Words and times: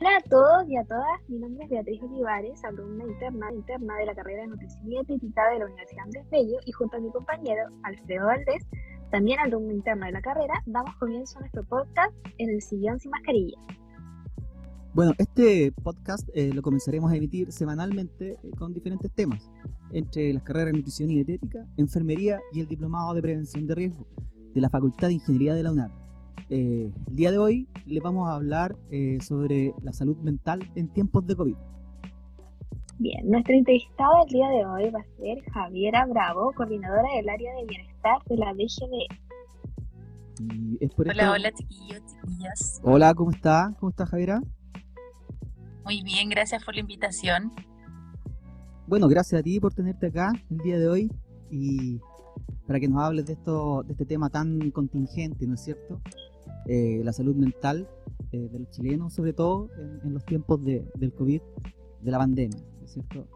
Hola 0.00 0.10
a 0.24 0.28
todos 0.30 0.68
y 0.68 0.76
a 0.76 0.84
todas, 0.84 1.28
mi 1.28 1.40
nombre 1.40 1.64
es 1.64 1.70
Beatriz 1.70 2.00
Olivares, 2.04 2.64
alumna 2.64 3.04
interna, 3.04 3.52
interna 3.52 3.96
de 3.96 4.06
la 4.06 4.14
carrera 4.14 4.42
de 4.42 4.46
Nutrición 4.46 4.86
y 4.86 4.90
Dietética 4.90 5.50
de 5.50 5.58
la 5.58 5.66
Universidad 5.66 6.04
Andrés 6.04 6.24
Bello 6.30 6.58
y 6.64 6.70
junto 6.70 6.96
a 6.96 7.00
mi 7.00 7.10
compañero 7.10 7.62
Alfredo 7.82 8.26
Valdés, 8.26 8.64
también 9.10 9.40
alumno 9.40 9.72
interno 9.72 10.06
de 10.06 10.12
la 10.12 10.20
carrera, 10.20 10.54
damos 10.66 10.94
comienzo 11.00 11.38
a 11.38 11.40
nuestro 11.40 11.64
podcast 11.64 12.14
en 12.38 12.50
el 12.50 12.62
sillón 12.62 13.00
sin 13.00 13.10
mascarilla. 13.10 13.58
Bueno, 14.94 15.14
este 15.18 15.72
podcast 15.82 16.28
eh, 16.32 16.52
lo 16.54 16.62
comenzaremos 16.62 17.10
a 17.10 17.16
emitir 17.16 17.50
semanalmente 17.50 18.34
eh, 18.34 18.50
con 18.56 18.72
diferentes 18.72 19.10
temas, 19.10 19.50
entre 19.90 20.32
las 20.32 20.44
carreras 20.44 20.66
de 20.66 20.72
Nutrición 20.74 21.10
y 21.10 21.24
Dietética, 21.24 21.66
Enfermería 21.76 22.38
y 22.52 22.60
el 22.60 22.68
Diplomado 22.68 23.14
de 23.14 23.22
Prevención 23.22 23.66
de 23.66 23.74
Riesgo 23.74 24.06
de 24.54 24.60
la 24.60 24.70
Facultad 24.70 25.08
de 25.08 25.14
Ingeniería 25.14 25.54
de 25.54 25.64
la 25.64 25.72
UNAM. 25.72 25.90
Eh, 26.50 26.90
el 27.06 27.16
día 27.16 27.30
de 27.30 27.38
hoy 27.38 27.68
les 27.86 28.02
vamos 28.02 28.28
a 28.28 28.34
hablar 28.34 28.76
eh, 28.90 29.18
sobre 29.20 29.74
la 29.82 29.92
salud 29.92 30.16
mental 30.18 30.60
en 30.74 30.88
tiempos 30.88 31.26
de 31.26 31.36
COVID. 31.36 31.56
Bien, 32.98 33.30
nuestro 33.30 33.54
entrevistado 33.54 34.24
el 34.26 34.32
día 34.32 34.48
de 34.48 34.66
hoy 34.66 34.90
va 34.90 35.00
a 35.00 35.16
ser 35.16 35.38
Javiera 35.52 36.04
Bravo, 36.06 36.52
coordinadora 36.52 37.08
del 37.16 37.28
área 37.28 37.54
de 37.54 37.64
bienestar 37.66 38.18
de 38.26 38.36
la 38.36 38.52
DGD. 38.54 39.06
hola, 40.96 41.32
hola 41.32 41.52
chiquillos, 41.52 42.02
chiquillas. 42.06 42.80
Hola, 42.82 43.14
¿cómo 43.14 43.30
está? 43.30 43.72
¿Cómo 43.78 43.90
está 43.90 44.04
Javiera? 44.06 44.40
Muy 45.84 46.02
bien, 46.02 46.28
gracias 46.28 46.64
por 46.64 46.74
la 46.74 46.80
invitación. 46.80 47.52
Bueno, 48.88 49.06
gracias 49.06 49.40
a 49.40 49.42
ti 49.44 49.60
por 49.60 49.74
tenerte 49.74 50.06
acá 50.06 50.32
el 50.50 50.58
día 50.58 50.78
de 50.78 50.88
hoy 50.88 51.12
y 51.50 52.00
para 52.66 52.80
que 52.80 52.88
nos 52.88 53.02
hables 53.02 53.26
de 53.26 53.34
esto, 53.34 53.82
de 53.84 53.92
este 53.92 54.04
tema 54.04 54.28
tan 54.28 54.70
contingente, 54.72 55.46
¿no 55.46 55.54
es 55.54 55.62
cierto? 55.62 56.00
Eh, 56.70 57.00
la 57.02 57.14
salud 57.14 57.34
mental 57.34 57.88
eh, 58.30 58.46
de 58.52 58.58
los 58.58 58.68
chilenos, 58.68 59.14
sobre 59.14 59.32
todo 59.32 59.70
en, 60.04 60.12
los 60.12 60.22
tiempos 60.26 60.62
de, 60.62 60.86
del 60.96 61.14
COVID, 61.14 61.40
de 62.02 62.10
la 62.10 62.18
pandemia, 62.18 62.60
¿no 62.78 62.84
es 62.84 62.92
cierto? 62.92 63.26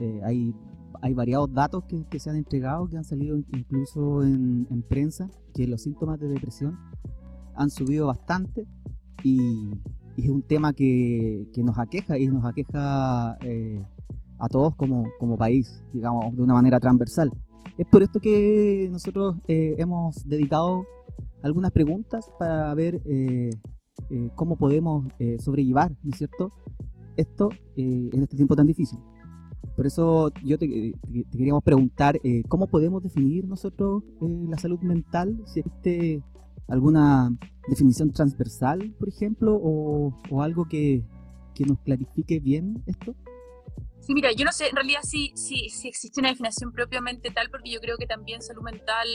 Eh, 0.00 0.22
hay, 0.24 0.54
hay 1.02 1.12
variados 1.12 1.52
datos 1.52 1.84
que, 1.84 2.02
que, 2.08 2.18
se 2.18 2.30
han 2.30 2.36
entregado, 2.36 2.88
que 2.88 2.96
han 2.96 3.04
salido 3.04 3.36
incluso 3.36 4.22
en, 4.22 4.66
en, 4.70 4.80
prensa, 4.80 5.28
que 5.52 5.66
los 5.66 5.82
síntomas 5.82 6.18
de 6.18 6.28
depresión 6.28 6.78
han 7.56 7.68
subido 7.68 8.06
bastante 8.06 8.66
y, 9.22 9.70
y 10.16 10.24
es 10.24 10.30
un 10.30 10.40
tema 10.40 10.72
que, 10.72 11.46
que, 11.52 11.62
nos 11.62 11.78
aqueja 11.78 12.16
y 12.16 12.26
nos 12.28 12.46
aqueja 12.46 13.32
a 13.32 14.48
todos 14.50 14.74
como, 14.76 15.04
como 15.18 15.36
país, 15.36 15.84
digamos, 15.92 16.34
de 16.34 16.40
una 16.40 16.54
manera 16.54 16.80
transversal. 16.80 17.30
Es 17.76 17.86
por 17.86 18.02
esto 18.02 18.18
que 18.18 18.88
nosotros 18.90 19.36
hemos 19.46 20.26
dedicado 20.26 20.84
algunas 21.42 21.70
preguntas 21.72 22.30
para 22.38 22.74
ver 22.74 23.00
eh, 23.04 23.50
eh, 24.10 24.30
cómo 24.34 24.56
podemos 24.56 25.06
eh, 25.18 25.38
sobrellevar, 25.38 25.92
¿no 26.02 26.10
es 26.10 26.18
cierto?, 26.18 26.52
esto 27.16 27.50
en 27.76 28.22
este 28.22 28.36
tiempo 28.36 28.54
tan 28.54 28.68
difícil. 28.68 28.98
Por 29.74 29.86
eso 29.86 30.30
yo 30.44 30.56
te, 30.56 30.94
queríamos 31.32 31.64
preguntar 31.64 32.20
cómo 32.46 32.68
podemos 32.68 33.02
definir 33.02 33.44
nosotros 33.48 34.04
la 34.20 34.56
salud 34.56 34.78
mental, 34.82 35.40
si 35.46 35.60
existe 35.60 36.22
alguna 36.68 37.36
definición 37.68 38.12
transversal, 38.12 38.94
por 39.00 39.08
ejemplo, 39.08 39.58
o, 39.60 40.16
o 40.30 40.42
algo 40.42 40.66
que, 40.68 41.02
que, 41.54 41.64
nos 41.64 41.80
clarifique 41.80 42.38
bien 42.38 42.84
esto. 42.86 43.16
Sí, 44.08 44.14
mira, 44.14 44.32
yo 44.32 44.46
no 44.46 44.52
sé 44.52 44.70
en 44.70 44.74
realidad 44.76 45.02
si, 45.02 45.34
si, 45.36 45.68
si, 45.68 45.86
existe 45.86 46.18
una 46.18 46.30
definición 46.30 46.72
propiamente 46.72 47.30
tal, 47.30 47.50
porque 47.50 47.70
yo 47.70 47.78
creo 47.78 47.98
que 47.98 48.06
también 48.06 48.40
salud 48.40 48.62
mental 48.62 49.06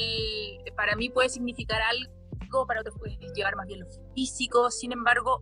para 0.75 0.95
mí 0.95 1.09
puede 1.09 1.29
significar 1.29 1.81
algo 1.81 2.67
para 2.67 2.81
otros 2.81 2.95
puede 2.99 3.17
llevar 3.33 3.55
más 3.55 3.65
bien 3.65 3.79
lo 3.79 3.87
físico. 4.13 4.69
Sin 4.69 4.91
embargo, 4.91 5.41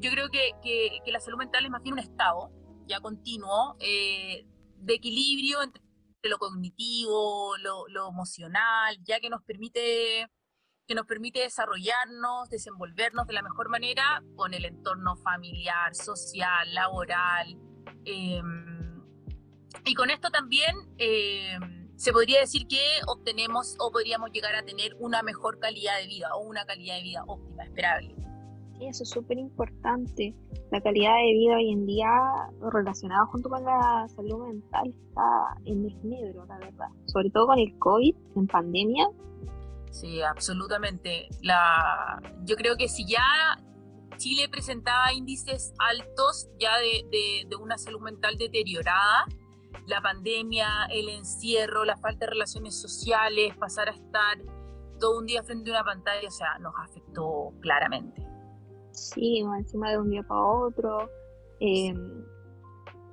yo 0.00 0.10
creo 0.10 0.28
que, 0.30 0.50
que, 0.64 1.12
la 1.12 1.20
salud 1.20 1.38
mental 1.38 1.64
es 1.64 1.70
más 1.70 1.80
bien 1.80 1.92
un 1.92 2.00
estado 2.00 2.50
ya 2.88 2.98
continuo 2.98 3.76
eh, 3.78 4.44
de 4.78 4.94
equilibrio 4.94 5.62
entre 5.62 5.80
lo 6.24 6.38
cognitivo, 6.38 7.56
lo, 7.58 7.86
lo, 7.86 8.08
emocional, 8.08 8.98
ya 9.04 9.20
que 9.20 9.30
nos 9.30 9.44
permite 9.44 10.28
que 10.88 10.96
nos 10.96 11.06
permite 11.06 11.38
desarrollarnos, 11.38 12.48
desenvolvernos 12.48 13.28
de 13.28 13.32
la 13.32 13.42
mejor 13.42 13.68
manera 13.68 14.24
con 14.34 14.54
el 14.54 14.64
entorno 14.64 15.16
familiar, 15.16 15.94
social, 15.94 16.74
laboral. 16.74 17.65
Eh, 18.06 18.40
y 19.84 19.94
con 19.94 20.10
esto 20.10 20.30
también 20.30 20.74
eh, 20.98 21.58
se 21.96 22.12
podría 22.12 22.40
decir 22.40 22.66
que 22.66 22.80
obtenemos 23.06 23.76
o 23.78 23.90
podríamos 23.90 24.30
llegar 24.32 24.54
a 24.54 24.62
tener 24.64 24.96
una 24.98 25.22
mejor 25.22 25.58
calidad 25.58 25.98
de 26.00 26.06
vida 26.06 26.34
o 26.34 26.40
una 26.40 26.64
calidad 26.64 26.96
de 26.96 27.02
vida 27.02 27.24
óptima, 27.26 27.64
esperable. 27.64 28.14
Sí, 28.78 28.86
eso 28.86 29.02
es 29.04 29.10
súper 29.10 29.38
importante. 29.38 30.34
La 30.70 30.80
calidad 30.80 31.14
de 31.16 31.32
vida 31.32 31.56
hoy 31.56 31.70
en 31.70 31.86
día 31.86 32.10
relacionada 32.72 33.24
junto 33.26 33.48
con 33.48 33.64
la 33.64 34.06
salud 34.08 34.48
mental 34.48 34.88
está 34.88 35.56
en 35.64 35.84
desmedro, 35.84 36.44
la 36.46 36.58
verdad. 36.58 36.88
Sobre 37.06 37.30
todo 37.30 37.46
con 37.46 37.58
el 37.58 37.78
COVID, 37.78 38.14
en 38.36 38.46
pandemia. 38.46 39.08
Sí, 39.90 40.20
absolutamente. 40.20 41.28
La... 41.42 42.20
Yo 42.44 42.56
creo 42.56 42.76
que 42.76 42.88
si 42.88 43.06
ya 43.06 43.22
Chile 44.16 44.48
presentaba 44.50 45.12
índices 45.12 45.74
altos 45.78 46.48
ya 46.58 46.76
de, 46.78 47.04
de, 47.10 47.46
de 47.48 47.56
una 47.56 47.78
salud 47.78 48.00
mental 48.00 48.36
deteriorada, 48.36 49.26
la 49.86 50.00
pandemia, 50.00 50.86
el 50.90 51.08
encierro, 51.08 51.84
la 51.84 51.96
falta 51.96 52.26
de 52.26 52.32
relaciones 52.32 52.80
sociales, 52.80 53.56
pasar 53.56 53.88
a 53.88 53.92
estar 53.92 54.38
todo 54.98 55.18
un 55.18 55.26
día 55.26 55.42
frente 55.42 55.70
a 55.70 55.74
una 55.74 55.84
pantalla, 55.84 56.26
o 56.26 56.30
sea, 56.30 56.58
nos 56.58 56.74
afectó 56.82 57.52
claramente. 57.60 58.26
Sí, 58.92 59.44
encima 59.58 59.90
de 59.90 59.98
un 59.98 60.10
día 60.10 60.22
para 60.22 60.40
otro, 60.40 61.10
em, 61.60 62.24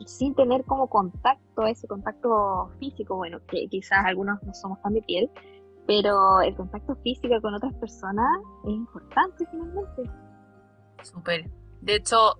sin 0.05 0.33
tener 0.35 0.63
como 0.65 0.89
contacto, 0.89 1.65
ese 1.65 1.87
contacto 1.87 2.71
físico, 2.79 3.17
bueno, 3.17 3.39
que 3.47 3.67
quizás 3.67 4.05
algunos 4.05 4.41
no 4.43 4.53
somos 4.53 4.81
tan 4.81 4.93
de 4.93 5.01
piel, 5.01 5.29
pero 5.85 6.41
el 6.41 6.55
contacto 6.55 6.95
físico 7.03 7.35
con 7.41 7.53
otras 7.53 7.73
personas 7.75 8.29
es 8.65 8.71
importante 8.71 9.45
finalmente. 9.51 10.09
Súper. 11.03 11.49
De 11.81 11.95
hecho, 11.95 12.35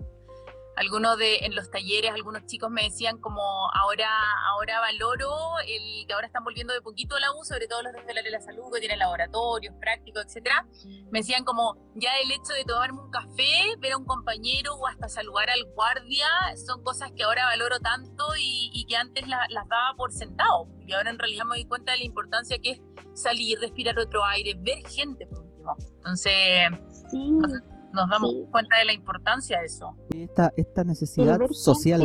algunos 0.76 1.16
de 1.18 1.38
en 1.38 1.54
los 1.54 1.70
talleres 1.70 2.10
algunos 2.12 2.46
chicos 2.46 2.70
me 2.70 2.84
decían 2.84 3.18
como 3.18 3.42
ahora 3.72 4.08
ahora 4.48 4.80
valoro 4.80 5.30
el 5.66 6.06
que 6.06 6.12
ahora 6.12 6.26
están 6.26 6.44
volviendo 6.44 6.72
de 6.72 6.80
poquito 6.80 7.16
a 7.16 7.20
la 7.20 7.32
U 7.32 7.44
sobre 7.44 7.68
todo 7.68 7.82
los 7.82 7.92
de 7.92 8.30
la 8.30 8.40
salud 8.40 8.72
que 8.72 8.80
tienen 8.80 8.98
laboratorios 8.98 9.74
prácticos 9.80 10.24
etcétera 10.26 10.66
me 11.10 11.20
decían 11.20 11.44
como 11.44 11.76
ya 11.94 12.10
el 12.22 12.30
hecho 12.32 12.52
de 12.54 12.64
tomarme 12.64 13.00
un 13.00 13.10
café 13.10 13.76
ver 13.78 13.92
a 13.92 13.98
un 13.98 14.04
compañero 14.04 14.74
o 14.74 14.86
hasta 14.86 15.08
saludar 15.08 15.50
al 15.50 15.64
guardia 15.74 16.26
son 16.66 16.82
cosas 16.82 17.12
que 17.12 17.22
ahora 17.22 17.46
valoro 17.46 17.78
tanto 17.78 18.24
y, 18.38 18.84
que 18.88 18.96
antes 18.96 19.26
las 19.26 19.68
daba 19.68 19.94
por 19.96 20.12
sentado 20.12 20.68
y 20.86 20.92
ahora 20.92 21.10
en 21.10 21.18
realidad 21.18 21.44
me 21.44 21.56
doy 21.56 21.64
cuenta 21.64 21.92
de 21.92 21.98
la 21.98 22.04
importancia 22.04 22.58
que 22.58 22.72
es 22.72 22.80
salir 23.14 23.58
respirar 23.60 23.98
otro 23.98 24.24
aire 24.24 24.54
ver 24.58 24.86
gente 24.86 25.26
por 25.26 25.40
último. 25.40 25.76
Entonces 25.96 26.68
sí 27.10 27.30
nos 27.94 28.10
damos 28.10 28.34
cuenta 28.50 28.78
de 28.78 28.84
la 28.84 28.92
importancia 28.92 29.60
de 29.60 29.66
eso. 29.66 29.96
Esta, 30.14 30.52
esta 30.56 30.84
necesidad 30.84 31.38
social, 31.50 32.02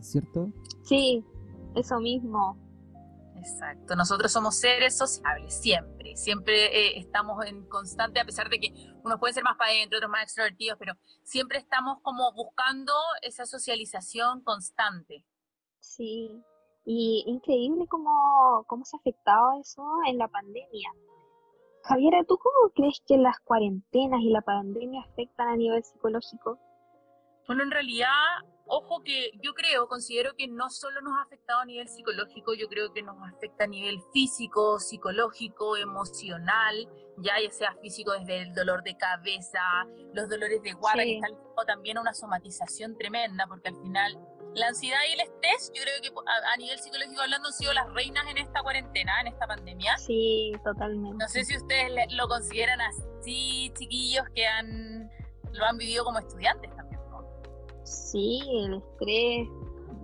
¿cierto? 0.00 0.52
Sí, 0.84 1.24
eso 1.74 1.98
mismo. 2.00 2.58
Exacto, 3.36 3.96
nosotros 3.96 4.30
somos 4.30 4.56
seres 4.56 4.98
sociables, 4.98 5.54
siempre, 5.54 6.14
siempre 6.14 6.66
eh, 6.66 6.98
estamos 6.98 7.42
en 7.46 7.66
constante, 7.68 8.20
a 8.20 8.24
pesar 8.26 8.50
de 8.50 8.60
que 8.60 8.74
unos 9.02 9.18
pueden 9.18 9.32
ser 9.32 9.44
más 9.44 9.56
para 9.56 9.70
adentro, 9.70 9.96
otros 9.96 10.10
más 10.10 10.24
extrovertidos, 10.24 10.76
pero 10.78 10.92
siempre 11.24 11.56
estamos 11.56 12.00
como 12.02 12.34
buscando 12.34 12.92
esa 13.22 13.46
socialización 13.46 14.42
constante. 14.42 15.24
Sí, 15.78 16.44
y 16.84 17.24
increíble 17.26 17.86
cómo, 17.88 18.64
cómo 18.66 18.84
se 18.84 18.96
ha 18.96 19.00
afectado 19.00 19.58
eso 19.58 19.82
en 20.06 20.18
la 20.18 20.28
pandemia. 20.28 20.90
Javiera, 21.84 22.24
¿tú 22.24 22.38
cómo 22.38 22.70
crees 22.74 23.02
que 23.06 23.16
las 23.16 23.38
cuarentenas 23.40 24.20
y 24.20 24.30
la 24.30 24.42
pandemia 24.42 25.02
afectan 25.02 25.48
a 25.48 25.56
nivel 25.56 25.82
psicológico? 25.82 26.58
Bueno, 27.46 27.64
en 27.64 27.70
realidad, 27.70 28.14
ojo 28.66 29.02
que 29.02 29.32
yo 29.42 29.54
creo, 29.54 29.88
considero 29.88 30.34
que 30.36 30.46
no 30.46 30.70
solo 30.70 31.00
nos 31.00 31.18
ha 31.18 31.22
afectado 31.22 31.60
a 31.60 31.64
nivel 31.64 31.88
psicológico, 31.88 32.54
yo 32.54 32.68
creo 32.68 32.92
que 32.92 33.02
nos 33.02 33.16
afecta 33.26 33.64
a 33.64 33.66
nivel 33.66 34.00
físico, 34.12 34.78
psicológico, 34.78 35.76
emocional, 35.76 36.88
ya, 37.16 37.40
ya 37.42 37.50
sea 37.50 37.74
físico 37.82 38.12
desde 38.12 38.42
el 38.42 38.54
dolor 38.54 38.82
de 38.84 38.96
cabeza, 38.96 39.60
los 40.14 40.28
dolores 40.28 40.62
de 40.62 40.72
guardia, 40.74 41.04
que 41.04 41.16
están 41.16 41.36
también 41.66 41.98
a 41.98 42.02
una 42.02 42.14
somatización 42.14 42.96
tremenda, 42.96 43.46
porque 43.48 43.70
al 43.70 43.76
final 43.76 44.18
la 44.54 44.68
ansiedad 44.68 44.98
y 45.08 45.12
el 45.12 45.20
estrés, 45.20 45.72
yo 45.74 45.82
creo 45.82 45.94
que 46.02 46.08
a, 46.52 46.56
nivel 46.56 46.78
psicológico 46.78 47.20
hablando 47.20 47.48
han 47.48 47.54
sido 47.54 47.72
las 47.72 47.92
reinas 47.92 48.24
en 48.28 48.38
esta 48.38 48.62
cuarentena, 48.62 49.20
en 49.20 49.28
esta 49.28 49.46
pandemia. 49.46 49.96
Sí, 49.98 50.52
totalmente. 50.64 51.16
No 51.18 51.28
sé 51.28 51.44
si 51.44 51.56
ustedes 51.56 51.90
lo 52.12 52.28
consideran 52.28 52.80
así, 52.80 53.72
chiquillos 53.76 54.24
que 54.34 54.46
han 54.46 55.10
lo 55.52 55.64
han 55.64 55.76
vivido 55.76 56.04
como 56.04 56.18
estudiantes 56.18 56.74
también. 56.76 57.00
¿no? 57.10 57.24
Sí, 57.84 58.40
el 58.64 58.74
estrés, 58.74 59.48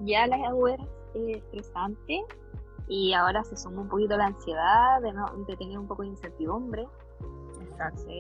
ya 0.05 0.27
la 0.27 0.37
era 0.37 0.85
estresante 1.29 2.25
y 2.89 3.13
ahora 3.15 3.43
se 3.45 3.57
suma 3.57 3.83
un 3.83 3.89
poquito 3.89 4.17
la 4.17 4.27
ansiedad 4.27 5.01
de, 5.03 5.13
no, 5.13 5.27
de 5.47 5.57
tener 5.57 5.79
un 5.79 5.89
poco 5.89 6.03
de 6.03 6.09
incertidumbre. 6.09 6.87
Exacto. 7.63 8.13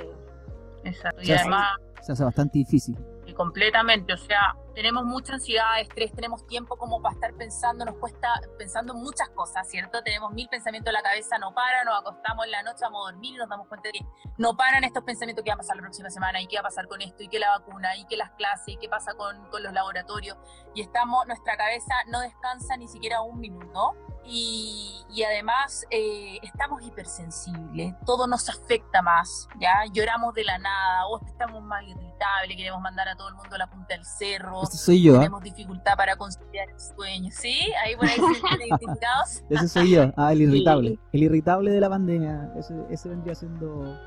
Exacto. 0.84 1.22
Y 1.22 1.32
además... 1.32 1.76
Se 2.02 2.12
hace 2.12 2.24
bastante 2.24 2.58
difícil 2.58 2.96
completamente. 3.36 4.12
O 4.12 4.16
sea, 4.16 4.56
tenemos 4.74 5.04
mucha 5.04 5.34
ansiedad, 5.34 5.80
estrés, 5.80 6.12
tenemos 6.12 6.46
tiempo 6.46 6.76
como 6.76 7.00
para 7.00 7.14
estar 7.14 7.34
pensando, 7.34 7.84
nos 7.84 7.96
cuesta 7.96 8.28
pensando 8.58 8.94
muchas 8.94 9.28
cosas, 9.30 9.68
¿cierto? 9.68 10.02
Tenemos 10.02 10.32
mil 10.32 10.48
pensamientos 10.48 10.88
en 10.88 10.94
la 10.94 11.02
cabeza, 11.02 11.38
no 11.38 11.54
para, 11.54 11.84
nos 11.84 12.00
acostamos 12.00 12.44
en 12.44 12.50
la 12.50 12.62
noche, 12.62 12.80
vamos 12.82 13.08
a 13.08 13.12
dormir 13.12 13.34
y 13.34 13.38
nos 13.38 13.48
damos 13.48 13.68
cuenta 13.68 13.88
de 13.88 13.92
que 13.92 14.06
no 14.38 14.56
paran 14.56 14.84
estos 14.84 15.04
pensamientos, 15.04 15.44
qué 15.44 15.50
va 15.50 15.54
a 15.54 15.58
pasar 15.58 15.76
la 15.76 15.82
próxima 15.82 16.10
semana, 16.10 16.40
y 16.40 16.46
qué 16.46 16.56
va 16.56 16.60
a 16.60 16.64
pasar 16.64 16.88
con 16.88 17.00
esto, 17.00 17.22
y 17.22 17.28
qué 17.28 17.38
la 17.38 17.50
vacuna, 17.58 17.96
y 17.96 18.04
qué 18.06 18.16
las 18.16 18.30
clases, 18.32 18.68
y 18.68 18.76
qué 18.76 18.88
pasa 18.88 19.14
con, 19.14 19.48
con 19.50 19.62
los 19.62 19.72
laboratorios. 19.72 20.36
Y 20.74 20.82
estamos, 20.82 21.26
nuestra 21.26 21.56
cabeza 21.56 21.94
no 22.08 22.20
descansa 22.20 22.76
ni 22.76 22.88
siquiera 22.88 23.22
un 23.22 23.40
minuto 23.40 23.94
y, 24.28 25.22
además 25.24 25.86
eh, 25.90 26.38
estamos 26.42 26.82
hipersensibles, 26.82 27.94
todo 28.04 28.26
nos 28.26 28.48
afecta 28.48 29.00
más, 29.02 29.48
¿ya? 29.58 29.84
Lloramos 29.92 30.34
de 30.34 30.44
la 30.44 30.58
nada, 30.58 31.06
o 31.06 31.24
estamos 31.24 31.62
más 31.62 31.84
irritables, 32.16 32.56
queremos 32.56 32.80
mandar 32.80 33.08
a 33.08 33.16
todo 33.16 33.28
el 33.28 33.34
mundo 33.34 33.54
a 33.54 33.58
la 33.58 33.66
punta 33.68 33.94
del 33.94 34.04
cerro, 34.04 34.62
Ese 34.62 34.76
soy 34.76 35.02
yo, 35.02 35.14
¿ah? 35.16 35.18
tenemos 35.18 35.42
dificultad 35.42 35.96
para 35.96 36.16
conciliar 36.16 36.68
el 36.70 36.80
sueño, 36.80 37.30
¿sí? 37.30 37.58
Ahí 37.84 37.96
por 37.96 38.06
ahí 38.06 38.16
se 38.16 38.56
identificados. 38.64 39.42
Ese 39.50 39.68
soy 39.68 39.90
yo, 39.92 40.12
ah, 40.16 40.32
el 40.32 40.42
irritable, 40.42 40.98
el 41.12 41.22
irritable 41.22 41.70
de 41.70 41.80
la 41.80 41.88
pandemia, 41.88 42.52
ese, 42.56 42.74
ese 42.90 43.08
vendría 43.08 43.34
siendo 43.34 43.98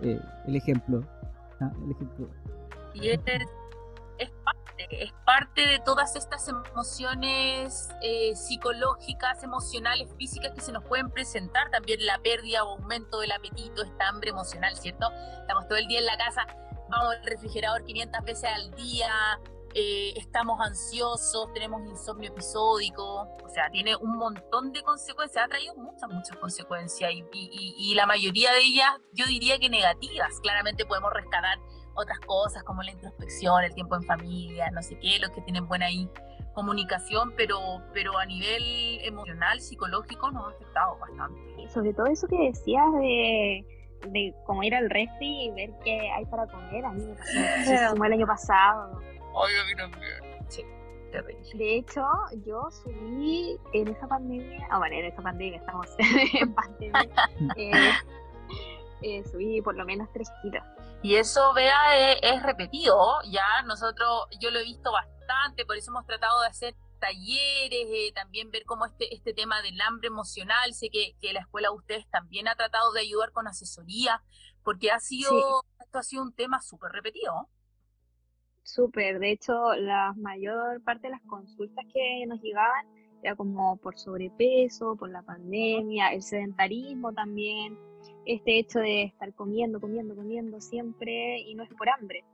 eh, 0.00 0.20
el 0.46 0.56
ejemplo, 0.56 1.02
¿ah? 1.60 1.70
el 1.84 1.90
ejemplo. 1.90 2.28
Y 2.94 3.08
es, 3.08 3.20
es 4.18 4.30
es 4.90 5.12
parte 5.24 5.66
de 5.66 5.78
todas 5.80 6.16
estas 6.16 6.48
emociones 6.48 7.88
eh, 8.02 8.34
psicológicas, 8.36 9.42
emocionales, 9.42 10.08
físicas 10.18 10.52
que 10.54 10.60
se 10.60 10.72
nos 10.72 10.84
pueden 10.84 11.10
presentar, 11.10 11.70
también 11.70 12.04
la 12.04 12.18
pérdida 12.18 12.64
o 12.64 12.76
aumento 12.76 13.20
del 13.20 13.32
apetito, 13.32 13.82
esta 13.82 14.08
hambre 14.08 14.30
emocional, 14.30 14.76
¿cierto? 14.76 15.10
Estamos 15.40 15.66
todo 15.66 15.78
el 15.78 15.86
día 15.86 16.00
en 16.00 16.06
la 16.06 16.16
casa, 16.16 16.46
vamos 16.88 17.14
al 17.14 17.24
refrigerador 17.24 17.84
500 17.84 18.24
veces 18.24 18.50
al 18.50 18.70
día, 18.72 19.10
eh, 19.74 20.14
estamos 20.16 20.58
ansiosos, 20.60 21.52
tenemos 21.52 21.84
insomnio 21.86 22.30
episódico, 22.30 23.28
o 23.44 23.48
sea, 23.48 23.70
tiene 23.70 23.94
un 23.96 24.16
montón 24.16 24.72
de 24.72 24.82
consecuencias, 24.82 25.44
ha 25.44 25.48
traído 25.48 25.74
muchas, 25.76 26.08
muchas 26.08 26.36
consecuencias 26.38 27.10
y, 27.12 27.24
y 27.78 27.94
la 27.94 28.06
mayoría 28.06 28.52
de 28.52 28.60
ellas 28.60 28.90
yo 29.12 29.26
diría 29.26 29.58
que 29.58 29.68
negativas, 29.68 30.40
claramente 30.40 30.86
podemos 30.86 31.12
rescatar 31.12 31.58
otras 31.94 32.20
cosas 32.20 32.62
como 32.62 32.82
la 32.82 32.92
introspección, 32.92 33.64
el 33.64 33.74
tiempo 33.74 33.96
en 33.96 34.02
familia, 34.02 34.70
no 34.70 34.82
sé 34.82 34.98
qué, 34.98 35.18
los 35.18 35.30
que 35.30 35.40
tienen 35.42 35.66
buena 35.66 35.86
comunicación, 36.54 37.34
pero, 37.36 37.58
pero 37.92 38.18
a 38.18 38.24
nivel 38.26 39.00
emocional, 39.02 39.60
psicológico 39.60 40.30
nos 40.30 40.46
ha 40.46 40.56
afectado 40.56 40.98
bastante. 40.98 41.62
Y 41.62 41.68
sobre 41.68 41.92
todo 41.92 42.06
eso 42.06 42.26
que 42.28 42.38
decías 42.38 42.92
de, 43.00 43.66
de 44.08 44.34
cómo 44.44 44.62
ir 44.62 44.74
al 44.74 44.88
refri 44.90 45.46
y 45.46 45.50
ver 45.50 45.70
qué 45.84 46.10
hay 46.10 46.24
para 46.26 46.46
comer, 46.46 46.84
a 46.84 46.92
mí 46.92 47.02
me 47.04 47.14
pasó 47.14 48.04
el 48.04 48.12
año 48.12 48.26
pasado. 48.26 49.00
Ay, 49.00 49.54
a 49.62 49.64
mí 49.66 49.76
también. 49.76 50.40
Sí. 50.48 50.64
Terrible. 51.12 51.50
De 51.54 51.76
hecho, 51.76 52.04
yo 52.44 52.68
subí 52.70 53.58
en 53.72 53.88
esa 53.88 54.08
pandemia, 54.08 54.66
ah, 54.70 54.78
bueno, 54.78 54.96
en 54.96 55.06
esa 55.06 55.22
pandemia, 55.22 55.58
estamos 55.58 55.86
en 56.40 56.54
pandemia, 56.54 57.10
eh, 57.56 57.92
eh, 59.02 59.24
subí 59.30 59.62
por 59.62 59.76
lo 59.76 59.84
menos 59.84 60.08
tres 60.12 60.28
kilos. 60.42 60.64
Y 61.02 61.16
eso, 61.16 61.52
vea, 61.54 62.16
es, 62.20 62.42
repetido, 62.42 63.22
ya 63.30 63.62
nosotros, 63.66 64.26
yo 64.40 64.50
lo 64.50 64.58
he 64.58 64.64
visto 64.64 64.90
bastante, 64.90 65.64
por 65.64 65.76
eso 65.76 65.90
hemos 65.90 66.06
tratado 66.06 66.40
de 66.40 66.48
hacer 66.48 66.74
talleres, 67.06 67.86
eh, 67.88 68.12
también 68.14 68.50
ver 68.50 68.64
cómo 68.64 68.84
este, 68.86 69.14
este 69.14 69.32
tema 69.32 69.62
del 69.62 69.80
hambre 69.80 70.08
emocional, 70.08 70.74
sé 70.74 70.90
que, 70.90 71.14
que, 71.20 71.32
la 71.32 71.40
escuela 71.40 71.68
de 71.68 71.76
ustedes 71.76 72.08
también 72.10 72.48
ha 72.48 72.56
tratado 72.56 72.92
de 72.92 73.00
ayudar 73.00 73.30
con 73.32 73.46
asesoría, 73.46 74.22
porque 74.64 74.90
ha 74.90 74.98
sido, 74.98 75.62
esto 75.80 75.98
ha 75.98 76.02
sido 76.02 76.22
un 76.22 76.32
tema 76.32 76.60
súper 76.60 76.90
repetido. 76.90 77.48
Súper, 78.64 79.20
de 79.20 79.30
hecho, 79.30 79.74
la 79.76 80.12
mayor 80.16 80.82
parte 80.82 81.06
de 81.06 81.12
las 81.12 81.22
consultas 81.22 81.84
que 81.92 82.26
nos 82.26 82.40
llegaban 82.42 82.86
era 83.22 83.36
como 83.36 83.76
por 83.76 83.96
sobrepeso, 83.96 84.96
por 84.96 85.10
la 85.10 85.22
pandemia, 85.22 86.12
el 86.12 86.22
sedentarismo 86.22 87.12
también, 87.12 87.78
este 88.24 88.58
hecho 88.58 88.80
de 88.80 89.04
estar 89.04 89.32
comiendo, 89.34 89.80
comiendo, 89.80 90.16
comiendo 90.16 90.60
siempre 90.60 91.38
y 91.40 91.54
no 91.54 91.62
es 91.62 91.70
por 91.74 91.88
hambre. 91.88 92.24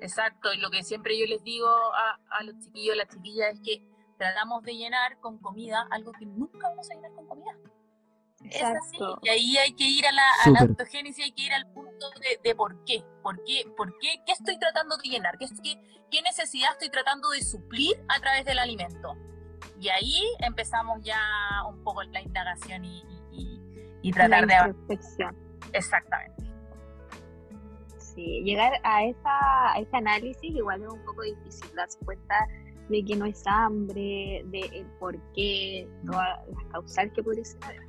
Exacto, 0.00 0.52
y 0.52 0.58
lo 0.58 0.70
que 0.70 0.82
siempre 0.82 1.18
yo 1.18 1.26
les 1.26 1.42
digo 1.44 1.68
a, 1.68 2.42
los 2.44 2.58
chiquillos, 2.58 2.94
a 2.94 2.96
las 2.96 3.08
chiquillas, 3.08 3.54
es 3.54 3.60
que 3.60 3.82
tratamos 4.18 4.62
de 4.62 4.74
llenar 4.74 5.18
con 5.20 5.38
comida 5.38 5.86
algo 5.90 6.12
que 6.12 6.26
nunca 6.26 6.68
vamos 6.68 6.90
a 6.90 6.94
llenar 6.94 7.12
con 7.12 7.26
comida. 7.26 7.52
Exacto. 8.42 9.18
Y 9.22 9.28
ahí 9.28 9.56
hay 9.58 9.74
que 9.74 9.84
ir 9.84 10.06
a 10.06 10.12
la, 10.12 10.22
a 10.22 10.62
autogénesis, 10.62 11.24
hay 11.24 11.32
que 11.32 11.42
ir 11.42 11.52
al 11.52 11.70
punto 11.72 12.06
de, 12.42 12.54
por 12.54 12.82
qué. 12.84 13.04
¿Por 13.22 13.44
qué? 13.44 13.64
¿Por 13.76 13.98
qué? 13.98 14.22
¿Qué 14.24 14.32
estoy 14.32 14.58
tratando 14.58 14.96
de 14.96 15.10
llenar? 15.10 15.36
¿Qué, 15.38 15.46
qué, 15.62 15.78
qué 16.10 16.22
necesidad 16.22 16.70
estoy 16.72 16.88
tratando 16.88 17.28
de 17.30 17.42
suplir 17.42 18.02
a 18.08 18.18
través 18.20 18.46
del 18.46 18.58
alimento? 18.58 19.14
Y 19.78 19.88
ahí 19.88 20.22
empezamos 20.38 21.02
ya 21.02 21.20
un 21.68 21.84
poco 21.84 22.02
la 22.04 22.22
indagación 22.22 22.84
y, 22.86 23.04
y 24.02 24.12
tratar 24.12 24.46
de... 24.46 24.74
Exactamente. 25.72 26.49
Sí, 28.20 28.42
llegar 28.44 28.74
a, 28.82 29.04
esa, 29.04 29.72
a 29.72 29.78
ese 29.78 29.96
análisis 29.96 30.42
igual 30.42 30.82
es 30.82 30.88
un 30.88 31.02
poco 31.06 31.22
difícil, 31.22 31.74
darse 31.74 31.98
cuenta 32.04 32.34
de 32.90 33.02
que 33.02 33.16
no 33.16 33.24
es 33.24 33.42
hambre, 33.46 34.42
de 34.44 34.60
el 34.74 34.86
por 34.98 35.18
qué, 35.32 35.88
todas 36.04 36.46
las 36.48 36.64
causales 36.70 37.12
que 37.14 37.22
puede 37.22 37.42
ser. 37.46 37.80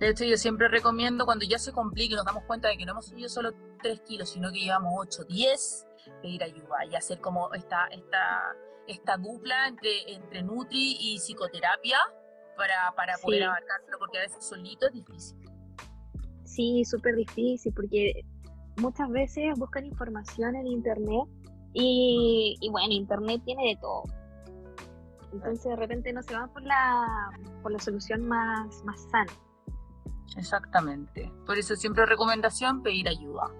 De 0.00 0.08
hecho, 0.08 0.24
yo 0.24 0.36
siempre 0.38 0.66
recomiendo 0.66 1.24
cuando 1.24 1.46
ya 1.46 1.58
se 1.58 1.72
complique 1.72 2.14
y 2.14 2.16
nos 2.16 2.24
damos 2.24 2.42
cuenta 2.44 2.66
de 2.68 2.76
que 2.76 2.84
no 2.84 2.92
hemos 2.92 3.06
subido 3.06 3.28
solo 3.28 3.52
3 3.80 4.00
kilos, 4.00 4.30
sino 4.30 4.50
que 4.50 4.58
llevamos 4.58 4.92
8, 4.96 5.22
10, 5.28 5.86
pedir 6.20 6.42
ayuda 6.42 6.84
y 6.90 6.96
hacer 6.96 7.20
como 7.20 7.54
esta, 7.54 7.86
esta, 7.86 8.56
esta 8.88 9.16
dupla 9.18 9.68
entre, 9.68 10.12
entre 10.12 10.42
Nutri 10.42 10.96
y 10.98 11.18
psicoterapia 11.18 11.98
para, 12.56 12.92
para 12.96 13.18
poder 13.18 13.44
abarcarlo, 13.44 13.98
porque 14.00 14.18
a 14.18 14.22
veces 14.22 14.44
solito 14.44 14.88
es 14.88 14.94
difícil. 14.94 15.38
Sí, 16.44 16.84
súper 16.84 17.14
difícil 17.14 17.72
porque 17.72 18.24
muchas 18.78 19.08
veces 19.10 19.58
buscan 19.58 19.86
información 19.86 20.56
en 20.56 20.66
internet 20.66 21.28
y, 21.72 22.68
bueno, 22.70 22.92
internet 22.92 23.42
tiene 23.44 23.68
de 23.68 23.76
todo. 23.80 24.04
Entonces 25.32 25.64
de 25.64 25.76
repente 25.76 26.12
no 26.12 26.22
se 26.22 26.34
van 26.34 26.50
por 26.50 26.62
la, 26.62 27.30
por 27.62 27.72
la 27.72 27.78
solución 27.78 28.26
más, 28.26 28.82
más 28.84 29.00
sana. 29.10 29.32
Exactamente. 30.36 31.30
Por 31.44 31.58
eso 31.58 31.76
siempre 31.76 32.06
recomendación 32.06 32.82
pedir 32.82 33.08
ayuda. 33.08 33.50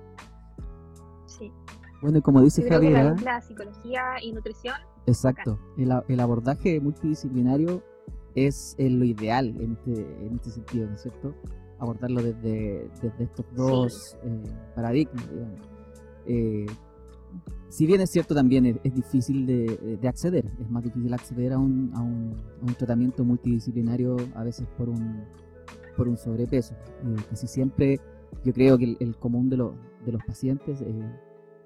Sí. 1.27 1.53
Bueno, 2.01 2.23
como 2.23 2.41
dice 2.41 2.69
Javier. 2.69 2.97
¿eh? 2.97 3.15
La, 3.23 3.41
psicología 3.43 4.03
y 4.23 4.33
nutrición. 4.33 4.77
Exacto. 5.07 5.59
El, 5.77 5.93
el, 6.09 6.21
abordaje 6.21 6.81
multidisciplinario 6.81 7.83
es 8.35 8.77
lo 8.79 9.05
ideal 9.05 9.49
en 9.61 9.73
este, 9.73 10.27
en 10.27 10.35
este 10.37 10.51
sentido, 10.51 10.87
¿no 10.87 10.95
es 10.95 11.03
cierto? 11.03 11.35
Abordarlo 11.79 12.23
desde, 12.23 12.89
desde 13.03 13.25
estos 13.25 13.47
dos 13.55 14.17
eh, 14.25 14.43
paradigmas, 14.75 15.31
digamos. 15.31 15.61
Eh, 16.27 16.67
si 17.69 17.87
bien 17.87 18.01
es 18.01 18.11
cierto, 18.11 18.35
también 18.35 18.81
es, 18.83 18.95
difícil 18.95 19.47
de, 19.47 19.99
de, 20.01 20.09
acceder, 20.09 20.47
es 20.61 20.71
más 20.71 20.83
difícil 20.83 21.13
acceder 21.13 21.53
a 21.53 21.59
un, 21.59 21.93
a 21.95 22.01
un, 22.01 22.35
a 22.63 22.65
un 22.65 22.75
tratamiento 22.75 23.25
multidisciplinario 23.25 24.17
a 24.35 24.45
veces 24.45 24.67
por 24.79 24.89
un, 24.89 25.25
por 25.97 26.09
un 26.09 26.17
sobrepeso. 26.17 26.75
Eh, 26.75 27.17
casi 27.29 27.47
siempre 27.47 28.01
yo 28.45 28.53
creo 28.53 28.79
que 28.79 28.97
el, 28.99 29.17
común 29.17 29.51
de, 29.51 29.57
de 29.57 30.13
los 30.13 30.25
pacientes 30.25 30.83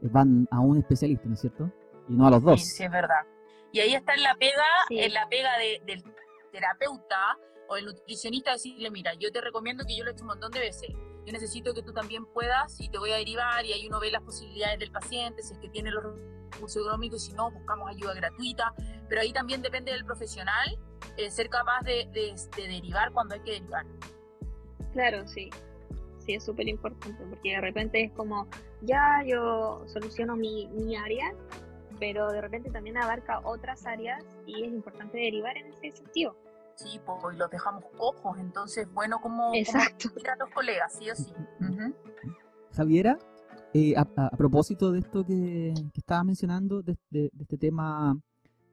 van 0.03 0.49
a 0.51 0.61
un 0.61 0.79
especialista, 0.79 1.29
¿no 1.29 1.35
es 1.35 1.41
cierto? 1.41 1.71
Y 2.09 2.15
no 2.15 2.27
a 2.27 2.31
los 2.31 2.43
dos. 2.43 2.61
Sí, 2.61 2.67
sí 2.77 2.85
es 2.85 2.91
verdad. 2.91 3.27
Y 3.73 3.81
ahí 3.81 3.95
está 3.95 4.15
en 4.15 4.23
la 4.23 4.35
pega, 4.35 4.65
en 4.91 5.13
la 5.13 5.29
pega 5.29 5.51
del 5.87 6.03
terapeuta 6.51 7.39
o 7.71 7.77
el 7.77 7.85
nutricionista 7.85 8.53
decirle, 8.53 8.91
mira, 8.91 9.15
yo 9.15 9.31
te 9.31 9.41
recomiendo 9.41 9.85
que 9.87 9.97
yo 9.97 10.03
lo 10.03 10.11
he 10.11 10.13
hecho 10.13 10.25
un 10.25 10.29
montón 10.29 10.51
de 10.51 10.59
veces, 10.59 10.91
yo 11.25 11.33
necesito 11.33 11.73
que 11.73 11.83
tú 11.83 11.93
también 11.93 12.27
puedas 12.27 12.81
y 12.81 12.89
te 12.89 12.99
voy 12.99 13.13
a 13.13 13.17
derivar 13.17 13.65
y 13.65 13.73
ahí 13.73 13.87
uno 13.87 14.01
ve 14.01 14.11
las 14.11 14.23
posibilidades 14.23 14.81
del 14.81 14.91
paciente, 14.91 15.41
si 15.43 15.53
es 15.53 15.59
que 15.61 15.69
tiene 15.69 15.93
los 15.93 16.03
recursos 16.53 16.83
económicos 16.83 17.23
y 17.23 17.31
si 17.31 17.33
no, 17.33 17.49
buscamos 17.53 17.89
ayuda 17.89 18.15
gratuita, 18.15 18.75
pero 19.09 19.21
ahí 19.21 19.33
también 19.33 19.63
depende 19.63 19.93
del 19.93 20.05
profesional 20.05 20.77
eh, 21.17 21.31
ser 21.31 21.49
capaz 21.49 21.83
de, 21.83 22.09
derivar 22.57 23.13
cuando 23.13 23.37
hay 23.37 23.41
que 23.43 23.53
derivar. 23.53 23.87
Claro, 24.93 25.29
sí, 25.29 25.49
sí, 26.19 26.35
es 26.35 26.45
súper 26.45 26.67
importante 26.67 27.25
porque 27.31 27.51
de 27.51 27.61
repente 27.61 28.03
es 28.03 28.13
como, 28.13 28.49
ya 28.81 29.23
yo 29.25 29.85
soluciono 29.87 30.35
mi, 30.35 30.67
mi 30.67 30.97
área, 30.97 31.33
pero 32.01 32.33
de 32.33 32.41
repente 32.41 32.69
también 32.71 32.97
abarca 32.97 33.41
otras 33.45 33.87
áreas 33.87 34.25
y 34.45 34.65
es 34.65 34.73
importante 34.73 35.19
derivar 35.19 35.57
en 35.57 35.69
ese 35.69 35.93
sentido 35.93 36.35
sí, 36.77 37.01
y 37.01 37.37
los 37.37 37.51
dejamos 37.51 37.85
cojos, 37.97 38.39
entonces, 38.39 38.89
bueno, 38.93 39.21
como, 39.21 39.55
Exacto. 39.55 40.09
a 40.31 40.37
los 40.37 40.51
colegas, 40.55 40.93
sí 40.95 41.11
o 41.11 41.15
sí. 41.15 41.33
Javiera, 42.73 43.19
eh, 43.75 43.95
a, 43.97 44.31
propósito 44.31 44.91
de 44.91 45.01
esto 45.01 45.25
que, 45.25 45.75
estaba 45.95 46.25
mencionando, 46.25 46.83
de, 46.83 46.97
este 47.39 47.57
tema 47.57 48.19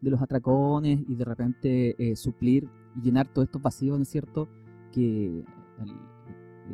de 0.01 0.11
los 0.11 0.21
atracones 0.21 0.99
y 1.07 1.15
de 1.15 1.25
repente 1.25 1.95
eh, 1.97 2.15
suplir 2.15 2.69
y 2.95 3.01
llenar 3.01 3.27
todos 3.27 3.47
estos 3.47 3.61
vacíos, 3.61 3.97
¿no 3.97 4.03
es 4.03 4.09
cierto?, 4.09 4.47
que 4.91 5.43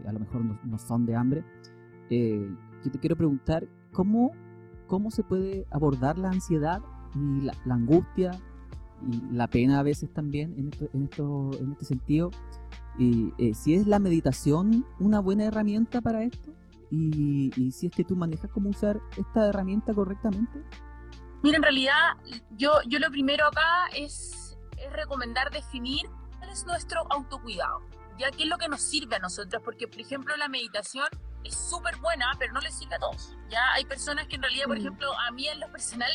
a 0.07 0.11
lo 0.11 0.19
mejor 0.19 0.43
no, 0.43 0.77
son 0.77 1.05
de 1.05 1.15
hambre. 1.15 1.43
Eh, 2.09 2.49
yo 2.83 2.91
te 2.91 2.99
quiero 2.99 3.15
preguntar, 3.15 3.67
¿cómo, 3.91 4.31
cómo 4.87 5.11
se 5.11 5.23
puede 5.23 5.65
abordar 5.71 6.17
la 6.17 6.29
ansiedad 6.29 6.81
y 7.15 7.41
la, 7.41 7.53
angustia 7.69 8.31
y 9.11 9.33
la 9.33 9.47
pena 9.47 9.79
a 9.79 9.83
veces 9.83 10.11
también 10.13 10.53
en, 10.57 10.69
esto, 10.69 10.89
en, 10.93 11.03
esto, 11.03 11.51
en 11.59 11.71
este 11.73 11.85
sentido. 11.85 12.31
Y 12.97 13.33
eh, 13.37 13.53
si 13.53 13.73
es 13.73 13.87
la 13.87 13.99
meditación 13.99 14.85
una 14.99 15.19
buena 15.19 15.45
herramienta 15.45 16.01
para 16.01 16.23
esto 16.23 16.53
y, 16.91 17.51
y 17.59 17.71
si 17.71 17.87
es 17.87 17.91
que 17.91 18.03
tú 18.03 18.15
manejas 18.15 18.51
cómo 18.51 18.69
usar 18.69 18.99
esta 19.17 19.47
herramienta 19.47 19.93
correctamente. 19.93 20.63
Mira, 21.41 21.57
en 21.57 21.63
realidad 21.63 21.93
yo, 22.51 22.71
yo 22.87 22.99
lo 22.99 23.09
primero 23.09 23.47
acá 23.47 23.87
es, 23.95 24.57
es 24.77 24.93
recomendar 24.93 25.51
definir 25.51 26.03
cuál 26.37 26.49
es 26.49 26.65
nuestro 26.65 27.01
autocuidado, 27.11 27.81
ya 28.17 28.31
qué 28.31 28.43
es 28.43 28.49
lo 28.49 28.57
que 28.57 28.69
nos 28.69 28.81
sirve 28.81 29.15
a 29.17 29.19
nosotros, 29.19 29.61
porque 29.65 29.87
por 29.87 29.99
ejemplo 29.99 30.37
la 30.37 30.47
meditación 30.47 31.07
es 31.43 31.55
súper 31.55 31.97
buena, 31.97 32.27
pero 32.39 32.53
no 32.53 32.61
le 32.61 32.71
sirve 32.71 32.95
a 32.95 32.99
todos. 32.99 33.35
Ya 33.49 33.73
hay 33.73 33.83
personas 33.85 34.27
que 34.27 34.35
en 34.35 34.43
realidad, 34.43 34.65
por 34.67 34.77
mm. 34.77 34.79
ejemplo, 34.79 35.11
a 35.19 35.31
mí 35.31 35.47
en 35.47 35.59
lo 35.59 35.69
personal 35.71 36.11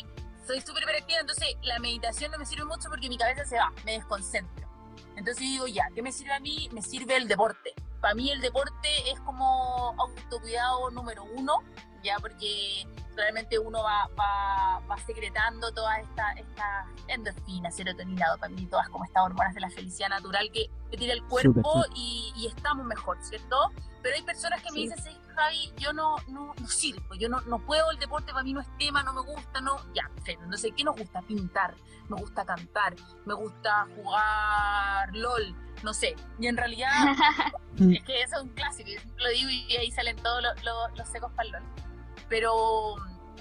soy 0.49 0.63
súper 0.63 0.83
hiperactiva, 0.83 1.21
entonces 1.21 1.47
la 1.63 1.79
meditación 1.79 2.33
no 2.33 2.39
me 2.39 2.47
sirve 2.47 2.65
mucho 2.65 2.89
porque 2.89 3.11
mi 3.11 3.19
cabeza 3.19 3.45
se 3.45 3.57
va, 3.57 3.71
me 3.85 3.93
desconcentro. 3.93 4.67
Entonces 5.15 5.41
digo, 5.41 5.67
ya, 5.67 5.85
¿qué 5.95 6.01
me 6.01 6.11
sirve 6.11 6.33
a 6.33 6.41
mí? 6.41 6.71
Me 6.73 6.81
sirve 6.81 7.17
el 7.17 7.29
deporte. 7.29 7.75
Para 8.01 8.15
mí 8.15 8.31
el 8.31 8.41
deporte 8.41 8.89
es 9.13 9.21
como 9.21 9.95
autocuidado 9.99 10.91
número 10.91 11.25
uno, 11.25 11.63
ya 12.03 12.17
porque 12.19 12.87
realmente 13.19 13.59
uno 13.59 13.83
va, 13.83 14.09
va, 14.19 14.81
va 14.89 14.99
secretando 14.99 15.73
todas 15.73 15.99
estas 15.99 16.37
esta 16.37 16.87
endorfinas, 17.09 17.75
serotonina, 17.75 18.29
dopamina, 18.31 18.71
todas 18.71 18.89
como 18.89 19.05
estas 19.05 19.25
hormonas 19.25 19.55
de 19.55 19.61
la 19.61 19.71
felicidad 19.71 20.09
natural 20.09 20.49
que, 20.53 20.71
que 20.91 20.97
tiene 20.97 21.15
el 21.15 21.25
cuerpo 21.25 21.85
y, 21.95 22.33
y, 22.37 22.47
estamos 22.47 22.87
mejor, 22.87 23.19
¿cierto? 23.23 23.57
Pero 24.03 24.15
hay 24.15 24.23
personas 24.23 24.63
que 24.63 24.71
me 24.71 24.81
dicen, 24.81 24.99
sí, 25.03 25.11
Javi, 25.35 25.73
yo 25.79 25.93
no, 25.93 26.17
no, 26.29 26.55
no 26.59 26.69
sirvo, 26.69 27.15
yo 27.17 27.29
no, 27.29 27.41
no 27.43 27.59
puedo, 27.59 27.91
el 27.91 27.99
deporte 27.99 28.33
para 28.33 28.45
mí 28.45 28.53
no 28.53 28.61
es 28.61 28.69
tema, 28.79 29.03
no 29.03 29.13
me 29.13 29.23
gusta, 29.23 29.61
no, 29.61 29.77
ya, 29.95 30.09
perfecto. 30.15 30.45
Entonces, 30.45 30.73
¿qué 30.77 30.85
nos 30.85 30.97
gusta? 30.97 31.21
Pintar, 31.23 31.75
me 32.09 32.17
gusta 32.17 32.45
cantar, 32.45 32.95
me 33.27 33.35
gusta 33.35 33.89
jugar 33.97 35.15
LOL, 35.15 35.55
no 35.83 35.93
sé. 35.93 36.15
Y 36.39 36.47
en 36.47 36.57
realidad, 36.57 36.91
es 37.79 38.05
que 38.05 38.23
eso 38.23 38.37
es 38.37 38.43
un 38.43 38.51
clásico, 38.51 38.91
lo 39.17 39.29
digo 39.31 39.51
y 39.51 39.77
ahí 39.77 39.91
salen 39.91 40.17
todos 40.17 40.43
los, 40.43 40.63
los, 40.63 40.97
los 40.97 41.09
secos 41.09 41.33
para 41.33 41.47
el 41.49 41.53
LOL 41.53 41.88
pero 42.29 42.97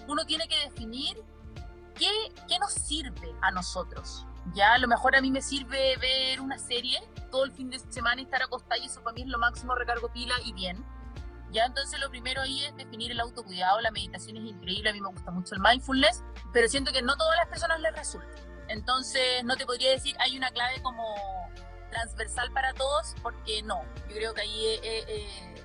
uno 0.08 0.26
tiene 0.26 0.48
que 0.48 0.58
definir 0.60 1.22
qué, 1.96 2.10
qué 2.48 2.60
nos 2.60 2.74
sirve 2.74 3.34
a 3.42 3.52
nosotros. 3.52 4.26
Ya 4.54 4.74
a 4.74 4.78
lo 4.78 4.88
mejor 4.88 5.16
a 5.16 5.22
mí 5.22 5.32
me 5.32 5.42
sirve 5.42 5.98
ver 5.98 6.40
una 6.40 6.58
serie 6.58 7.02
todo 7.32 7.44
el 7.44 7.52
fin 7.52 7.70
de 7.70 7.80
semana 7.80 8.22
y 8.22 8.24
estar 8.24 8.42
acostada 8.42 8.78
y 8.78 8.86
eso 8.86 9.04
para 9.04 9.14
mí 9.14 9.22
es 9.22 9.28
lo 9.28 9.40
máximo, 9.40 9.76
recargo 9.76 10.12
pila 10.12 10.36
y 10.46 10.54
bien. 10.54 10.84
Ya 11.52 11.66
entonces 11.66 12.00
lo 12.00 12.10
primero 12.10 12.42
ahí 12.42 12.64
es 12.64 12.76
definir 12.76 13.12
el 13.12 13.20
autocuidado, 13.20 13.80
la 13.82 13.92
meditación 13.92 14.38
es 14.38 14.44
increíble, 14.44 14.90
a 14.90 14.94
mí 14.94 15.02
me 15.02 15.10
gusta 15.10 15.32
mucho 15.32 15.56
el 15.56 15.62
mindfulness, 15.62 16.24
pero 16.52 16.68
siento 16.68 16.92
que 16.92 17.02
no 17.02 17.16
todas 17.16 17.38
las 17.38 17.48
personas 17.48 17.80
les 17.80 17.96
resulta. 17.96 18.28
Entonces 18.68 19.44
no 19.46 19.56
te 19.56 19.66
podría 19.66 19.92
decir 19.92 20.16
hay 20.20 20.38
una 20.38 20.52
clave 20.52 20.82
como 20.82 21.16
transversal 21.90 22.52
para 22.52 22.74
todos, 22.74 23.16
porque 23.22 23.64
no, 23.64 23.82
yo 24.10 24.16
creo 24.16 24.34
que 24.34 24.42
ahí 24.42 24.66
eh, 24.66 24.80
eh, 24.84 25.06
eh, 25.08 25.64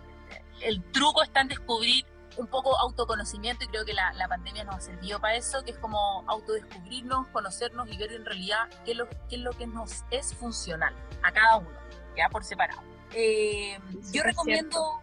el 0.60 0.82
truco 0.92 1.22
está 1.22 1.40
en 1.40 1.48
descubrir 1.48 2.06
un 2.36 2.46
poco 2.46 2.78
autoconocimiento 2.78 3.64
y 3.64 3.68
creo 3.68 3.84
que 3.84 3.92
la, 3.92 4.12
la, 4.14 4.28
pandemia 4.28 4.64
nos 4.64 4.76
ha 4.76 4.80
servido 4.80 5.20
para 5.20 5.36
eso, 5.36 5.62
que 5.64 5.72
es 5.72 5.78
como 5.78 6.24
autodescubrirnos, 6.28 7.26
conocernos 7.28 7.88
y 7.88 7.96
ver 7.96 8.12
en 8.12 8.24
realidad 8.24 8.68
qué 8.84 8.92
es 8.92 8.96
lo, 8.96 9.08
qué 9.08 9.36
es, 9.36 9.38
lo 9.38 9.52
que 9.52 9.66
nos 9.66 10.04
es 10.10 10.34
funcional 10.34 10.94
a 11.22 11.32
cada 11.32 11.58
uno, 11.58 11.78
ya 12.16 12.28
por 12.28 12.44
separado. 12.44 12.82
Eh, 13.14 13.78
yo 14.12 14.22
recomiendo, 14.22 15.02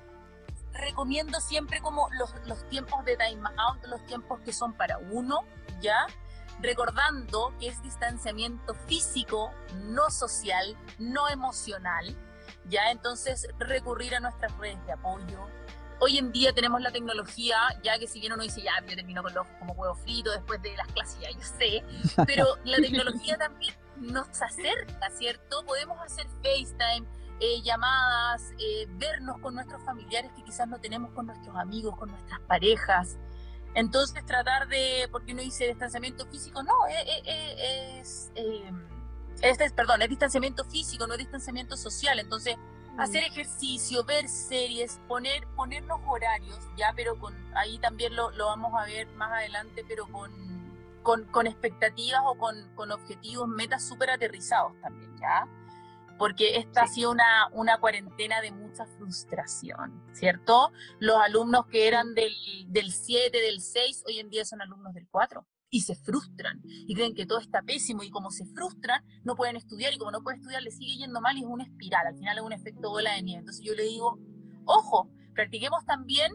recomiendo 0.73 1.39
siempre 1.39 1.79
como 1.81 2.09
los, 2.17 2.33
los 2.45 2.67
tiempos 2.69 3.05
de 3.05 3.17
time 3.17 3.47
out, 3.57 3.83
los 3.85 4.03
tiempos 4.05 4.39
que 4.41 4.53
son 4.53 4.73
para 4.73 4.97
uno, 4.97 5.43
ya 5.81 6.07
recordando 6.61 7.53
que 7.59 7.67
es 7.67 7.81
distanciamiento 7.83 8.73
físico, 8.87 9.51
no 9.75 10.09
social, 10.09 10.77
no 10.97 11.29
emocional, 11.29 12.15
ya 12.65 12.91
entonces 12.91 13.47
recurrir 13.59 14.15
a 14.15 14.19
nuestras 14.19 14.55
redes 14.57 14.83
de 14.85 14.93
apoyo, 14.93 15.47
hoy 15.99 16.17
en 16.17 16.31
día 16.31 16.53
tenemos 16.53 16.81
la 16.81 16.91
tecnología, 16.91 17.57
ya 17.83 17.97
que 17.99 18.07
si 18.07 18.19
bien 18.19 18.33
uno 18.33 18.43
dice, 18.43 18.61
ya, 18.61 18.71
yo 18.87 18.95
termino 18.95 19.21
con 19.21 19.33
los 19.33 19.47
como 19.59 19.73
huevo 19.73 19.95
frito 19.95 20.31
después 20.31 20.61
de 20.61 20.75
las 20.75 20.87
clases, 20.87 21.19
ya 21.19 21.31
yo 21.31 21.41
sé, 21.41 21.83
pero 22.25 22.57
la 22.63 22.77
tecnología 22.77 23.37
también 23.37 23.73
nos 23.97 24.41
acerca, 24.41 25.09
¿cierto? 25.11 25.65
Podemos 25.65 25.99
hacer 26.01 26.25
FaceTime, 26.41 27.05
eh, 27.41 27.61
llamadas, 27.61 28.53
eh, 28.59 28.85
vernos 28.91 29.39
con 29.39 29.55
nuestros 29.55 29.81
familiares 29.83 30.31
que 30.35 30.43
quizás 30.43 30.67
no 30.67 30.79
tenemos 30.79 31.11
con 31.11 31.25
nuestros 31.25 31.55
amigos, 31.55 31.97
con 31.97 32.09
nuestras 32.11 32.39
parejas. 32.41 33.17
Entonces 33.75 34.25
tratar 34.25 34.67
de, 34.67 35.07
porque 35.11 35.33
uno 35.33 35.41
dice 35.41 35.67
distanciamiento 35.67 36.25
físico, 36.27 36.63
no, 36.63 36.73
eh, 36.87 37.99
es, 37.99 38.31
es, 38.35 39.73
perdón, 39.73 40.01
es 40.01 40.09
distanciamiento 40.09 40.65
físico, 40.65 41.07
no 41.07 41.13
es 41.13 41.19
distanciamiento 41.19 41.77
social. 41.77 42.19
Entonces 42.19 42.55
hacer 42.99 43.23
ejercicio, 43.23 44.03
ver 44.03 44.27
series, 44.27 44.99
poner, 45.07 45.47
ponernos 45.55 45.99
horarios, 46.05 46.59
ya, 46.77 46.93
pero 46.95 47.17
con 47.19 47.33
ahí 47.55 47.79
también 47.79 48.15
lo, 48.15 48.31
lo 48.31 48.47
vamos 48.47 48.73
a 48.77 48.85
ver 48.85 49.07
más 49.15 49.31
adelante, 49.31 49.85
pero 49.87 50.05
con, 50.07 50.31
con, 51.01 51.25
con 51.25 51.47
expectativas 51.47 52.21
o 52.25 52.37
con, 52.37 52.55
con 52.75 52.91
objetivos, 52.91 53.47
metas 53.47 53.87
súper 53.87 54.11
aterrizados 54.11 54.73
también, 54.81 55.15
ya. 55.17 55.47
Porque 56.17 56.57
esta 56.57 56.83
ha 56.83 56.87
sido 56.87 57.11
una, 57.11 57.47
una 57.53 57.79
cuarentena 57.79 58.41
de 58.41 58.51
mucha 58.51 58.85
frustración, 58.85 60.03
¿cierto? 60.11 60.73
Los 60.99 61.17
alumnos 61.17 61.65
que 61.67 61.87
eran 61.87 62.13
del, 62.13 62.33
del 62.67 62.91
7, 62.91 63.39
del 63.39 63.61
6, 63.61 64.03
hoy 64.05 64.19
en 64.19 64.29
día 64.29 64.43
son 64.43 64.61
alumnos 64.61 64.93
del 64.93 65.07
4 65.09 65.45
y 65.69 65.81
se 65.81 65.95
frustran 65.95 66.61
y 66.63 66.93
creen 66.93 67.13
que 67.13 67.25
todo 67.25 67.39
está 67.39 67.61
pésimo 67.61 68.03
y 68.03 68.09
como 68.09 68.31
se 68.31 68.45
frustran 68.45 69.03
no 69.23 69.35
pueden 69.35 69.55
estudiar 69.55 69.93
y 69.93 69.97
como 69.97 70.11
no 70.11 70.21
pueden 70.21 70.39
estudiar 70.39 70.61
les 70.63 70.77
sigue 70.77 70.97
yendo 70.97 71.21
mal 71.21 71.37
y 71.37 71.41
es 71.41 71.47
una 71.47 71.63
espiral, 71.63 72.07
al 72.07 72.15
final 72.15 72.37
es 72.37 72.43
un 72.43 72.53
efecto 72.53 72.89
bola 72.89 73.13
de 73.13 73.23
nieve. 73.23 73.39
Entonces 73.39 73.63
yo 73.65 73.73
le 73.75 73.83
digo, 73.83 74.19
ojo, 74.65 75.09
practiquemos 75.33 75.85
también 75.85 76.31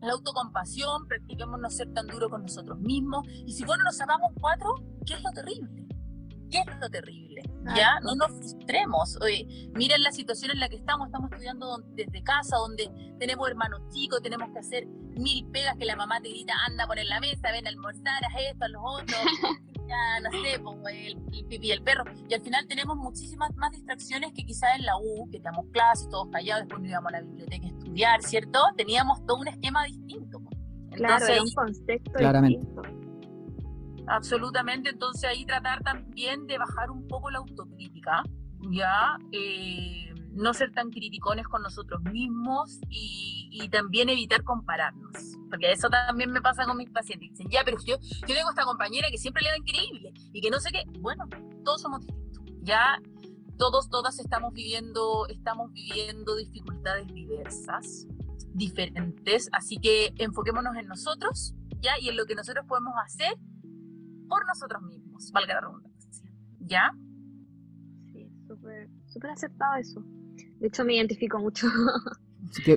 la 0.00 0.12
autocompasión, 0.12 1.06
practiquemos 1.06 1.58
no 1.58 1.70
ser 1.70 1.92
tan 1.92 2.06
duro 2.06 2.28
con 2.28 2.42
nosotros 2.42 2.78
mismos 2.80 3.26
y 3.46 3.52
si 3.52 3.64
bueno 3.64 3.84
nos 3.84 3.96
sacamos 3.96 4.32
cuatro, 4.40 4.74
¿qué 5.06 5.14
es 5.14 5.22
lo 5.22 5.30
terrible? 5.30 5.83
¿Qué 6.54 6.60
es 6.60 6.80
lo 6.80 6.88
terrible? 6.88 7.42
¿Ya? 7.74 7.98
No 8.04 8.14
nos 8.14 8.28
frustremos. 8.28 9.18
Oye, 9.20 9.68
miren 9.74 10.00
la 10.04 10.12
situación 10.12 10.52
en 10.52 10.60
la 10.60 10.68
que 10.68 10.76
estamos. 10.76 11.08
Estamos 11.08 11.32
estudiando 11.32 11.78
desde 11.96 12.22
casa, 12.22 12.56
donde 12.58 12.88
tenemos 13.18 13.48
hermanos 13.48 13.80
chicos, 13.92 14.22
tenemos 14.22 14.48
que 14.52 14.60
hacer 14.60 14.86
mil 14.86 15.44
pegas 15.50 15.76
que 15.76 15.84
la 15.84 15.96
mamá 15.96 16.20
te 16.20 16.28
grita, 16.28 16.52
anda 16.68 16.86
poner 16.86 17.06
la 17.06 17.18
mesa, 17.18 17.50
ven 17.50 17.66
a 17.66 17.70
almorzar, 17.70 18.24
haz 18.24 18.40
esto, 18.52 18.66
a 18.66 18.68
los 18.68 18.82
otros. 18.84 19.18
ya, 19.88 20.20
no 20.22 20.30
sé, 20.42 20.60
pues, 20.60 20.94
el, 20.94 21.18
el 21.32 21.44
pipí 21.46 21.72
el 21.72 21.82
perro. 21.82 22.04
Y 22.28 22.34
al 22.34 22.40
final 22.40 22.68
tenemos 22.68 22.96
muchísimas 22.98 23.52
más 23.56 23.72
distracciones 23.72 24.32
que 24.32 24.46
quizás 24.46 24.76
en 24.78 24.84
la 24.84 24.96
U, 24.96 25.28
que 25.32 25.38
estamos 25.38 25.66
clases, 25.72 26.08
todos 26.08 26.28
callados, 26.30 26.62
después 26.62 26.82
nos 26.82 26.90
íbamos 26.90 27.08
a 27.14 27.16
la 27.16 27.22
biblioteca 27.22 27.66
a 27.66 27.70
estudiar, 27.70 28.22
¿cierto? 28.22 28.60
Teníamos 28.76 29.26
todo 29.26 29.38
un 29.38 29.48
esquema 29.48 29.86
distinto. 29.86 30.40
Entonces, 30.92 30.98
claro, 30.98 31.26
era 31.26 31.42
un 31.42 31.52
concepto 31.52 32.12
Claramente. 32.12 32.58
distinto. 32.60 33.03
Absolutamente, 34.06 34.90
entonces 34.90 35.24
ahí 35.24 35.44
tratar 35.46 35.82
también 35.82 36.46
de 36.46 36.58
bajar 36.58 36.90
un 36.90 37.06
poco 37.08 37.30
la 37.30 37.38
autocrítica, 37.38 38.22
¿ya? 38.70 39.16
Eh, 39.32 40.12
no 40.32 40.52
ser 40.52 40.72
tan 40.72 40.90
criticones 40.90 41.46
con 41.46 41.62
nosotros 41.62 42.02
mismos 42.02 42.80
y, 42.90 43.48
y, 43.52 43.68
también 43.68 44.08
evitar 44.08 44.42
compararnos, 44.42 45.36
porque 45.48 45.72
eso 45.72 45.88
también 45.88 46.32
me 46.32 46.42
pasa 46.42 46.66
con 46.66 46.76
mis 46.76 46.90
pacientes, 46.90 47.30
dicen, 47.30 47.48
ya, 47.50 47.62
pero 47.64 47.78
yo, 47.84 47.96
yo 48.26 48.34
tengo 48.34 48.50
esta 48.50 48.64
compañera 48.64 49.08
que 49.10 49.18
siempre 49.18 49.42
le 49.42 49.50
da 49.50 49.56
increíble 49.58 50.12
y 50.32 50.40
que 50.40 50.50
no 50.50 50.60
sé 50.60 50.70
qué, 50.72 50.82
bueno, 51.00 51.24
todos 51.64 51.80
somos 51.80 52.00
distintos, 52.04 52.42
ya 52.62 53.00
todos, 53.56 53.88
todas 53.88 54.18
estamos 54.18 54.52
viviendo, 54.52 55.26
estamos 55.28 55.72
viviendo 55.72 56.34
dificultades 56.36 57.06
diversas, 57.06 58.06
diferentes, 58.52 59.48
así 59.52 59.78
que 59.78 60.12
enfoquémonos 60.18 60.76
en 60.76 60.88
nosotros, 60.88 61.54
ya, 61.80 61.98
y 62.00 62.08
en 62.08 62.16
lo 62.16 62.26
que 62.26 62.34
nosotros 62.34 62.66
podemos 62.66 62.94
hacer 63.04 63.36
por 64.28 64.46
nosotros 64.46 64.82
mismos, 64.82 65.30
valga 65.32 65.54
la 65.54 65.60
redundancia. 65.60 66.30
¿Ya? 66.60 66.90
Sí, 68.12 68.30
súper 68.46 68.88
súper 69.14 69.30
aceptado 69.30 69.76
eso. 69.76 70.02
De 70.58 70.66
hecho, 70.66 70.84
me 70.84 70.96
identifico 70.96 71.38
mucho. 71.38 71.66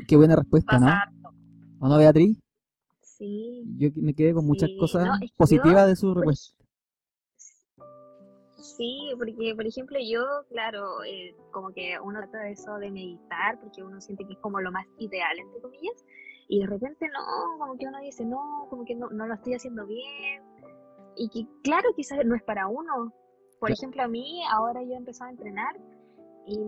qué, 0.08 0.16
buena 0.16 0.36
respuesta, 0.36 0.80
¿no? 0.80 0.88
¿O 1.80 1.88
no, 1.88 1.98
Beatriz? 1.98 2.40
Sí. 3.02 3.64
Yo 3.78 3.90
me 3.96 4.14
quedé 4.14 4.34
con 4.34 4.46
muchas 4.46 4.70
cosas 4.80 5.08
positivas 5.36 5.88
de 5.88 5.96
su 5.96 6.14
respuesta. 6.14 6.56
Sí, 8.78 9.10
porque 9.18 9.56
por 9.56 9.66
ejemplo 9.66 9.98
yo, 10.00 10.24
claro, 10.50 11.04
eh, 11.04 11.36
como 11.52 11.74
que 11.74 11.96
uno 12.04 12.20
trata 12.20 12.44
de 12.44 12.52
eso 12.52 12.76
de 12.76 12.92
meditar, 12.92 13.60
porque 13.60 13.82
uno 13.82 14.00
siente 14.02 14.26
que 14.28 14.34
es 14.34 14.40
como 14.40 14.62
lo 14.62 14.72
más 14.72 14.86
ideal, 15.00 15.36
entre 15.40 15.62
comillas, 15.62 16.06
y 16.48 16.60
de 16.60 16.68
repente 16.68 17.08
no, 17.08 17.58
como 17.58 17.76
que 17.78 17.88
uno 17.88 18.00
dice, 18.02 18.24
no, 18.24 18.68
como 18.70 18.86
que 18.86 18.94
no, 18.94 19.10
no 19.10 19.26
lo 19.26 19.34
estoy 19.34 19.56
haciendo 19.56 19.88
bien, 19.88 20.44
y 21.18 21.30
que 21.30 21.48
claro, 21.64 21.90
quizás 21.96 22.20
no 22.26 22.36
es 22.36 22.44
para 22.44 22.68
uno. 22.68 23.14
Por 23.60 23.72
ejemplo, 23.72 24.04
a 24.04 24.08
mí 24.08 24.42
ahora 24.52 24.84
yo 24.84 24.94
he 24.94 24.98
empezado 24.98 25.30
a 25.30 25.32
entrenar 25.32 25.76
y 26.46 26.60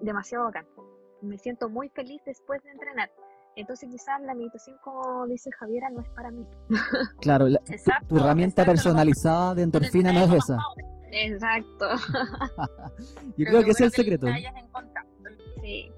demasiado 0.00 0.44
bacán. 0.44 0.66
Me 1.22 1.38
siento 1.38 1.68
muy 1.68 1.88
feliz 1.90 2.20
después 2.24 2.62
de 2.62 2.70
entrenar. 2.70 3.10
Entonces 3.54 3.88
quizás 3.90 4.20
la 4.22 4.34
meditación, 4.34 4.76
como 4.82 5.26
dice 5.26 5.50
Javiera, 5.58 5.88
no 5.90 6.00
es 6.00 6.08
para 6.10 6.30
mí. 6.30 6.46
Claro, 7.20 7.46
tu 8.08 8.16
herramienta 8.16 8.64
personalizada 8.64 9.54
de 9.54 9.62
endorfina 9.62 10.12
no 10.12 10.20
es 10.24 10.32
esa. 10.44 10.58
Exacto. 11.10 11.86
Yo 13.36 13.46
creo 13.46 13.64
que 13.64 13.70
ese 13.70 13.86
es 13.86 13.92
el 13.92 14.04
secreto. 14.04 14.26
Sí, 15.62 15.90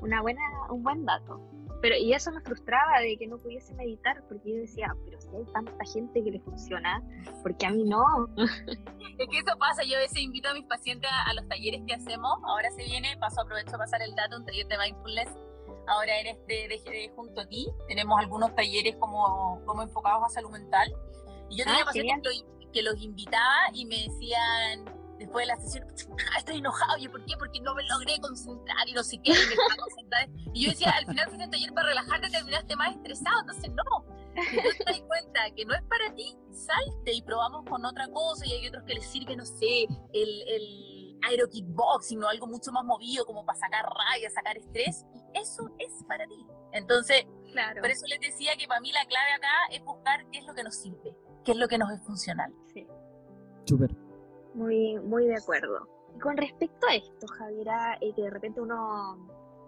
una 0.00 0.22
buena, 0.22 0.40
un 0.70 0.82
buen 0.82 1.04
dato. 1.04 1.40
Pero, 1.86 1.98
y 1.98 2.12
eso 2.14 2.32
me 2.32 2.40
frustraba 2.40 2.98
de 2.98 3.16
que 3.16 3.28
no 3.28 3.38
pudiese 3.38 3.72
meditar, 3.74 4.20
porque 4.26 4.50
yo 4.50 4.56
decía, 4.56 4.92
pero 5.04 5.20
si 5.20 5.28
hay 5.28 5.44
tanta 5.52 5.84
gente 5.84 6.24
que 6.24 6.32
le 6.32 6.40
funciona, 6.40 7.00
porque 7.44 7.64
a 7.64 7.70
mí 7.70 7.84
no. 7.84 8.26
Es 9.18 9.28
que 9.28 9.38
eso 9.38 9.56
pasa, 9.56 9.84
yo 9.84 9.96
a 9.96 10.00
veces 10.00 10.18
invito 10.18 10.48
a 10.48 10.54
mis 10.54 10.64
pacientes 10.64 11.08
a, 11.26 11.32
los 11.34 11.46
talleres 11.46 11.82
que 11.86 11.94
hacemos, 11.94 12.38
ahora 12.42 12.72
se 12.72 12.82
viene, 12.82 13.16
paso, 13.18 13.40
aprovecho 13.40 13.76
a 13.76 13.78
pasar 13.78 14.02
el 14.02 14.16
dato, 14.16 14.36
un 14.36 14.44
taller 14.44 14.66
de 14.66 14.76
mindfulness, 14.76 15.28
ahora 15.86 16.20
en 16.22 16.26
este 16.26 16.66
de, 16.66 17.12
junto 17.14 17.42
a 17.42 17.46
ti, 17.46 17.68
tenemos 17.86 18.18
algunos 18.18 18.52
talleres 18.56 18.96
como, 18.96 19.62
como 19.64 19.82
enfocados 19.82 20.24
a 20.24 20.28
salud 20.28 20.50
mental, 20.50 20.92
y 21.50 21.58
yo 21.58 21.64
tenía 21.64 21.82
ah, 21.82 21.86
pacientes 21.86 22.44
que 22.72 22.82
los 22.82 23.00
invitaba 23.00 23.70
y 23.72 23.86
me 23.86 24.02
decían, 24.02 24.84
después 25.18 25.46
de 25.46 25.54
la 25.54 25.60
sesión, 25.60 25.86
ah, 26.32 26.38
estoy 26.38 26.58
enojado, 26.58 26.98
¿y 26.98 27.08
por 27.08 27.24
qué? 27.24 27.34
Porque 27.38 27.60
no 27.60 27.74
me 27.74 27.82
logré 27.84 28.18
concentrar 28.20 28.88
y 28.88 28.92
no 28.92 29.02
sé 29.02 29.18
qué, 29.22 29.32
y, 30.52 30.64
yo 30.64 30.70
decía, 30.70 30.90
al 30.90 31.06
final 31.06 31.26
fuiste 31.26 31.44
un 31.44 31.50
taller 31.50 31.72
para 31.72 31.88
relajarte, 31.88 32.30
terminaste 32.30 32.76
más 32.76 32.94
estresado, 32.96 33.40
entonces 33.40 33.70
no. 33.72 34.16
Si 34.50 34.56
tú 34.56 34.68
te 34.78 34.84
das 34.84 35.00
cuenta 35.02 35.40
que 35.54 35.64
no 35.64 35.74
es 35.74 35.82
para 35.82 36.14
ti, 36.14 36.36
salte 36.52 37.12
y 37.12 37.22
probamos 37.22 37.64
con 37.64 37.84
otra 37.84 38.08
cosa 38.08 38.44
y 38.46 38.52
hay 38.52 38.68
otros 38.68 38.84
que 38.84 38.94
les 38.94 39.06
sirve, 39.06 39.34
no 39.36 39.46
sé, 39.46 39.86
el, 40.12 40.42
el 40.48 41.18
aero 41.22 41.48
kickboxing 41.48 42.22
o 42.22 42.28
algo 42.28 42.46
mucho 42.46 42.70
más 42.72 42.84
movido 42.84 43.24
como 43.24 43.44
para 43.44 43.58
sacar 43.58 43.84
raya, 43.84 44.30
sacar 44.30 44.56
estrés, 44.56 45.04
y 45.14 45.38
eso 45.38 45.70
es 45.78 45.92
para 46.06 46.26
ti. 46.26 46.46
Entonces, 46.72 47.24
claro. 47.52 47.80
por 47.80 47.90
eso 47.90 48.06
les 48.06 48.20
decía 48.20 48.52
que 48.58 48.68
para 48.68 48.80
mí 48.80 48.92
la 48.92 49.04
clave 49.06 49.32
acá 49.32 49.48
es 49.70 49.82
buscar 49.84 50.26
qué 50.30 50.38
es 50.38 50.44
lo 50.46 50.54
que 50.54 50.62
nos 50.62 50.74
sirve, 50.76 51.16
qué 51.44 51.52
es 51.52 51.56
lo 51.56 51.68
que 51.68 51.78
nos 51.78 51.90
es 51.90 52.02
funcional. 52.02 52.52
Sí. 52.72 52.86
Súper. 53.64 54.05
Muy, 54.56 54.98
muy 55.00 55.26
de 55.26 55.36
acuerdo. 55.36 55.86
Con 56.22 56.34
respecto 56.38 56.86
a 56.86 56.94
esto, 56.94 57.26
Javiera, 57.38 57.98
eh, 58.00 58.14
que 58.14 58.22
de 58.22 58.30
repente 58.30 58.58
uno 58.62 59.18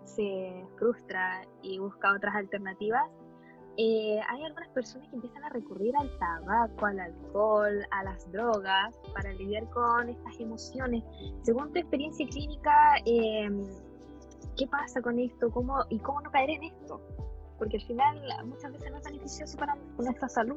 se 0.04 0.66
frustra 0.78 1.47
y 1.62 1.78
busca 1.78 2.14
otras 2.14 2.35
alternativas, 2.35 3.07
eh, 3.76 4.18
hay 4.28 4.45
algunas 4.45 4.71
personas 4.71 5.07
que 5.11 5.16
empiezan 5.16 5.45
a 5.45 5.50
recurrir 5.50 5.95
al 5.97 6.11
tabaco, 6.18 6.87
al 6.87 6.99
alcohol, 7.00 7.87
a 7.90 8.02
las 8.02 8.33
drogas 8.33 8.99
para 9.14 9.30
lidiar 9.35 9.68
con 9.68 10.09
estas 10.09 10.40
emociones. 10.40 11.04
Según 11.42 11.71
tu 11.71 11.80
experiencia 11.80 12.26
clínica, 12.26 12.97
em, 13.04 13.62
¿qué 14.57 14.66
pasa 14.68 15.02
con 15.02 15.18
esto? 15.18 15.50
¿Cómo, 15.50 15.76
¿Y 15.90 15.99
cómo 15.99 16.23
no 16.23 16.30
caer 16.30 16.49
en 16.49 16.64
esto? 16.64 17.00
Porque 17.59 17.76
al 17.76 17.83
final 17.83 18.47
muchas 18.47 18.73
veces 18.73 18.90
no 18.90 18.97
es 18.97 19.04
beneficioso 19.04 19.59
para 19.59 19.76
nuestra 19.99 20.28
salud. 20.30 20.57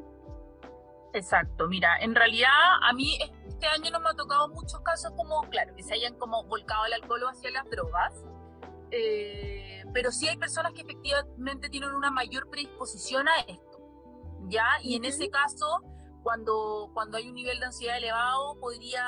Exacto, 1.14 1.68
mira, 1.68 1.98
en 2.00 2.14
realidad 2.14 2.48
a 2.82 2.92
mí 2.94 3.18
este 3.46 3.66
año 3.66 3.90
no 3.90 4.00
me 4.00 4.08
ha 4.08 4.14
tocado 4.14 4.48
muchos 4.48 4.80
casos 4.80 5.12
como, 5.14 5.42
claro, 5.50 5.74
que 5.76 5.82
se 5.82 5.94
hayan 5.94 6.14
como 6.18 6.44
volcado 6.44 6.86
el 6.86 6.94
alcohol 6.94 7.22
o 7.24 7.28
hacia 7.28 7.50
las 7.50 7.68
drogas, 7.68 8.14
eh, 8.90 9.84
pero 9.92 10.10
sí 10.10 10.28
hay 10.28 10.38
personas 10.38 10.72
que 10.72 10.82
efectivamente 10.82 11.68
tienen 11.68 11.90
una 11.94 12.10
mayor 12.10 12.48
predisposición 12.48 13.28
a 13.28 13.40
esto, 13.40 13.78
¿ya? 14.48 14.66
Y 14.82 14.96
en 14.96 15.04
ese 15.04 15.28
caso, 15.28 15.82
cuando, 16.22 16.90
cuando 16.94 17.18
hay 17.18 17.28
un 17.28 17.34
nivel 17.34 17.60
de 17.60 17.66
ansiedad 17.66 17.98
elevado, 17.98 18.58
podría, 18.58 19.04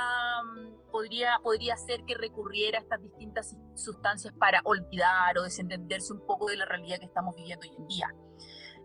podría, 0.91 1.39
podría 1.43 1.77
ser 1.77 2.05
que 2.05 2.15
recurriera 2.15 2.79
a 2.79 2.83
estas 2.83 3.03
distintas 3.03 3.57
sustancias 3.75 4.35
para 4.39 4.61
olvidar 4.65 5.39
o 5.39 5.43
desentenderse 5.43 6.13
un 6.13 6.27
poco 6.27 6.47
de 6.49 6.57
la 6.57 6.67
realidad 6.67 6.99
que 6.99 7.07
estamos 7.07 7.35
viviendo 7.35 7.67
hoy 7.67 7.75
en 7.79 7.87
día. 7.87 8.15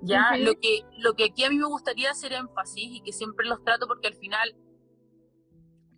Ya, 0.01 0.37
lo, 0.37 0.53
que, 0.59 0.85
lo 0.97 1.13
que 1.13 1.25
aquí 1.25 1.43
a 1.43 1.49
mí 1.49 1.57
me 1.57 1.65
gustaría 1.65 2.11
hacer 2.11 2.31
énfasis 2.33 2.89
y 2.89 3.01
que 3.01 3.11
siempre 3.11 3.45
los 3.45 3.63
trato 3.63 3.85
porque 3.85 4.07
al 4.07 4.15
final 4.15 4.55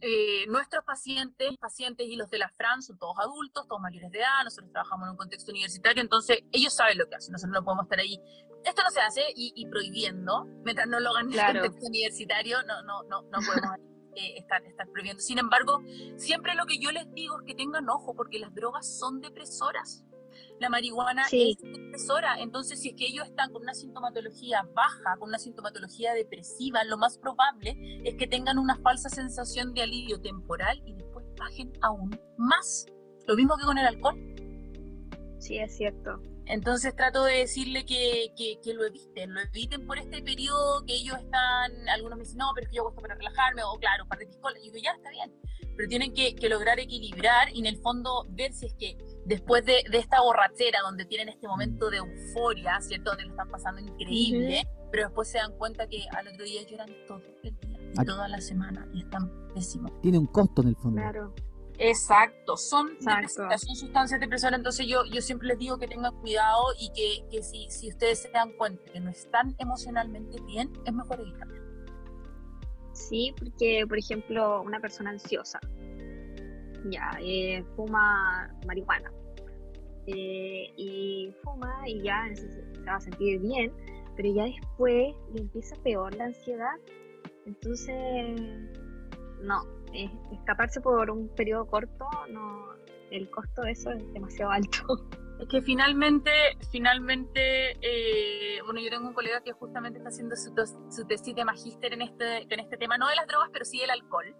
eh, 0.03 0.47
nuestros 0.47 0.83
pacientes, 0.83 1.55
pacientes 1.59 2.07
y 2.07 2.15
los 2.15 2.29
de 2.31 2.39
la 2.39 2.49
FRAN 2.49 2.81
son 2.81 2.97
todos 2.97 3.15
adultos, 3.19 3.67
todos 3.67 3.79
mayores 3.79 4.09
de 4.09 4.17
edad, 4.17 4.43
nosotros 4.43 4.71
trabajamos 4.71 5.05
en 5.05 5.11
un 5.11 5.17
contexto 5.17 5.51
universitario, 5.51 6.01
entonces 6.01 6.39
ellos 6.51 6.73
saben 6.73 6.97
lo 6.97 7.07
que 7.07 7.15
hacen, 7.15 7.31
nosotros 7.33 7.53
no 7.53 7.63
podemos 7.63 7.85
estar 7.85 7.99
ahí. 7.99 8.19
Esto 8.65 8.83
no 8.83 8.89
se 8.89 9.01
hace 9.01 9.21
y, 9.35 9.65
prohibiendo, 9.67 10.45
mientras 10.63 10.87
no 10.87 10.99
lo 10.99 11.11
hagan 11.11 11.31
en 11.31 11.39
el 11.39 11.61
contexto 11.61 11.87
universitario, 11.87 12.63
no, 12.63 12.81
no, 12.83 13.03
no, 13.03 13.21
no 13.23 13.39
podemos 13.45 13.77
eh, 14.15 14.37
estar, 14.37 14.63
estar 14.65 14.87
prohibiendo. 14.89 15.21
Sin 15.21 15.37
embargo, 15.37 15.81
siempre 16.17 16.55
lo 16.55 16.65
que 16.65 16.79
yo 16.79 16.91
les 16.91 17.11
digo 17.13 17.39
es 17.39 17.45
que 17.45 17.55
tengan 17.55 17.87
ojo, 17.89 18.15
porque 18.15 18.39
las 18.39 18.53
drogas 18.55 18.99
son 18.99 19.21
depresoras 19.21 20.03
la 20.61 20.69
marihuana 20.69 21.23
es 21.31 21.57
depresora. 21.57 22.39
Entonces, 22.39 22.79
si 22.79 22.89
es 22.89 22.95
que 22.95 23.07
ellos 23.07 23.25
están 23.25 23.51
con 23.51 23.63
una 23.63 23.73
sintomatología 23.73 24.61
baja, 24.73 25.17
con 25.17 25.29
una 25.29 25.39
sintomatología 25.39 26.13
depresiva, 26.13 26.83
lo 26.83 26.97
más 26.97 27.17
probable 27.17 27.75
es 28.05 28.15
que 28.15 28.27
tengan 28.27 28.59
una 28.59 28.77
falsa 28.77 29.09
sensación 29.09 29.73
de 29.73 29.81
alivio 29.81 30.21
temporal 30.21 30.81
y 30.85 30.93
después 30.93 31.25
bajen 31.37 31.73
aún 31.81 32.17
más. 32.37 32.85
Lo 33.27 33.35
mismo 33.35 33.57
que 33.57 33.65
con 33.65 33.77
el 33.79 33.87
alcohol. 33.87 34.15
Sí, 35.39 35.57
es 35.57 35.75
cierto. 35.75 36.21
Entonces 36.45 36.95
trato 36.95 37.23
de 37.23 37.37
decirle 37.37 37.85
que, 37.85 38.31
que, 38.35 38.73
lo 38.73 38.85
eviten, 38.85 39.33
lo 39.33 39.41
eviten 39.41 39.87
por 39.87 39.97
este 39.97 40.21
periodo 40.21 40.85
que 40.85 40.93
ellos 40.93 41.17
están, 41.17 41.89
algunos 41.89 42.17
me 42.17 42.23
dicen, 42.23 42.37
no, 42.37 42.51
pero 42.53 42.65
es 42.65 42.69
que 42.69 42.77
yo 42.77 42.83
gusto 42.83 43.01
para 43.01 43.15
relajarme, 43.15 43.63
o 43.63 43.79
claro, 43.79 44.05
para 44.07 44.19
de 44.19 44.27
piscola. 44.27 44.59
Y 44.59 44.63
digo, 44.63 44.77
ya 44.83 44.91
está 44.91 45.09
bien, 45.09 45.33
pero 45.75 45.87
tienen 45.89 46.13
que, 46.13 46.35
que, 46.35 46.49
lograr 46.49 46.79
equilibrar 46.79 47.49
y 47.53 47.59
en 47.59 47.65
el 47.65 47.77
fondo 47.77 48.25
ver 48.29 48.53
si 48.53 48.67
es 48.67 48.73
que 48.75 48.97
después 49.25 49.65
de, 49.65 49.83
de, 49.89 49.97
esta 49.97 50.21
borrachera 50.21 50.79
donde 50.81 51.05
tienen 51.05 51.29
este 51.29 51.47
momento 51.47 51.89
de 51.89 51.97
euforia, 51.97 52.79
¿cierto? 52.81 53.11
Donde 53.11 53.25
lo 53.25 53.31
están 53.31 53.49
pasando 53.49 53.81
increíble, 53.81 54.67
pero 54.91 55.05
después 55.05 55.29
se 55.29 55.37
dan 55.37 55.57
cuenta 55.57 55.87
que 55.87 56.03
al 56.15 56.27
otro 56.27 56.43
día 56.43 56.61
lloran 56.63 56.89
todo 57.07 57.21
el 57.43 57.57
día, 57.59 57.79
ah. 57.97 58.05
toda 58.05 58.27
la 58.27 58.41
semana 58.41 58.87
y 58.93 59.01
están 59.01 59.31
pésimos. 59.53 59.91
Tiene 60.01 60.17
un 60.17 60.27
costo 60.27 60.61
en 60.61 60.67
el 60.69 60.75
fondo. 60.75 61.01
Claro. 61.01 61.33
Exacto, 61.83 62.57
son, 62.57 62.89
son 62.99 63.75
sustancias 63.75 64.19
depresoras, 64.19 64.59
entonces 64.59 64.85
yo, 64.85 65.03
yo 65.05 65.19
siempre 65.19 65.47
les 65.47 65.57
digo 65.57 65.79
que 65.79 65.87
tengan 65.87 66.13
cuidado 66.21 66.61
y 66.79 66.91
que, 66.93 67.27
que 67.31 67.41
si, 67.41 67.71
si 67.71 67.89
ustedes 67.89 68.21
se 68.21 68.29
dan 68.29 68.51
cuenta 68.53 68.83
que 68.91 68.99
no 68.99 69.09
están 69.09 69.55
emocionalmente 69.57 70.39
bien, 70.45 70.71
es 70.85 70.93
mejor 70.93 71.21
evitarlo. 71.21 71.70
Sí, 72.93 73.33
porque 73.37 73.85
por 73.87 73.97
ejemplo 73.97 74.61
una 74.61 74.79
persona 74.79 75.11
ansiosa 75.11 75.59
ya 76.89 77.11
eh, 77.21 77.63
fuma 77.75 78.49
marihuana 78.65 79.11
eh, 80.07 80.73
y 80.75 81.33
fuma 81.43 81.87
y 81.87 82.01
ya 82.01 82.27
se 82.33 82.47
va 82.83 82.95
a 82.95 83.01
sentir 83.01 83.39
bien, 83.39 83.71
pero 84.15 84.33
ya 84.33 84.45
después 84.45 85.15
le 85.33 85.41
empieza 85.41 85.75
peor 85.83 86.15
la 86.15 86.25
ansiedad, 86.25 86.73
entonces 87.45 87.95
no, 89.41 89.63
escaparse 90.31 90.81
por 90.81 91.11
un 91.11 91.29
periodo 91.29 91.67
corto, 91.67 92.07
no, 92.31 92.65
el 93.11 93.29
costo 93.29 93.61
de 93.61 93.71
eso 93.71 93.91
es 93.91 94.13
demasiado 94.13 94.51
alto. 94.51 95.07
Es 95.41 95.47
que 95.47 95.61
finalmente, 95.63 96.31
finalmente, 96.71 97.71
eh, 97.81 98.61
bueno, 98.63 98.79
yo 98.79 98.91
tengo 98.91 99.07
un 99.07 99.13
colega 99.15 99.41
que 99.41 99.53
justamente 99.53 99.97
está 99.97 100.09
haciendo 100.09 100.35
su, 100.35 100.53
su 100.91 101.07
tesis 101.07 101.35
de 101.35 101.43
magíster 101.43 101.93
en 101.93 102.03
este, 102.03 102.43
en 102.43 102.59
este 102.59 102.77
tema, 102.77 102.99
no 102.99 103.07
de 103.07 103.15
las 103.15 103.25
drogas, 103.25 103.49
pero 103.51 103.65
sí 103.65 103.79
del 103.79 103.89
alcohol. 103.89 104.35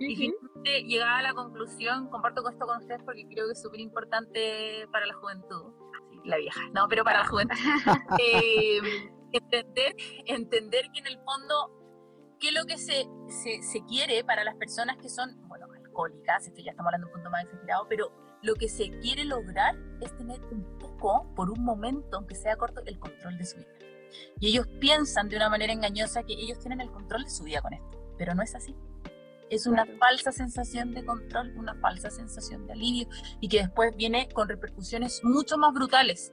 Y 0.00 0.16
finalmente 0.16 0.82
llegaba 0.88 1.18
a 1.18 1.22
la 1.22 1.34
conclusión, 1.34 2.10
comparto 2.10 2.48
esto 2.50 2.66
con 2.66 2.78
ustedes 2.78 3.00
porque 3.04 3.24
creo 3.28 3.46
que 3.46 3.52
es 3.52 3.62
súper 3.62 3.78
importante 3.78 4.88
para 4.90 5.06
la 5.06 5.14
juventud, 5.14 5.72
la 6.24 6.36
vieja, 6.36 6.60
no, 6.72 6.88
pero 6.88 7.04
para 7.04 7.20
la 7.20 7.26
juventud, 7.26 7.54
eh, 8.18 8.80
entender, 9.30 9.94
entender 10.26 10.86
que 10.92 10.98
en 10.98 11.06
el 11.06 11.18
fondo, 11.18 12.34
qué 12.40 12.48
es 12.48 12.54
lo 12.54 12.64
que 12.64 12.76
se, 12.76 13.06
se, 13.28 13.62
se, 13.62 13.84
quiere 13.84 14.24
para 14.24 14.42
las 14.42 14.56
personas 14.56 14.96
que 14.96 15.08
son, 15.08 15.30
bueno, 15.46 15.68
alcohólicas, 15.72 16.48
esto 16.48 16.60
ya 16.60 16.72
estamos 16.72 16.88
hablando 16.88 17.06
de 17.06 17.12
un 17.12 17.14
punto 17.14 17.30
más 17.30 17.44
exagerado, 17.44 17.86
pero 17.88 18.23
lo 18.44 18.54
que 18.54 18.68
se 18.68 18.90
quiere 19.00 19.24
lograr 19.24 19.76
es 20.00 20.16
tener 20.16 20.40
un 20.52 20.78
poco, 20.78 21.32
por 21.34 21.50
un 21.50 21.64
momento, 21.64 22.18
aunque 22.18 22.34
sea 22.34 22.56
corto, 22.56 22.82
el 22.86 22.98
control 22.98 23.38
de 23.38 23.46
su 23.46 23.56
vida. 23.56 23.68
Y 24.38 24.48
ellos 24.48 24.68
piensan 24.80 25.28
de 25.28 25.36
una 25.36 25.48
manera 25.48 25.72
engañosa 25.72 26.22
que 26.22 26.34
ellos 26.34 26.58
tienen 26.60 26.80
el 26.80 26.90
control 26.90 27.24
de 27.24 27.30
su 27.30 27.44
vida 27.44 27.60
con 27.62 27.72
esto, 27.72 28.14
pero 28.16 28.34
no 28.34 28.42
es 28.42 28.54
así 28.54 28.76
es 29.50 29.66
una 29.66 29.86
falsa 29.98 30.32
sensación 30.32 30.94
de 30.94 31.04
control, 31.04 31.52
una 31.56 31.74
falsa 31.76 32.10
sensación 32.10 32.66
de 32.66 32.72
alivio 32.72 33.08
y 33.40 33.48
que 33.48 33.58
después 33.58 33.94
viene 33.96 34.28
con 34.32 34.48
repercusiones 34.48 35.22
mucho 35.22 35.58
más 35.58 35.72
brutales. 35.72 36.32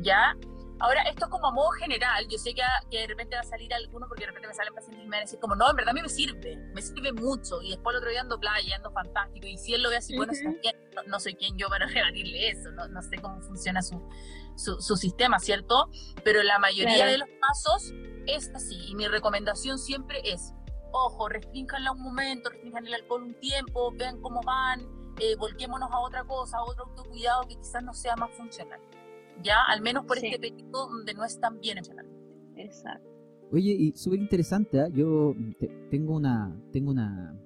¿Ya? 0.00 0.36
Ahora, 0.78 1.02
esto 1.04 1.24
es 1.24 1.30
como 1.30 1.46
a 1.46 1.52
modo 1.52 1.70
general, 1.70 2.26
yo 2.28 2.36
sé 2.36 2.54
que, 2.54 2.62
que, 2.90 2.98
de 2.98 3.06
repente 3.06 3.34
va 3.34 3.40
a 3.40 3.44
salir 3.44 3.72
alguno 3.72 4.06
porque 4.08 4.22
de 4.24 4.26
repente 4.26 4.48
me 4.48 4.54
salen 4.54 4.74
pacientes 4.74 5.02
y 5.02 5.08
me 5.08 5.16
van 5.16 5.20
a 5.20 5.24
decir 5.24 5.38
como, 5.38 5.56
no, 5.56 5.70
en 5.70 5.76
verdad 5.76 5.90
a 5.90 5.94
mí 5.94 6.02
me 6.02 6.08
sirve, 6.08 6.56
me 6.74 6.82
sirve 6.82 7.12
mucho 7.12 7.62
y 7.62 7.70
después 7.70 7.94
el 7.94 7.98
otro 7.98 8.10
día 8.10 8.20
ando 8.20 8.38
playa, 8.38 8.76
ando 8.76 8.90
fantástico 8.90 9.46
y 9.46 9.56
si 9.56 9.72
él 9.72 9.82
lo 9.82 9.88
ve 9.88 9.96
así, 9.96 10.14
bueno, 10.16 10.32
no, 11.06 11.18
soy 11.18 11.34
quien 11.34 11.56
yo 11.56 11.68
para 11.68 11.86
rebatirle 11.94 12.50
eso, 12.50 12.70
no, 12.72 12.88
no 12.88 13.00
sé 13.02 13.16
cómo 13.16 13.40
funciona 13.40 13.80
su, 13.80 14.06
su, 14.56 14.78
su, 14.80 14.96
sistema, 14.96 15.38
¿cierto? 15.38 15.88
Pero 16.22 16.42
la 16.42 16.58
mayoría 16.58 17.06
de 17.06 17.18
los 17.18 17.28
casos 17.40 17.94
es 18.26 18.50
así 18.54 18.76
y 18.88 18.94
mi 18.96 19.08
recomendación 19.08 19.78
siempre 19.78 20.20
es, 20.24 20.52
ojo, 20.92 21.28
restrinjanla 21.30 21.92
un 21.92 22.02
momento, 22.02 22.50
restrinjan 22.50 22.86
el 22.86 22.94
alcohol 22.94 23.22
un 23.22 23.40
tiempo, 23.40 23.92
vean 23.92 24.20
cómo 24.20 24.42
van, 24.42 24.80
eh, 25.20 25.36
volquémonos 25.36 25.90
a 25.90 26.00
otra 26.00 26.24
cosa, 26.24 26.58
a 26.58 26.64
otro 26.64 26.84
autocuidado 26.84 27.42
que 27.48 27.56
quizás 27.56 27.82
no 27.82 27.94
sea 27.94 28.14
más 28.16 28.30
funcional. 28.32 28.80
¿Ya? 29.42 29.56
Al 29.68 29.80
menos 29.80 30.04
por 30.04 30.18
este 30.18 30.38
periodo 30.38 30.88
donde 30.88 31.14
no 31.14 31.24
están 31.24 31.60
bien 31.60 31.78
emocionalmente. 31.78 32.16
Exacto. 32.56 33.08
Oye, 33.52 33.72
y 33.72 33.92
súper 33.92 34.20
interesante, 34.20 34.78
¿eh? 34.78 34.90
yo 34.92 35.34
tengo 35.90 36.16
una 36.16 36.54
tengo 36.72 36.90
una, 36.90 37.38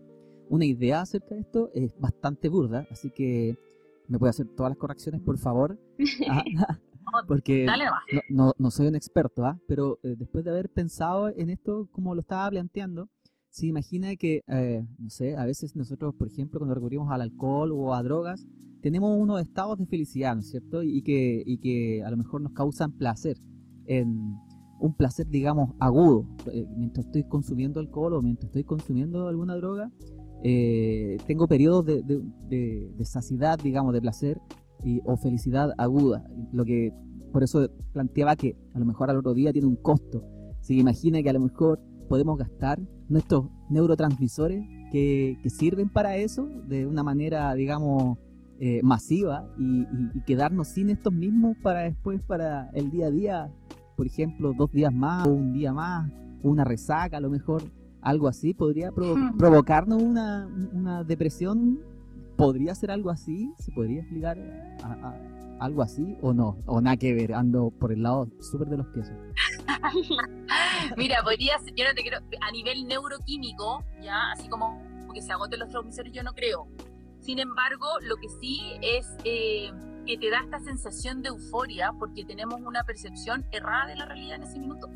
una 0.48 0.64
idea 0.64 1.03
acerca 1.03 1.35
de 1.35 1.42
esto, 1.42 1.70
es 1.74 1.94
bastante 1.98 2.48
burda, 2.48 2.87
así 2.90 3.11
que 3.11 3.59
me 4.09 4.18
puede 4.18 4.31
hacer 4.31 4.46
todas 4.57 4.70
las 4.70 4.79
correcciones, 4.79 5.20
por 5.20 5.38
favor. 5.38 5.79
Ah, 7.12 7.24
porque 7.26 7.66
no, 8.29 8.53
no, 8.57 8.70
soy 8.70 8.87
un 8.87 8.94
experto, 8.94 9.44
¿ah? 9.44 9.59
pero 9.66 9.98
eh, 10.05 10.14
después 10.16 10.44
de 10.44 10.50
haber 10.50 10.68
pensado 10.68 11.29
en 11.29 11.50
esto 11.50 11.88
como 11.90 12.14
lo 12.14 12.20
estaba 12.20 12.48
planteando, 12.50 13.09
se 13.48 13.66
imagina 13.66 14.14
que, 14.14 14.42
eh, 14.46 14.87
no 14.98 15.11
sé, 15.11 15.37
a 15.37 15.44
veces 15.44 15.74
nosotros, 15.74 16.14
por 16.14 16.29
ejemplo, 16.29 16.61
cuando 16.61 16.74
recurrimos 16.74 17.11
al 17.11 17.22
alcohol 17.22 17.72
o 17.72 17.94
a 17.94 18.03
drogas, 18.05 18.46
tenemos 18.81 19.19
unos 19.19 19.40
estados 19.40 19.79
de 19.79 19.87
felicidad, 19.87 20.35
¿no 20.35 20.40
es 20.40 20.51
cierto? 20.51 20.83
Y 20.83 21.03
que, 21.03 21.43
y 21.45 21.59
que 21.59 22.03
a 22.03 22.11
lo 22.11 22.16
mejor 22.16 22.40
nos 22.40 22.53
causan 22.53 22.93
placer, 22.93 23.37
en 23.87 24.37
un 24.81 24.95
placer, 24.95 25.29
digamos, 25.29 25.75
agudo. 25.79 26.27
Eh, 26.53 26.66
mientras 26.77 27.07
estoy 27.07 27.25
consumiendo 27.25 27.81
alcohol 27.81 28.14
o 28.14 28.23
mientras 28.23 28.47
estoy 28.47 28.64
consumiendo 28.64 29.29
alguna 29.29 29.57
droga, 29.57 29.90
eh, 30.43 31.19
tengo 31.27 31.47
periodos 31.47 31.85
de, 31.85 32.03
de, 32.03 33.05
saciedad, 33.05 33.59
digamos, 33.62 33.93
de 33.93 34.01
placer 34.01 34.40
y, 34.85 35.01
o 35.05 35.16
felicidad 35.16 35.73
aguda. 35.77 36.25
Lo 36.53 36.64
que 36.64 36.93
por 37.33 37.43
eso 37.43 37.69
planteaba 37.93 38.37
que 38.37 38.57
a 38.75 38.79
lo 38.79 38.87
mejor 38.87 39.11
al 39.11 39.19
otro 39.19 39.35
día 39.35 39.53
tiene 39.53 39.69
un 39.69 39.77
costo. 39.77 40.25
Se 40.62 40.75
imagina 40.75 41.23
que 41.23 41.31
a 41.31 41.35
lo 41.35 41.40
mejor 41.40 41.81
podemos 42.09 42.38
gastar 42.38 42.81
nuestros 43.09 43.47
neurotransmisores 43.69 44.64
que, 44.90 45.38
que 45.43 45.51
sirven 45.51 45.90
para 45.90 46.16
eso 46.16 46.49
de 46.66 46.87
una 46.87 47.03
manera, 47.03 47.55
digamos, 47.55 48.19
eh, 48.62 48.81
masiva 48.83 49.49
y, 49.59 49.87
quedarnos 50.27 50.68
sin 50.68 50.90
estos 50.90 51.14
mismos 51.14 51.57
para 51.62 51.81
después, 51.81 52.20
para 52.20 52.68
el 52.75 52.90
día 52.90 53.07
a 53.07 53.11
día, 53.11 53.51
por 53.96 54.07
ejemplo, 54.07 54.53
dos 54.53 54.70
días 54.70 54.92
más 54.92 55.27
o 55.27 55.31
un 55.31 55.55
día 55.55 55.73
más, 55.73 56.12
una 56.42 56.62
resaca 56.64 57.16
a 57.16 57.20
lo 57.20 57.31
mejor, 57.31 57.62
algo 58.03 58.29
así, 58.29 58.53
podría 58.53 58.92
provocarnos 58.92 60.03
una, 60.03 60.46
una, 60.75 61.05
depresión, 61.05 61.81
podría 62.37 62.75
ser 62.75 62.90
algo 62.90 63.09
así, 63.09 63.51
se 63.59 63.73
podría 63.73 64.01
explicar 64.01 64.38
a, 64.83 65.14
algo 65.59 65.81
así 65.81 66.18
o 66.20 66.35
no, 66.35 66.59
o 66.66 66.83
nada 66.83 66.99
que 66.99 67.14
ver, 67.14 67.33
ando 67.33 67.70
por 67.70 67.92
el 67.92 68.03
lado 68.03 68.29
súper 68.40 68.68
de 68.68 68.77
los 68.77 68.88
quesos. 68.88 69.16
Mira, 70.99 71.23
podría 71.23 71.59
ser, 71.61 71.75
yo 71.75 71.85
no 71.87 71.94
te 71.94 72.03
quiero, 72.03 72.18
a 72.18 72.53
nivel 72.53 72.87
neuroquímico, 72.87 73.85
ya, 74.03 74.33
así 74.33 74.51
como 74.51 74.83
que 75.14 75.23
se 75.23 75.33
agoten 75.33 75.61
los 75.61 75.70
transmisores, 75.70 76.12
yo 76.12 76.23
no 76.23 76.35
creo. 76.35 76.68
Sin 77.20 77.38
embargo, 77.38 77.87
lo 78.02 78.16
que 78.16 78.28
sí 78.40 78.61
es 78.83 79.06
eh, 79.24 79.70
que 80.06 80.18
te 80.18 80.30
da 80.30 80.40
esta 80.40 80.61
sensación 80.61 81.22
de 81.22 81.28
euforia 81.28 81.92
porque 81.98 82.24
tenemos 82.24 82.61
una 82.61 82.85
percepción 82.85 83.46
errada 83.52 83.87
de 83.87 83.96
la 83.96 84.06
realidad 84.06 84.37
en 84.37 84.42
ese 84.44 84.59
minuto. 84.59 84.88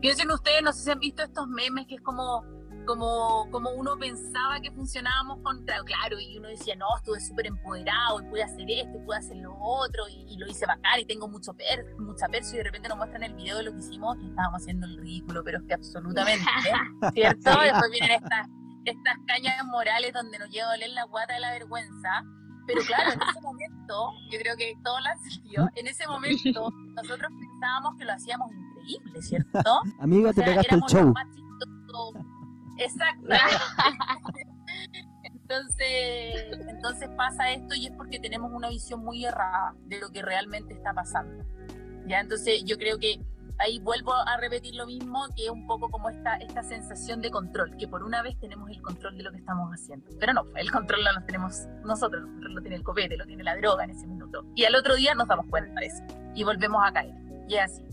Piensen 0.00 0.30
ustedes, 0.30 0.62
no 0.62 0.72
sé 0.72 0.84
si 0.84 0.90
han 0.90 0.98
visto 0.98 1.22
estos 1.22 1.46
memes 1.48 1.86
que 1.86 1.96
es 1.96 2.00
como 2.00 2.44
como, 2.86 3.48
como 3.50 3.70
uno 3.70 3.96
pensaba 3.98 4.60
que 4.60 4.70
funcionábamos 4.72 5.38
contra, 5.42 5.80
claro, 5.84 6.18
y 6.18 6.38
uno 6.38 6.48
decía, 6.48 6.74
no, 6.76 6.86
estuve 6.96 7.20
súper 7.20 7.46
empoderado, 7.46 8.20
y 8.20 8.24
pude 8.24 8.42
hacer 8.42 8.68
esto, 8.68 8.98
y 8.98 9.04
pude 9.04 9.16
hacer 9.16 9.36
lo 9.36 9.56
otro, 9.60 10.04
y, 10.08 10.36
lo 10.36 10.46
hice 10.46 10.66
bacán, 10.66 10.98
y 10.98 11.04
tengo 11.04 11.28
mucho 11.28 11.52
per, 11.54 11.84
mucha 11.98 12.26
perso, 12.26 12.54
y 12.54 12.58
de 12.58 12.64
repente 12.64 12.88
nos 12.88 12.98
muestran 12.98 13.22
el 13.22 13.34
video 13.34 13.58
de 13.58 13.64
lo 13.64 13.72
que 13.72 13.78
hicimos, 13.78 14.16
y 14.20 14.26
estábamos 14.28 14.62
haciendo 14.62 14.86
el 14.86 14.96
ridículo, 14.96 15.44
pero 15.44 15.58
es 15.58 15.64
que 15.64 15.74
absolutamente, 15.74 16.44
¿eh? 16.44 17.10
¿cierto? 17.14 17.50
Después 17.60 17.90
vienen 17.90 18.10
estas, 18.10 18.48
estas 18.84 19.14
cañas 19.26 19.64
morales 19.66 20.12
donde 20.12 20.38
nos 20.38 20.50
llega 20.50 20.66
a 20.68 20.72
doler 20.72 20.90
la 20.90 21.04
guata 21.04 21.34
de 21.34 21.40
la 21.40 21.52
vergüenza, 21.52 22.24
pero 22.66 22.82
claro, 22.82 23.12
en 23.12 23.20
ese 23.28 23.40
momento, 23.40 24.12
yo 24.30 24.38
creo 24.38 24.56
que 24.56 24.74
todos 24.82 25.00
la 25.02 25.16
sentido, 25.18 25.68
en 25.74 25.86
ese 25.86 26.06
momento 26.06 26.70
nosotros 26.94 27.30
pensábamos 27.38 27.96
que 27.98 28.04
lo 28.04 28.12
hacíamos 28.12 28.50
increíble, 28.52 29.22
¿cierto? 29.22 29.80
Amiga, 30.00 30.32
te 30.32 30.42
pegaste 30.42 30.74
el 30.74 30.82
show. 30.82 31.12
Exacto. 32.78 33.28
entonces, 35.22 36.58
entonces 36.68 37.08
pasa 37.16 37.50
esto 37.50 37.74
y 37.74 37.86
es 37.86 37.92
porque 37.92 38.18
tenemos 38.18 38.52
una 38.52 38.68
visión 38.68 39.04
muy 39.04 39.24
errada 39.24 39.74
de 39.86 39.98
lo 40.00 40.10
que 40.10 40.22
realmente 40.22 40.74
está 40.74 40.94
pasando. 40.94 41.44
Ya, 42.06 42.20
entonces 42.20 42.64
yo 42.64 42.78
creo 42.78 42.98
que 42.98 43.20
ahí 43.60 43.78
vuelvo 43.80 44.12
a 44.14 44.36
repetir 44.38 44.74
lo 44.74 44.86
mismo, 44.86 45.26
que 45.36 45.44
es 45.44 45.50
un 45.50 45.66
poco 45.66 45.88
como 45.90 46.08
esta, 46.10 46.36
esta 46.36 46.62
sensación 46.62 47.20
de 47.20 47.30
control, 47.30 47.76
que 47.76 47.86
por 47.86 48.02
una 48.02 48.22
vez 48.22 48.38
tenemos 48.40 48.70
el 48.70 48.80
control 48.82 49.16
de 49.16 49.22
lo 49.22 49.30
que 49.30 49.38
estamos 49.38 49.70
haciendo. 49.70 50.10
Pero 50.18 50.32
no, 50.32 50.44
el 50.56 50.70
control 50.70 51.00
no 51.04 51.20
lo 51.20 51.26
tenemos 51.26 51.66
nosotros, 51.84 52.22
lo 52.38 52.60
tiene 52.60 52.76
el 52.76 52.82
copete, 52.82 53.16
lo 53.16 53.26
tiene 53.26 53.44
la 53.44 53.56
droga 53.56 53.84
en 53.84 53.90
ese 53.90 54.06
minuto. 54.06 54.44
Y 54.54 54.64
al 54.64 54.74
otro 54.74 54.94
día 54.94 55.14
nos 55.14 55.28
damos 55.28 55.46
cuenta 55.46 55.80
de 55.80 55.86
eso 55.86 56.02
y 56.34 56.44
volvemos 56.44 56.82
a 56.84 56.92
caer. 56.92 57.14
Y 57.48 57.54
es 57.54 57.62
así. 57.62 57.84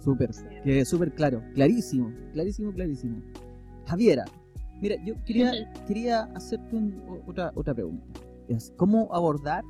Súper, 0.00 0.30
que 0.62 0.84
súper 0.84 1.12
claro, 1.14 1.42
clarísimo, 1.54 2.12
clarísimo, 2.32 2.72
clarísimo. 2.72 3.20
Javiera, 3.86 4.24
mira, 4.80 4.96
yo 5.04 5.14
quería, 5.24 5.72
quería 5.86 6.22
hacerte 6.34 6.76
otra, 7.26 7.50
otra 7.54 7.74
pregunta. 7.74 8.20
¿Cómo 8.76 9.08
abordar 9.12 9.64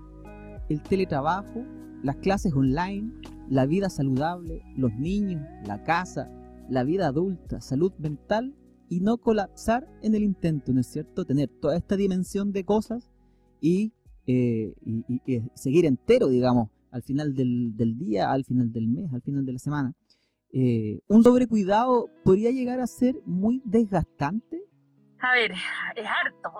el 0.69 0.83
teletrabajo, 0.83 1.65
las 2.07 2.17
clases 2.19 2.55
online, 2.55 3.11
la 3.51 3.67
vida 3.67 3.91
saludable, 3.91 4.63
los 4.77 4.95
niños, 4.95 5.43
la 5.67 5.83
casa, 5.83 6.31
la 6.71 6.85
vida 6.85 7.09
adulta, 7.09 7.61
salud 7.61 7.93
mental 7.99 8.55
y 8.89 9.01
no 9.01 9.19
colapsar 9.19 9.89
en 10.03 10.15
el 10.15 10.23
intento, 10.23 10.73
¿no 10.73 10.81
es 10.81 10.87
cierto? 10.87 11.25
Tener 11.25 11.49
toda 11.49 11.77
esta 11.77 11.97
dimensión 11.97 12.53
de 12.53 12.65
cosas 12.65 13.11
y, 13.61 13.93
eh, 14.29 14.73
y, 14.85 15.43
seguir 15.55 15.85
entero, 15.85 16.29
digamos, 16.29 16.71
al 16.93 17.03
final 17.03 17.35
del, 17.35 17.77
del, 17.77 17.99
día, 17.99 18.31
al 18.31 18.45
final 18.45 18.73
del 18.73 18.87
mes, 18.87 19.13
al 19.13 19.23
final 19.23 19.45
de 19.45 19.53
la 19.55 19.59
semana. 19.59 19.93
Eh, 20.53 21.01
¿un 21.09 21.25
sobrecuidado 21.25 22.09
podría 22.23 22.53
llegar 22.53 22.79
a 22.79 22.87
ser 22.87 23.17
muy 23.27 23.61
desgastante? 23.65 24.63
A 25.19 25.35
ver, 25.35 25.51
es 25.51 26.07
harto, 26.07 26.53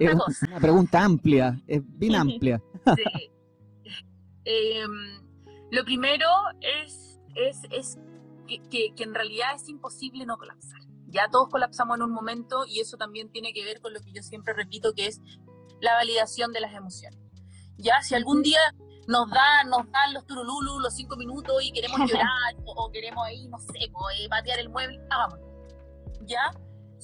es, 0.00 0.10
es 0.10 0.42
una 0.48 0.58
pregunta 0.58 1.04
amplia, 1.04 1.60
es 1.66 1.82
bien 1.98 2.14
amplia. 2.14 2.62
sí. 2.96 3.28
Em, 4.44 5.20
lo 5.70 5.84
primero 5.84 6.28
es, 6.60 7.18
es, 7.34 7.62
es 7.70 7.98
que, 8.46 8.92
que, 8.94 9.02
en 9.02 9.14
realidad 9.14 9.54
es 9.54 9.68
imposible 9.68 10.26
no 10.26 10.36
colapsar. 10.36 10.80
Ya 11.08 11.28
todos 11.30 11.48
colapsamos 11.48 11.96
en 11.96 12.02
un 12.02 12.12
momento 12.12 12.64
y 12.66 12.80
eso 12.80 12.96
también 12.96 13.30
tiene 13.30 13.52
que 13.52 13.64
ver 13.64 13.80
con 13.80 13.94
lo 13.94 14.00
que 14.00 14.12
yo 14.12 14.22
siempre 14.22 14.52
repito, 14.52 14.94
que 14.94 15.06
es 15.06 15.20
la 15.80 15.94
validación 15.94 16.52
de 16.52 16.60
las 16.60 16.74
emociones. 16.74 17.20
Ya, 17.76 18.02
si 18.02 18.14
algún 18.14 18.42
día 18.42 18.60
nos 19.06 19.28
dan, 19.30 19.68
nos 19.68 19.90
dan 19.90 20.14
los 20.14 20.26
turululu 20.26 20.80
los 20.80 20.94
cinco 20.94 21.16
minutos 21.16 21.62
y 21.62 21.72
queremos 21.72 21.98
llorar 22.10 22.54
o, 22.64 22.90
queremos 22.90 23.24
ahí, 23.26 23.48
no 23.48 23.58
sé, 23.58 23.72
eh, 23.78 24.28
patear 24.28 24.58
el 24.58 24.68
mueble, 24.68 25.00
hagamos. 25.10 25.38
¿Ya? 26.26 26.52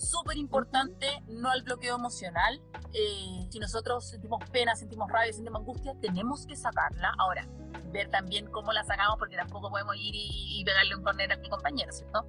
Súper 0.00 0.38
importante, 0.38 1.22
no 1.28 1.50
al 1.50 1.62
bloqueo 1.62 1.96
emocional. 1.96 2.58
Eh, 2.94 3.46
si 3.50 3.58
nosotros 3.58 4.08
sentimos 4.08 4.42
pena, 4.50 4.74
sentimos 4.74 5.10
rabia, 5.10 5.30
sentimos 5.30 5.60
angustia, 5.60 5.94
tenemos 6.00 6.46
que 6.46 6.56
sacarla. 6.56 7.12
Ahora, 7.18 7.46
ver 7.92 8.08
también 8.08 8.46
cómo 8.50 8.72
la 8.72 8.82
sacamos, 8.82 9.16
porque 9.18 9.36
tampoco 9.36 9.68
podemos 9.68 9.94
ir 9.96 10.14
y, 10.14 10.64
pegarle 10.64 10.96
un 10.96 11.02
corner 11.02 11.30
a 11.32 11.36
mi 11.36 11.50
compañero, 11.50 11.92
¿cierto? 11.92 12.26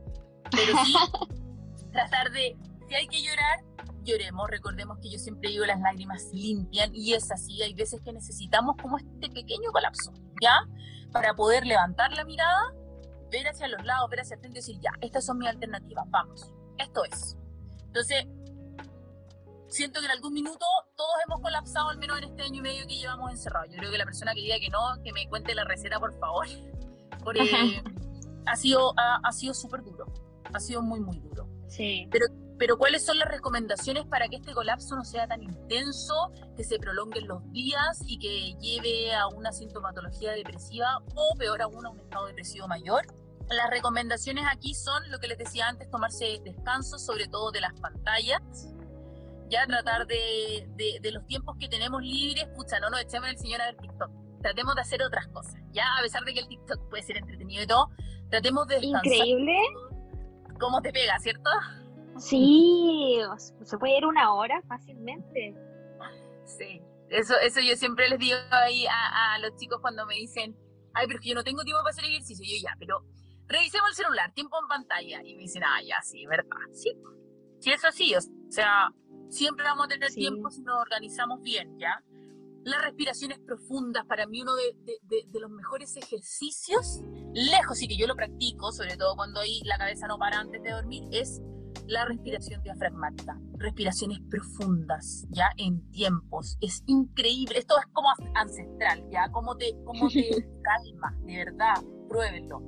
Pero 0.51 0.77
sí, 0.83 0.93
tratar 1.93 2.29
de, 2.31 2.57
si 2.89 2.93
hay 2.93 3.07
que 3.07 3.23
llorar, 3.23 3.63
lloremos, 4.03 4.49
recordemos 4.49 4.97
que 4.99 5.09
yo 5.09 5.17
siempre 5.17 5.49
digo 5.49 5.65
las 5.65 5.79
lágrimas 5.79 6.29
limpian 6.33 6.93
y 6.93 7.13
es 7.13 7.31
así, 7.31 7.61
hay 7.61 7.73
veces 7.73 8.01
que 8.01 8.11
necesitamos 8.11 8.75
como 8.81 8.97
este 8.97 9.29
pequeño 9.29 9.71
colapso, 9.71 10.11
¿ya? 10.41 10.67
Para 11.13 11.35
poder 11.35 11.65
levantar 11.65 12.11
la 12.11 12.25
mirada, 12.25 12.73
ver 13.31 13.47
hacia 13.47 13.69
los 13.69 13.81
lados, 13.85 14.09
ver 14.09 14.19
hacia 14.19 14.33
el 14.33 14.41
frente 14.41 14.59
y 14.59 14.61
decir, 14.61 14.77
ya, 14.81 14.91
estas 14.99 15.25
son 15.25 15.37
mis 15.37 15.47
alternativas, 15.47 16.03
vamos, 16.09 16.53
esto 16.77 17.05
es. 17.05 17.37
Entonces, 17.91 18.25
siento 19.67 19.99
que 19.99 20.05
en 20.05 20.11
algún 20.11 20.33
minuto 20.33 20.65
todos 20.95 21.11
hemos 21.27 21.41
colapsado, 21.41 21.89
al 21.89 21.97
menos 21.97 22.17
en 22.19 22.23
este 22.23 22.43
año 22.43 22.59
y 22.59 22.61
medio 22.61 22.87
que 22.87 22.95
llevamos 22.95 23.31
encerrados. 23.31 23.69
Yo 23.69 23.77
creo 23.79 23.91
que 23.91 23.97
la 23.97 24.05
persona 24.05 24.33
que 24.33 24.39
diga 24.39 24.57
que 24.59 24.69
no, 24.69 24.79
que 25.03 25.11
me 25.11 25.27
cuente 25.27 25.53
la 25.53 25.65
receta, 25.65 25.99
por 25.99 26.17
favor, 26.17 26.47
porque 27.23 27.83
ha 28.45 28.55
sido, 28.55 28.93
ha, 28.97 29.19
ha 29.21 29.31
sido 29.33 29.53
súper 29.53 29.83
duro, 29.83 30.05
ha 30.53 30.59
sido 30.61 30.81
muy, 30.81 31.01
muy 31.01 31.19
duro. 31.19 31.49
Sí. 31.67 32.07
Pero 32.11 32.27
pero 32.61 32.77
¿cuáles 32.77 33.03
son 33.03 33.17
las 33.17 33.27
recomendaciones 33.27 34.05
para 34.05 34.27
que 34.27 34.35
este 34.35 34.53
colapso 34.53 34.95
no 34.95 35.03
sea 35.03 35.27
tan 35.27 35.41
intenso, 35.41 36.31
que 36.55 36.63
se 36.63 36.77
prolonguen 36.77 37.27
los 37.27 37.41
días 37.51 37.99
y 38.05 38.19
que 38.19 38.53
lleve 38.61 39.15
a 39.15 39.25
una 39.29 39.51
sintomatología 39.51 40.33
depresiva 40.33 40.99
o 41.15 41.35
peor 41.39 41.63
aún 41.63 41.87
a 41.87 41.89
un 41.89 41.99
estado 41.99 42.27
depresivo 42.27 42.67
mayor? 42.67 43.07
Las 43.49 43.69
recomendaciones 43.69 44.45
aquí 44.49 44.73
son 44.73 45.09
lo 45.11 45.19
que 45.19 45.27
les 45.27 45.37
decía 45.37 45.67
antes, 45.67 45.89
tomarse 45.89 46.39
descansos, 46.43 47.05
sobre 47.05 47.27
todo 47.27 47.51
de 47.51 47.61
las 47.61 47.73
pantallas, 47.79 48.41
ya 49.49 49.67
tratar 49.67 50.07
de, 50.07 50.67
de, 50.75 51.11
los 51.11 51.25
tiempos 51.25 51.57
que 51.59 51.67
tenemos 51.67 52.01
libres, 52.01 52.47
pucha, 52.55 52.79
no 52.79 52.89
nos 52.89 53.01
echemos 53.01 53.29
el 53.29 53.37
señor 53.37 53.61
a 53.61 53.65
ver 53.65 53.77
TikTok, 53.77 54.09
tratemos 54.41 54.75
de 54.75 54.81
hacer 54.81 55.03
otras 55.03 55.27
cosas, 55.27 55.55
ya 55.73 55.85
a 55.99 56.01
pesar 56.01 56.23
de 56.23 56.33
que 56.33 56.39
el 56.39 56.47
TikTok 56.47 56.89
puede 56.89 57.03
ser 57.03 57.17
entretenido 57.17 57.63
y 57.63 57.67
todo, 57.67 57.89
tratemos 58.29 58.67
de 58.67 58.75
descansar. 58.75 59.13
Increíble. 59.13 59.57
¿Cómo 60.59 60.81
te 60.81 60.93
pega, 60.93 61.19
cierto? 61.19 61.49
Sí, 62.17 63.19
se 63.63 63.77
puede 63.77 63.97
ir 63.97 64.05
una 64.05 64.33
hora 64.33 64.61
fácilmente. 64.67 65.55
Sí, 66.45 66.81
Eso, 67.09 67.33
eso 67.39 67.61
yo 67.61 67.75
siempre 67.75 68.09
les 68.09 68.19
digo 68.19 68.37
ahí 68.51 68.85
a, 68.85 69.33
a 69.33 69.39
los 69.39 69.55
chicos 69.55 69.79
cuando 69.81 70.05
me 70.05 70.15
dicen, 70.15 70.55
ay, 70.93 71.07
pero 71.07 71.19
es 71.19 71.23
que 71.23 71.29
yo 71.29 71.35
no 71.35 71.43
tengo 71.43 71.63
tiempo 71.63 71.81
para 71.81 71.91
hacer 71.91 72.05
ejercicio. 72.05 72.45
Yo 72.45 72.61
ya, 72.61 72.75
pero 72.79 73.03
revisemos 73.51 73.89
el 73.89 73.95
celular, 73.95 74.33
tiempo 74.33 74.57
en 74.61 74.67
pantalla. 74.67 75.21
Y 75.23 75.35
me 75.35 75.43
dicen, 75.43 75.63
ah, 75.63 75.81
ya, 75.85 76.01
sí, 76.01 76.25
¿verdad? 76.25 76.45
Sí, 76.71 76.91
sí, 77.59 77.71
es 77.71 77.83
así. 77.85 78.15
O 78.15 78.21
sea, 78.51 78.89
siempre 79.29 79.65
vamos 79.65 79.85
a 79.85 79.89
tener 79.89 80.11
tiempo 80.11 80.49
si 80.49 80.61
nos 80.61 80.81
organizamos 80.81 81.41
bien, 81.41 81.77
¿ya? 81.77 82.03
Las 82.63 82.81
respiraciones 82.83 83.39
profundas, 83.39 84.05
para 84.05 84.27
mí 84.27 84.41
uno 84.41 84.53
de, 84.55 84.75
de, 84.83 85.23
de, 85.27 85.39
los 85.39 85.49
mejores 85.49 85.97
ejercicios, 85.97 87.01
lejos 87.33 87.81
y 87.81 87.87
que 87.87 87.97
yo 87.97 88.05
lo 88.05 88.15
practico, 88.15 88.71
sobre 88.71 88.97
todo 88.97 89.15
cuando 89.15 89.39
ahí 89.39 89.61
la 89.63 89.79
cabeza 89.79 90.07
no 90.07 90.19
para 90.19 90.39
antes 90.39 90.61
de 90.61 90.69
dormir, 90.69 91.03
es 91.11 91.41
la 91.87 92.05
respiración 92.05 92.61
diafragmática, 92.61 93.39
respiraciones 93.57 94.19
profundas, 94.29 95.25
ya 95.29 95.49
en 95.57 95.89
tiempos. 95.89 96.57
Es 96.61 96.83
increíble, 96.85 97.57
esto 97.57 97.79
es 97.79 97.85
como 97.93 98.09
ancestral, 98.35 99.03
ya, 99.09 99.29
como 99.31 99.55
te, 99.57 99.73
como 99.83 100.07
te 100.09 100.29
calma, 100.61 101.17
de 101.25 101.37
verdad, 101.37 101.75
pruébenlo. 102.09 102.61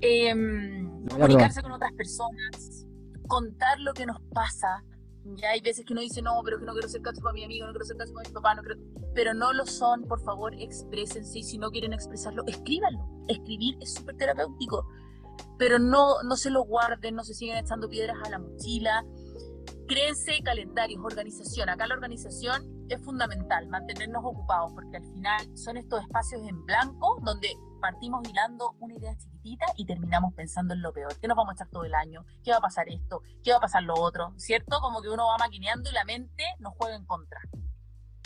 Em, 0.00 1.06
comunicarse 1.08 1.62
con 1.62 1.72
otras 1.72 1.92
personas, 1.92 2.86
contar 3.26 3.78
lo 3.80 3.92
que 3.92 4.06
nos 4.06 4.20
pasa. 4.32 4.84
Ya 5.36 5.50
hay 5.50 5.60
veces 5.60 5.84
que 5.84 5.92
uno 5.92 6.02
dice, 6.02 6.22
no, 6.22 6.40
pero 6.44 6.58
que 6.58 6.64
no 6.64 6.72
quiero 6.72 6.88
ser 6.88 7.02
caso 7.02 7.20
con 7.20 7.34
mi 7.34 7.44
amigo, 7.44 7.66
no 7.66 7.72
quiero 7.72 7.84
ser 7.84 7.96
caso 7.96 8.12
con 8.14 8.22
mi 8.26 8.32
papá, 8.32 8.54
no 8.54 8.62
quiero... 8.62 8.80
pero 9.14 9.34
no 9.34 9.52
lo 9.52 9.66
son, 9.66 10.04
por 10.04 10.20
favor, 10.22 10.54
exprésense 10.54 11.38
y 11.38 11.42
si 11.42 11.58
no 11.58 11.70
quieren 11.70 11.92
expresarlo, 11.92 12.42
escríbanlo. 12.46 13.06
Escribir 13.28 13.76
es 13.80 13.94
súper 13.94 14.16
terapéutico 14.16 14.86
pero 15.60 15.78
no, 15.78 16.22
no 16.22 16.36
se 16.36 16.50
lo 16.50 16.64
guarden, 16.64 17.14
no 17.14 17.22
se 17.22 17.34
sigan 17.34 17.58
echando 17.58 17.88
piedras 17.88 18.16
a 18.24 18.30
la 18.30 18.38
mochila. 18.38 19.04
Créense 19.86 20.40
calendarios, 20.42 21.02
organización. 21.04 21.68
Acá 21.68 21.86
la 21.86 21.94
organización 21.94 22.79
es 22.94 23.04
fundamental, 23.04 23.68
mantenernos 23.68 24.24
ocupados, 24.24 24.72
porque 24.72 24.96
al 24.96 25.04
final 25.04 25.56
son 25.56 25.76
estos 25.76 26.02
espacios 26.02 26.42
en 26.46 26.64
blanco 26.64 27.18
donde 27.22 27.48
partimos 27.80 28.28
hilando 28.28 28.74
una 28.80 28.94
idea 28.94 29.16
chiquitita 29.16 29.66
y 29.76 29.86
terminamos 29.86 30.34
pensando 30.34 30.74
en 30.74 30.82
lo 30.82 30.92
peor. 30.92 31.14
¿Qué 31.20 31.28
nos 31.28 31.36
vamos 31.36 31.52
a 31.52 31.54
echar 31.54 31.68
todo 31.68 31.84
el 31.84 31.94
año? 31.94 32.24
¿Qué 32.44 32.50
va 32.50 32.58
a 32.58 32.60
pasar 32.60 32.88
esto? 32.88 33.22
¿Qué 33.42 33.52
va 33.52 33.58
a 33.58 33.60
pasar 33.60 33.82
lo 33.82 33.94
otro? 33.94 34.32
¿Cierto? 34.36 34.80
Como 34.80 35.00
que 35.02 35.08
uno 35.08 35.26
va 35.26 35.38
maquineando 35.38 35.88
y 35.90 35.94
la 35.94 36.04
mente 36.04 36.44
nos 36.58 36.74
juega 36.76 36.96
en 36.96 37.06
contra. 37.06 37.40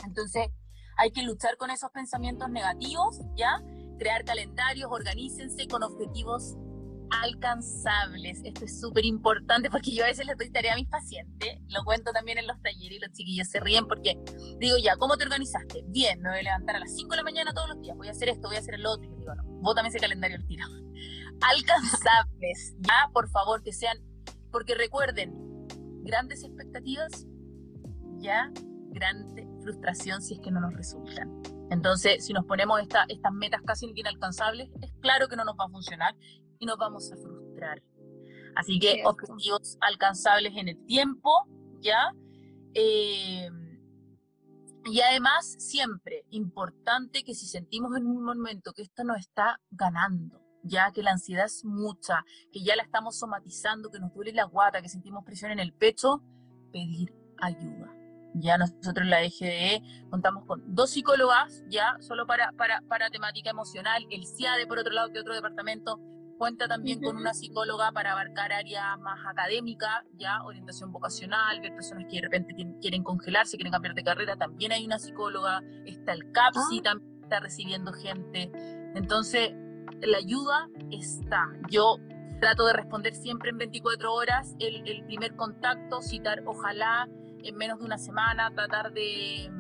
Entonces, 0.05 0.49
hay 0.97 1.11
que 1.13 1.23
luchar 1.23 1.57
con 1.57 1.71
esos 1.71 1.91
pensamientos 1.91 2.49
negativos, 2.51 3.21
¿ya? 3.37 3.63
Crear 3.99 4.25
calendarios, 4.25 4.91
organícense 4.91 5.67
con 5.69 5.83
objetivos 5.83 6.57
alcanzables. 7.23 8.41
Esto 8.45 8.65
es 8.65 8.81
súper 8.81 9.05
importante 9.05 9.71
porque 9.71 9.93
yo 9.93 10.05
a 10.05 10.09
veces 10.09 10.27
les 10.27 10.37
doy 10.37 10.51
tarea 10.51 10.73
a 10.73 10.77
mis 10.77 10.89
pacientes, 10.89 11.59
lo 11.69 11.85
cuento 11.85 12.13
también 12.13 12.39
en 12.39 12.47
los 12.47 12.61
talleres 12.63 12.99
y 12.99 13.01
los 13.01 13.13
chiquillos 13.13 13.49
se 13.49 13.61
ríen 13.61 13.87
porque 13.87 14.19
digo, 14.59 14.77
ya, 14.83 14.97
¿cómo 14.97 15.17
te 15.17 15.25
organizaste? 15.25 15.85
Bien, 15.87 16.21
me 16.21 16.31
voy 16.31 16.39
a 16.41 16.43
levantar 16.43 16.77
a 16.77 16.81
las 16.81 16.95
5 16.95 17.11
de 17.11 17.17
la 17.17 17.23
mañana 17.23 17.53
todos 17.53 17.69
los 17.69 17.81
días, 17.81 17.97
voy 17.97 18.09
a 18.09 18.13
hacer 18.13 18.29
esto, 18.29 18.49
voy 18.49 18.57
a 18.57 18.61
hacer 18.61 18.75
el 18.75 18.87
otro. 18.87 19.05
Y 19.05 19.09
yo 19.11 19.17
digo, 19.17 19.35
no, 19.35 19.87
ese 19.87 19.99
calendario 19.99 20.37
al 20.37 20.47
tiro. 20.47 20.67
Alcanzables, 21.41 22.75
ya, 22.81 23.11
por 23.13 23.29
favor, 23.29 23.63
que 23.63 23.73
sean, 23.73 23.99
porque 24.51 24.75
recuerden, 24.75 25.35
grandes 26.03 26.45
expectativas, 26.45 27.27
ya, 28.19 28.51
grande 28.91 29.47
frustración 29.63 30.23
si 30.23 30.35
es 30.35 30.41
que 30.41 30.51
no 30.51 30.61
nos 30.61 30.73
resultan. 30.75 31.43
Entonces, 31.71 32.25
si 32.25 32.33
nos 32.33 32.45
ponemos 32.45 32.81
esta, 32.81 33.05
estas 33.09 33.33
metas 33.33 33.61
casi 33.63 33.91
inalcanzables, 33.95 34.71
es 34.83 34.93
claro 35.01 35.29
que 35.29 35.37
no 35.37 35.45
nos 35.45 35.57
va 35.57 35.65
a 35.65 35.69
funcionar 35.69 36.15
y 36.65 36.67
nos 36.67 36.79
vamos 36.79 37.13
a 37.13 37.17
frustrar. 37.17 37.83
Así 38.57 38.79
que 38.79 39.03
objetivos 39.05 39.77
alcanzables 39.81 40.57
en 40.57 40.69
el 40.69 40.87
tiempo, 40.87 41.31
¿ya? 41.81 42.13
Eh, 42.73 43.51
y 44.87 45.01
además, 45.01 45.57
siempre 45.59 46.25
importante 46.31 47.25
que 47.25 47.35
si 47.35 47.47
sentimos 47.47 47.97
en 47.97 48.07
un 48.07 48.23
momento 48.23 48.73
que 48.73 48.83
esto 48.83 49.05
nos 49.05 49.19
está 49.19 49.61
ganando, 49.71 50.41
ya 50.63 50.91
que 50.93 51.03
la 51.03 51.13
ansiedad 51.13 51.47
es 51.47 51.65
mucha, 51.65 52.25
que 52.53 52.63
ya 52.63 52.77
la 52.77 52.83
estamos 52.83 53.19
somatizando, 53.19 53.91
que 53.91 54.01
nos 54.01 54.15
duele 54.15 54.33
la 54.33 54.45
guata, 54.45 54.83
que 54.83 54.89
sentimos 54.89 55.25
presión 55.25 55.51
en 55.51 55.59
el 55.59 55.73
pecho, 55.73 56.23
pedir 56.73 57.15
ayuda. 57.39 57.93
Ya 58.35 58.59
nosotros 58.59 59.05
en 59.05 59.11
la 59.11 59.23
EGDE 59.23 59.83
contamos 60.11 60.45
con 60.45 60.75
dos 60.75 60.91
psicólogas, 60.91 61.65
ya 61.69 61.97
solo 62.01 62.27
para, 62.27 62.53
para, 62.53 62.81
para 62.83 63.11
temática 63.11 63.51
emocional, 63.51 64.07
el 64.11 64.27
CIADE 64.27 64.67
por 64.67 64.79
otro 64.79 64.93
lado, 64.93 65.11
que 65.13 65.21
otro 65.21 65.35
departamento, 65.35 66.01
Cuenta 66.45 66.69
también 66.69 67.01
con 67.01 67.17
una 67.17 67.33
psicóloga 67.33 67.91
para 67.93 68.13
abarcar 68.13 68.53
áreas 68.53 69.01
más 69.01 69.19
académicas, 69.27 70.05
ya 70.19 70.43
orientación 70.45 70.93
vocacional, 70.93 71.59
ver 71.63 71.75
personas 71.75 72.05
que 72.11 72.17
de 72.17 72.21
repente 72.21 72.55
quieren 72.83 73.03
congelarse, 73.03 73.57
quieren 73.57 73.73
cambiar 73.73 73.95
de 73.95 74.05
carrera, 74.05 74.37
también 74.37 74.71
hay 74.71 74.85
una 74.85 74.99
psicóloga, 74.99 75.63
está 75.87 76.13
el 76.13 76.31
CAPSI, 76.33 76.81
ah. 76.81 76.83
también 76.83 77.23
está 77.23 77.41
recibiendo 77.41 77.95
gente. 77.95 78.53
Entonces, 78.95 79.55
la 80.03 80.19
ayuda 80.19 80.69
está. 80.91 81.51
Yo 81.71 81.97
trato 82.43 82.67
de 82.67 82.75
responder 82.75 83.15
siempre 83.15 83.49
en 83.49 83.57
24 83.57 84.13
horas 84.13 84.55
el, 84.59 84.87
el 84.87 85.03
primer 85.07 85.37
contacto, 85.37 86.03
citar 86.03 86.43
ojalá 86.45 87.09
en 87.43 87.57
menos 87.57 87.79
de 87.79 87.87
una 87.87 87.97
semana, 87.97 88.51
tratar 88.55 88.93
de... 88.93 89.51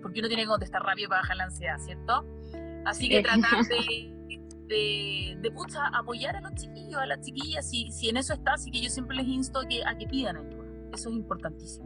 porque 0.00 0.20
uno 0.20 0.28
tiene 0.28 0.44
que 0.44 0.48
contestar 0.48 0.82
rápido 0.82 1.10
para 1.10 1.20
bajar 1.20 1.36
la 1.36 1.44
ansiedad, 1.44 1.76
¿cierto? 1.76 2.24
Así 2.86 3.10
que 3.10 3.20
tratar 3.20 3.66
de 3.66 4.16
de, 4.72 5.36
de 5.40 5.50
pucha, 5.50 5.86
apoyar 5.88 6.36
a 6.36 6.40
los 6.40 6.54
chiquillos, 6.54 7.00
a 7.00 7.06
las 7.06 7.20
chiquillas, 7.20 7.68
si, 7.68 7.90
si 7.90 8.08
en 8.08 8.16
eso 8.16 8.32
está, 8.32 8.54
así 8.54 8.70
que 8.70 8.80
yo 8.80 8.88
siempre 8.88 9.16
les 9.16 9.26
insto 9.26 9.60
a 9.60 9.68
que, 9.68 9.84
a 9.84 9.96
que 9.96 10.06
pidan 10.06 10.36
ayuda. 10.36 10.64
Eso 10.92 11.10
es 11.10 11.16
importantísimo. 11.16 11.84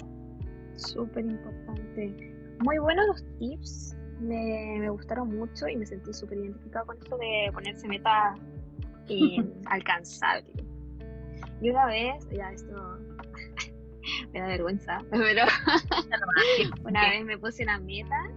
Súper 0.77 1.25
importante. 1.25 2.35
Muy 2.61 2.79
buenos 2.79 3.07
los 3.07 3.25
tips, 3.38 3.96
me, 4.20 4.79
me, 4.79 4.88
gustaron 4.88 5.37
mucho 5.37 5.68
y 5.68 5.77
me 5.77 5.85
sentí 5.85 6.12
súper 6.12 6.38
identificado 6.38 6.87
con 6.87 6.96
eso 6.96 7.18
de 7.18 7.51
ponerse 7.53 7.88
metas 7.88 8.38
eh, 9.09 9.44
alcanzables. 9.66 10.64
Y 11.61 11.70
una 11.70 11.87
vez, 11.87 12.29
ya 12.31 12.53
esto 12.53 12.72
me 14.33 14.40
da 14.40 14.46
vergüenza, 14.46 14.99
pero 15.11 15.44
una 16.85 17.11
vez 17.11 17.25
me 17.25 17.37
puse 17.38 17.64
una 17.64 17.79
meta 17.81 18.31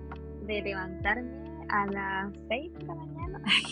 de 0.47 0.61
levantarme 0.61 1.65
a 1.69 1.85
las 1.87 2.33
6 2.47 2.73
de 2.73 2.85
la 2.85 2.95
mañana 2.95 3.18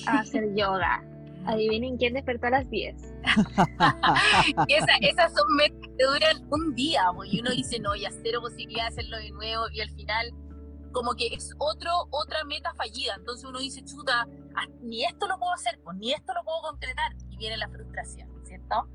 a 0.07 0.19
hacer 0.19 0.53
yoga. 0.55 1.03
Adivinen 1.45 1.97
quién 1.97 2.13
despertó 2.13 2.47
a 2.47 2.49
las 2.49 2.69
10. 2.69 2.95
Esa, 4.67 4.97
esas 5.01 5.33
son 5.33 5.55
metas 5.55 5.79
que 5.97 6.03
duran 6.03 6.47
un 6.51 6.75
día, 6.75 7.03
y 7.25 7.39
uno 7.39 7.51
dice, 7.51 7.79
no, 7.79 7.95
ya 7.95 8.09
cero 8.21 8.39
posibilidad 8.41 8.83
de 8.83 8.87
hacerlo 8.89 9.17
de 9.17 9.31
nuevo, 9.31 9.63
y 9.71 9.79
al 9.79 9.89
final, 9.91 10.31
como 10.91 11.13
que 11.13 11.27
es 11.27 11.53
otro, 11.57 11.91
otra 12.11 12.43
meta 12.45 12.73
fallida. 12.75 13.15
Entonces 13.15 13.47
uno 13.47 13.59
dice, 13.59 13.83
chuta, 13.85 14.27
ah, 14.55 14.67
ni 14.81 15.05
esto 15.05 15.27
lo 15.27 15.37
puedo 15.37 15.53
hacer, 15.53 15.79
pues 15.83 15.95
ni 15.97 16.11
esto 16.11 16.33
lo 16.33 16.43
puedo 16.43 16.61
concretar, 16.63 17.13
y 17.29 17.37
viene 17.37 17.55
la 17.57 17.69
frustración, 17.69 18.29
¿cierto? 18.43 18.89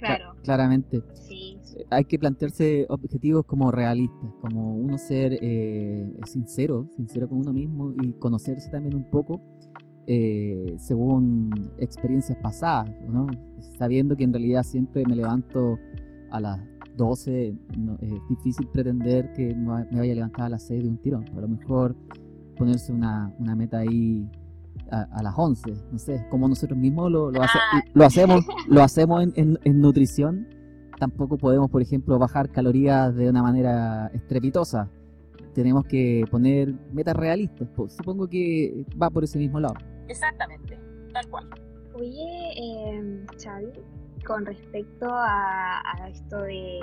Claro. 0.00 0.34
claramente. 0.42 1.02
Sí. 1.14 1.58
Eh, 1.76 1.84
hay 1.90 2.04
que 2.04 2.18
plantearse 2.18 2.86
objetivos 2.88 3.44
como 3.44 3.70
realistas, 3.70 4.30
como 4.40 4.74
uno 4.74 4.98
ser 4.98 5.38
eh, 5.40 6.12
sincero, 6.26 6.86
sincero 6.96 7.28
con 7.28 7.38
uno 7.38 7.52
mismo 7.52 7.92
y 8.02 8.12
conocerse 8.14 8.70
también 8.70 8.96
un 8.96 9.10
poco 9.10 9.40
eh, 10.06 10.74
según 10.78 11.50
experiencias 11.78 12.36
pasadas, 12.38 12.90
¿no? 13.08 13.28
Sabiendo 13.78 14.16
que 14.16 14.24
en 14.24 14.32
realidad 14.32 14.64
siempre 14.64 15.04
me 15.06 15.14
levanto 15.14 15.78
a 16.32 16.40
las 16.40 16.60
12, 16.96 17.54
es 18.00 18.12
difícil 18.28 18.66
pretender 18.72 19.32
que 19.34 19.54
me 19.54 19.66
vaya 19.66 20.12
a 20.12 20.14
levantar 20.16 20.46
a 20.46 20.48
las 20.48 20.64
6 20.64 20.82
de 20.82 20.88
un 20.88 20.96
tirón. 20.98 21.24
A 21.36 21.40
lo 21.40 21.48
mejor 21.48 21.94
ponerse 22.56 22.92
una, 22.92 23.32
una 23.38 23.54
meta 23.54 23.78
ahí 23.78 24.28
a, 24.90 25.22
las 25.22 25.34
11, 25.36 25.74
no 25.92 25.98
sé, 25.98 26.26
como 26.30 26.48
nosotros 26.48 26.78
mismos 26.78 27.10
lo, 27.10 27.30
lo, 27.30 27.40
lo 27.94 28.04
hacemos, 28.04 28.44
lo 28.68 28.82
hacemos 28.82 29.22
en, 29.36 29.58
en, 29.62 29.80
nutrición, 29.80 30.48
tampoco 30.98 31.38
podemos, 31.38 31.70
por 31.70 31.82
ejemplo, 31.82 32.18
bajar 32.18 32.50
calorías 32.50 33.14
de 33.14 33.28
una 33.28 33.42
manera 33.42 34.10
estrepitosa. 34.12 34.88
Tenemos 35.54 35.84
que 35.86 36.24
poner 36.30 36.74
metas 36.92 37.16
realistas. 37.16 37.68
supongo 37.88 38.28
que 38.28 38.84
va 39.00 39.10
por 39.10 39.24
ese 39.24 39.38
mismo 39.38 39.58
lado. 39.58 39.74
Exactamente, 40.08 40.78
tal 41.12 41.28
cual. 41.28 41.48
Oye, 41.94 42.52
eh, 42.56 43.24
Xavi, 43.42 43.72
con 44.24 44.46
respecto 44.46 45.08
a, 45.10 45.80
a 45.80 46.08
esto 46.08 46.42
de, 46.42 46.80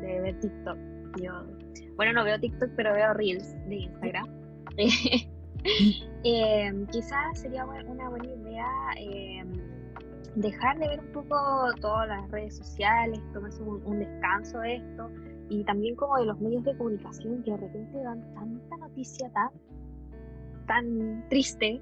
de, 0.00 0.20
ver 0.20 0.40
TikTok, 0.40 0.78
yo, 1.20 1.32
bueno, 1.96 2.12
no 2.12 2.24
veo 2.24 2.38
TikTok, 2.38 2.70
pero 2.76 2.92
veo 2.92 3.12
Reels 3.14 3.54
de 3.68 3.76
Instagram. 3.76 4.26
eh, 6.24 6.86
quizás 6.92 7.40
sería 7.40 7.64
una 7.64 8.08
buena 8.08 8.26
idea 8.26 8.68
eh, 8.98 9.44
dejar 10.36 10.78
de 10.78 10.88
ver 10.88 11.00
un 11.00 11.12
poco 11.12 11.36
todas 11.80 12.08
las 12.08 12.30
redes 12.30 12.56
sociales, 12.56 13.20
tomarse 13.32 13.62
un, 13.62 13.98
descanso 13.98 14.60
de 14.60 14.76
esto 14.76 15.10
y 15.48 15.64
también 15.64 15.96
como 15.96 16.16
de 16.18 16.26
los 16.26 16.38
medios 16.40 16.62
de 16.64 16.76
comunicación 16.76 17.42
que 17.42 17.52
de 17.52 17.56
repente 17.56 18.02
dan 18.02 18.34
tanta 18.34 18.76
noticia 18.76 19.30
tan, 19.32 19.50
tan 20.66 21.28
triste 21.28 21.80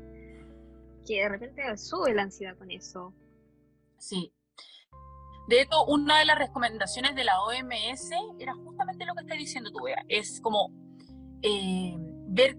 que 1.07 1.23
de 1.23 1.29
repente 1.29 1.77
sube 1.77 2.15
la 2.15 2.23
ansiedad 2.23 2.57
con 2.57 2.71
eso. 2.71 3.13
Sí. 3.99 4.33
De 5.49 5.61
hecho, 5.61 5.85
una 5.87 6.21
de 6.21 6.25
las 6.25 6.39
recomendaciones 6.39 7.15
de 7.15 7.25
la 7.25 7.39
OMS 7.43 8.11
era 8.39 8.55
justamente 8.55 9.05
lo 9.05 9.15
que 9.15 9.23
estás 9.23 9.39
diciendo 9.39 9.71
tú, 9.71 9.85
Bea. 9.85 10.03
Es 10.09 10.41
como 10.41 10.71
eh, 11.43 11.95
ver 12.29 12.57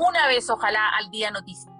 una 0.00 0.26
vez, 0.26 0.48
ojalá, 0.48 0.88
al 0.98 1.10
día 1.10 1.30
noticias, 1.30 1.74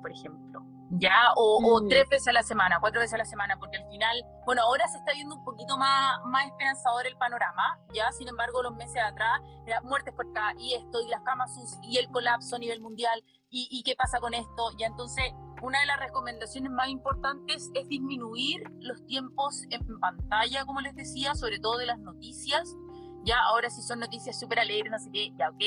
por 0.00 0.10
ejemplo, 0.10 0.62
¿ya? 0.90 1.32
O, 1.36 1.80
mm. 1.82 1.88
tres 1.88 2.08
veces 2.08 2.28
a 2.28 2.32
la 2.32 2.42
semana, 2.42 2.78
cuatro 2.80 3.00
veces 3.00 3.14
a 3.14 3.18
la 3.18 3.24
semana, 3.24 3.58
porque 3.58 3.76
al 3.76 3.88
final, 3.88 4.24
bueno, 4.44 4.62
ahora 4.62 4.86
se 4.88 4.98
está 4.98 5.12
viendo 5.12 5.34
un 5.34 5.44
poquito 5.44 5.76
más, 5.76 6.20
más 6.26 6.46
esperanzador 6.46 7.06
el 7.06 7.16
panorama, 7.16 7.78
¿ya? 7.92 8.10
Sin 8.12 8.28
embargo, 8.28 8.62
los 8.62 8.74
meses 8.76 9.02
atrás, 9.02 9.40
era 9.66 9.80
muertes 9.82 10.14
por 10.14 10.26
acá, 10.28 10.54
y 10.58 10.74
esto, 10.74 11.00
y 11.02 11.08
las 11.08 11.22
camas 11.22 11.54
sus, 11.54 11.78
y 11.82 11.98
el 11.98 12.08
colapso 12.08 12.56
a 12.56 12.58
nivel 12.58 12.80
mundial, 12.80 13.22
y, 13.50 13.68
y 13.70 13.82
qué 13.82 13.94
pasa 13.94 14.20
con 14.20 14.34
esto, 14.34 14.70
ya 14.78 14.86
entonces 14.86 15.32
una 15.62 15.80
de 15.80 15.86
las 15.86 15.98
recomendaciones 15.98 16.70
más 16.70 16.88
importantes 16.88 17.70
es 17.74 17.88
disminuir 17.88 18.62
los 18.80 19.04
tiempos 19.06 19.64
en 19.70 19.98
pantalla, 19.98 20.64
como 20.64 20.80
les 20.80 20.94
decía, 20.94 21.34
sobre 21.34 21.58
todo 21.58 21.78
de 21.78 21.86
las 21.86 21.98
noticias. 21.98 22.76
Ya 23.24 23.40
ahora 23.42 23.70
si 23.70 23.82
son 23.82 23.98
noticias 23.98 24.38
súper 24.38 24.60
alegres, 24.60 24.92
no 24.92 24.98
sé 24.98 25.10
qué, 25.10 25.32
ya 25.36 25.50
ok, 25.50 25.62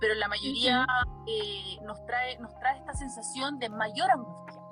pero 0.00 0.14
la 0.14 0.28
mayoría 0.28 0.86
eh, 1.26 1.78
nos, 1.82 2.04
trae, 2.06 2.38
nos 2.38 2.56
trae 2.58 2.78
esta 2.78 2.94
sensación 2.94 3.58
de 3.58 3.68
mayor 3.68 4.10
angustia. 4.10 4.62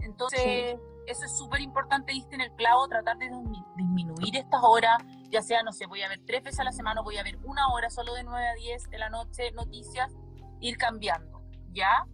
Entonces, 0.00 0.76
eso 1.06 1.24
es 1.24 1.36
súper 1.36 1.60
importante, 1.60 2.12
diste 2.12 2.34
en 2.34 2.40
el 2.40 2.52
clavo, 2.52 2.88
tratar 2.88 3.18
de 3.18 3.30
disminuir 3.76 4.36
estas 4.36 4.60
horas, 4.62 5.02
ya 5.30 5.42
sea, 5.42 5.62
no 5.62 5.72
sé, 5.72 5.86
voy 5.86 6.02
a 6.02 6.08
ver 6.08 6.20
tres 6.26 6.42
veces 6.42 6.60
a 6.60 6.64
la 6.64 6.72
semana, 6.72 7.02
voy 7.02 7.16
a 7.16 7.22
ver 7.22 7.38
una 7.44 7.68
hora 7.68 7.90
solo 7.90 8.14
de 8.14 8.24
9 8.24 8.46
a 8.46 8.54
10 8.54 8.90
de 8.90 8.98
la 8.98 9.10
noche, 9.10 9.50
noticias, 9.52 10.12
ir 10.60 10.76
cambiando, 10.76 11.42
¿ya? 11.72 12.06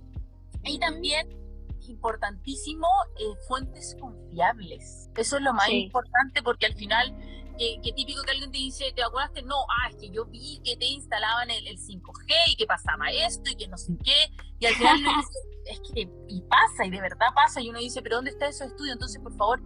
Y 0.65 0.79
también, 0.79 1.29
importantísimo, 1.89 2.87
eh, 3.19 3.35
fuentes 3.49 3.97
confiables. 4.01 5.11
Eso 5.17 5.37
es 5.37 5.43
lo 5.43 5.53
más 5.53 5.71
importante 5.71 6.43
porque 6.43 6.67
al 6.67 6.75
final, 6.75 7.15
que, 7.83 7.93
típico 7.93 8.23
que 8.23 8.31
alguien 8.31 8.51
te 8.51 8.59
dice, 8.59 8.93
¿te 8.95 9.03
acuerdas? 9.03 9.45
No, 9.45 9.57
ah, 9.69 9.89
es 9.91 9.97
que 9.97 10.11
yo 10.11 10.25
vi 10.25 10.61
que 10.65 10.77
te 10.77 10.87
instalaban 10.87 11.51
el, 11.51 11.79
5G 11.79 12.33
y 12.49 12.57
que 12.57 12.67
pasaba 12.67 13.11
esto 13.11 13.51
y 13.51 13.57
que 13.57 13.69
no 13.69 13.77
sé 13.77 13.93
qué. 14.03 14.33
Y 14.59 14.67
al 14.67 14.75
final 14.75 15.01
es 15.67 15.81
que, 15.93 16.09
y 16.29 16.41
pasa, 16.43 16.87
y 16.87 16.91
de 16.91 17.01
verdad 17.01 17.29
pasa. 17.35 17.61
Y 17.61 17.69
uno 17.69 17.79
dice, 17.79 18.01
¿pero 18.03 18.17
dónde 18.17 18.31
está 18.31 18.47
esos 18.47 18.69
estudio? 18.69 18.95
Entonces, 18.95 19.21
por 19.21 19.37
favor, 19.37 19.61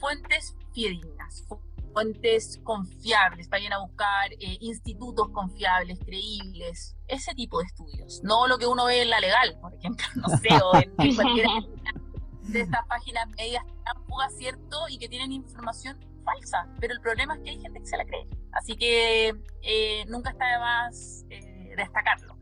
fuentes 0.00 0.56
fidedignas, 0.74 1.44
fuentes 1.92 2.60
confiables, 2.64 3.48
vayan 3.48 3.72
a 3.74 3.78
buscar 3.78 4.32
eh, 4.32 4.58
institutos 4.60 5.28
confiables, 5.30 5.98
creíbles, 6.00 6.96
ese 7.06 7.34
tipo 7.34 7.58
de 7.60 7.66
estudios, 7.66 8.20
no 8.22 8.46
lo 8.46 8.58
que 8.58 8.66
uno 8.66 8.86
ve 8.86 9.02
en 9.02 9.10
la 9.10 9.20
legal, 9.20 9.58
por 9.60 9.74
ejemplo, 9.74 10.06
no 10.16 10.28
sé, 10.28 10.48
o 10.62 10.76
en, 10.76 11.14
cualquiera 11.14 11.50
de 12.42 12.60
estas 12.60 12.86
páginas 12.86 13.28
medias 13.30 13.64
tan 13.84 14.30
cierto 14.30 14.88
y 14.88 14.98
que 14.98 15.08
tienen 15.08 15.32
información 15.32 15.98
falsa, 16.20 16.68
pero 16.80 16.94
el 16.94 17.00
problema 17.00 17.34
es 17.34 17.40
que 17.42 17.50
hay 17.50 17.60
gente 17.60 17.80
que 17.80 17.86
se 17.86 17.96
la 17.96 18.04
cree, 18.04 18.26
así 18.52 18.76
que 18.76 19.28
eh, 19.62 20.04
nunca 20.08 20.30
está 20.30 20.46
de 20.46 20.58
más 20.58 21.24
eh, 21.30 21.74
destacarlo. 21.76 22.36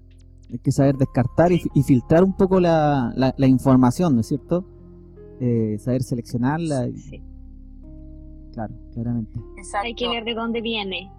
Hay 0.51 0.59
que 0.59 0.73
saber 0.73 0.97
descartar 0.97 1.53
y, 1.53 1.61
filtrar 1.83 2.25
un 2.25 2.35
poco 2.35 2.59
la, 2.59 3.13
la, 3.15 3.47
información, 3.47 4.15
¿no 4.15 4.23
es 4.23 4.29
cierto? 4.29 4.65
saber 5.79 6.03
seleccionarla. 6.03 6.87
Sí 6.97 7.23
Claro, 8.59 8.75
claramente. 8.93 9.39
Hay 9.83 9.95
que 9.95 10.09
ver 10.09 10.25
de 10.25 10.35
dónde 10.35 10.61
viene. 10.61 11.13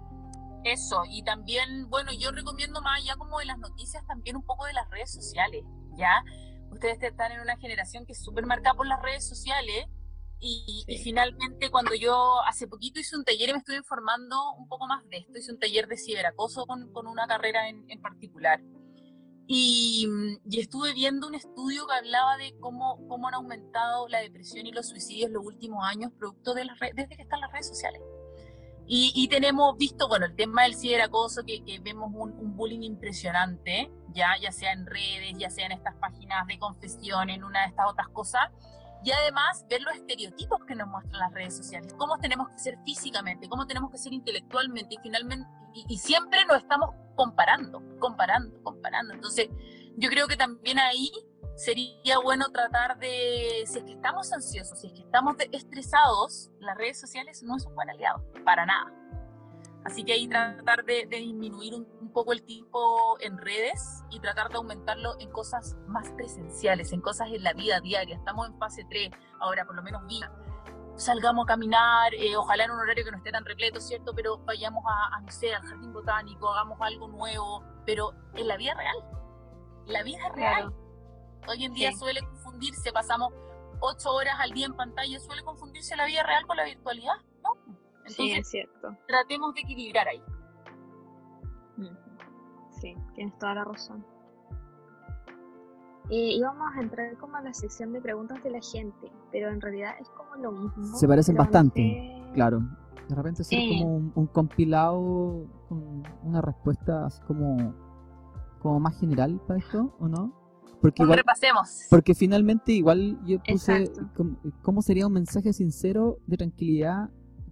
Eso, 0.62 1.04
y 1.08 1.22
también, 1.22 1.88
bueno, 1.88 2.12
yo 2.12 2.32
recomiendo 2.32 2.82
más 2.82 3.02
ya 3.02 3.16
como 3.16 3.38
de 3.38 3.46
las 3.46 3.58
noticias, 3.58 4.06
también 4.06 4.36
un 4.36 4.42
poco 4.42 4.66
de 4.66 4.74
las 4.74 4.90
redes 4.90 5.10
sociales, 5.10 5.64
¿ya? 5.96 6.22
Ustedes 6.70 7.02
están 7.02 7.32
en 7.32 7.40
una 7.40 7.56
generación 7.56 8.04
que 8.04 8.12
es 8.12 8.22
súper 8.22 8.44
marcada 8.44 8.76
por 8.76 8.86
las 8.86 9.00
redes 9.00 9.26
sociales 9.26 9.86
y, 10.40 10.84
finalmente 11.02 11.70
cuando 11.70 11.94
yo 11.94 12.40
hace 12.48 12.66
poquito 12.66 13.00
hice 13.00 13.16
un 13.16 13.24
taller 13.24 13.50
y 13.50 13.52
me 13.52 13.58
estuve 13.58 13.76
informando 13.76 14.36
un 14.54 14.68
poco 14.68 14.86
más 14.86 15.06
de 15.08 15.18
esto, 15.18 15.38
hice 15.38 15.52
un 15.52 15.58
taller 15.58 15.86
de 15.86 15.96
ciberacoso 15.96 16.66
con, 16.66 16.92
con 16.92 17.06
una 17.06 17.26
carrera 17.26 17.68
en, 17.68 17.84
en 17.88 18.00
particular. 18.00 18.60
Y, 19.52 20.08
estuve 20.52 20.94
viendo 20.94 21.26
un 21.26 21.34
estudio 21.34 21.84
que 21.88 21.94
hablaba 21.94 22.36
de 22.36 22.54
cómo, 22.60 23.04
cómo 23.08 23.26
han 23.26 23.34
aumentado 23.34 24.06
la 24.06 24.20
depresión 24.20 24.64
y 24.64 24.70
los 24.70 24.88
suicidios 24.88 25.26
en 25.26 25.32
los 25.32 25.44
últimos 25.44 25.84
años, 25.84 26.12
producto 26.16 26.54
de 26.54 26.64
las 26.64 26.78
redes, 26.78 26.94
desde 26.94 27.16
que 27.16 27.22
están 27.22 27.40
las 27.40 27.50
redes 27.50 27.66
sociales. 27.66 28.00
Y, 28.86 29.12
y, 29.14 29.26
tenemos 29.26 29.76
visto, 29.76 30.06
bueno, 30.06 30.26
el 30.26 30.36
tema 30.36 30.62
del 30.62 30.76
ciberacoso, 30.76 31.42
que, 31.44 31.64
que 31.64 31.80
vemos 31.80 32.12
un, 32.14 32.32
un, 32.38 32.56
bullying 32.56 32.82
impresionante, 32.82 33.90
ya, 34.14 34.36
ya 34.40 34.52
sea 34.52 34.72
en 34.72 34.86
redes, 34.86 35.34
ya 35.36 35.50
sea 35.50 35.66
en 35.66 35.72
estas 35.72 35.96
páginas 35.96 36.46
de 36.46 36.56
confesión, 36.58 37.28
en 37.28 37.42
una 37.42 37.62
de 37.62 37.68
estas 37.70 37.86
otras 37.90 38.08
cosas. 38.10 38.50
Y 39.02 39.10
además, 39.12 39.64
ver 39.68 39.80
los 39.82 39.94
estereotipos 39.94 40.64
que 40.66 40.74
nos 40.74 40.88
muestran 40.88 41.20
las 41.20 41.32
redes 41.32 41.56
sociales, 41.56 41.94
cómo 41.96 42.18
tenemos 42.18 42.48
que 42.50 42.58
ser 42.58 42.78
físicamente, 42.84 43.48
cómo 43.48 43.66
tenemos 43.66 43.90
que 43.90 43.98
ser 43.98 44.12
intelectualmente, 44.12 44.96
y 44.96 44.98
finalmente, 45.02 45.48
y 45.72 45.98
siempre 45.98 46.44
nos 46.44 46.58
estamos 46.58 46.90
comparando, 47.16 47.82
comparando, 47.98 48.62
comparando. 48.62 49.14
Entonces, 49.14 49.48
yo 49.96 50.08
creo 50.10 50.26
que 50.26 50.36
también 50.36 50.78
ahí 50.78 51.10
sería 51.56 52.18
bueno 52.18 52.50
tratar 52.50 52.98
de, 52.98 53.64
si 53.66 53.78
es 53.78 53.84
que 53.84 53.92
estamos 53.92 54.32
ansiosos, 54.32 54.80
si 54.80 54.86
es 54.86 54.92
que 54.94 55.00
estamos 55.02 55.36
estresados, 55.52 56.50
las 56.58 56.76
redes 56.76 56.98
sociales 56.98 57.42
no 57.42 57.56
es 57.56 57.66
un 57.66 57.74
buen 57.74 57.90
aliado, 57.90 58.24
para 58.44 58.64
nada. 58.64 58.99
Así 59.84 60.04
que 60.04 60.12
ahí 60.12 60.28
tratar 60.28 60.84
de, 60.84 61.06
disminuir 61.06 61.74
un, 61.74 62.12
poco 62.12 62.32
el 62.32 62.42
tiempo 62.42 63.16
en 63.20 63.38
redes 63.38 64.02
y 64.10 64.20
tratar 64.20 64.50
de 64.50 64.56
aumentarlo 64.56 65.14
en 65.20 65.30
cosas 65.30 65.76
más 65.86 66.10
presenciales, 66.10 66.92
en 66.92 67.00
cosas 67.00 67.28
en 67.30 67.42
la 67.44 67.52
vida 67.52 67.80
diaria. 67.80 68.16
Estamos 68.16 68.48
en 68.48 68.58
fase 68.58 68.84
3, 68.90 69.10
ahora 69.40 69.64
por 69.64 69.76
lo 69.76 69.82
menos 69.82 70.04
vida 70.06 70.30
salgamos 71.00 71.44
a 71.44 71.46
caminar, 71.46 72.14
eh, 72.14 72.36
ojalá 72.36 72.64
en 72.64 72.70
un 72.72 72.78
horario 72.78 73.04
que 73.04 73.10
no 73.10 73.16
esté 73.16 73.32
tan 73.32 73.44
repleto, 73.44 73.80
¿cierto? 73.80 74.12
Pero 74.14 74.38
vayamos 74.38 74.84
a, 74.86 75.20
no 75.20 75.30
sé, 75.30 75.54
al 75.54 75.62
jardín 75.62 75.92
botánico, 75.92 76.52
hagamos 76.52 76.78
algo 76.80 77.08
nuevo, 77.08 77.64
pero 77.86 78.12
en 78.34 78.46
la 78.46 78.56
vida 78.56 78.74
real. 78.74 78.96
La 79.86 80.02
vida 80.02 80.28
real. 80.34 80.74
Hoy 81.48 81.64
en 81.64 81.72
día 81.72 81.92
suele 81.92 82.20
confundirse, 82.20 82.92
pasamos 82.92 83.32
ocho 83.80 84.12
horas 84.12 84.34
al 84.38 84.52
día 84.52 84.66
en 84.66 84.74
pantalla, 84.74 85.18
suele 85.20 85.42
confundirse 85.42 85.96
la 85.96 86.04
vida 86.04 86.22
real 86.22 86.46
con 86.46 86.56
la 86.56 86.64
virtualidad. 86.64 87.14
Entonces, 88.10 88.34
sí, 88.34 88.40
es 88.40 88.48
cierto. 88.48 88.96
Tratemos 89.06 89.54
de 89.54 89.60
equilibrar 89.60 90.08
ahí. 90.08 90.22
Sí, 92.80 92.94
tienes 93.14 93.38
toda 93.38 93.54
la 93.54 93.64
razón. 93.64 94.04
Y 96.08 96.38
íbamos 96.38 96.66
a 96.74 96.80
entrar 96.80 97.16
como 97.18 97.36
a 97.36 97.42
la 97.42 97.54
sección 97.54 97.92
de 97.92 98.00
preguntas 98.00 98.42
de 98.42 98.50
la 98.50 98.60
gente, 98.60 99.12
pero 99.30 99.50
en 99.50 99.60
realidad 99.60 99.92
es 100.00 100.08
como 100.10 100.34
lo 100.36 100.52
mismo. 100.52 100.96
Se 100.96 101.06
parecen 101.06 101.36
bastante, 101.36 102.22
claro. 102.34 102.60
De 103.08 103.14
repente 103.14 103.42
es 103.42 103.48
como 103.48 103.96
un, 104.14 104.26
compilado 104.28 105.46
con 105.68 106.02
una 106.22 106.40
respuesta 106.40 107.06
así 107.06 107.20
como, 107.22 107.74
como 108.60 108.80
más 108.80 108.98
general 108.98 109.40
para 109.46 109.60
esto, 109.60 109.94
¿o 110.00 110.08
no? 110.08 110.32
Porque 110.80 111.02
igual, 111.02 111.18
repasemos. 111.18 111.86
Porque 111.90 112.14
finalmente 112.14 112.72
igual 112.72 113.18
yo 113.24 113.38
puse 113.42 113.92
cómo 114.62 114.82
sería 114.82 115.06
un 115.06 115.12
mensaje 115.12 115.52
sincero 115.52 116.18
de 116.26 116.38
tranquilidad 116.38 117.10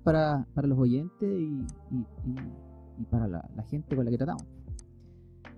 para, 0.08 0.46
para 0.54 0.66
los 0.66 0.78
oyentes 0.78 1.28
y, 1.28 1.66
y, 2.98 3.04
para 3.10 3.28
la, 3.28 3.42
gente 3.68 3.94
con 3.94 4.06
la 4.06 4.10
que 4.10 4.16
tratamos. 4.16 4.42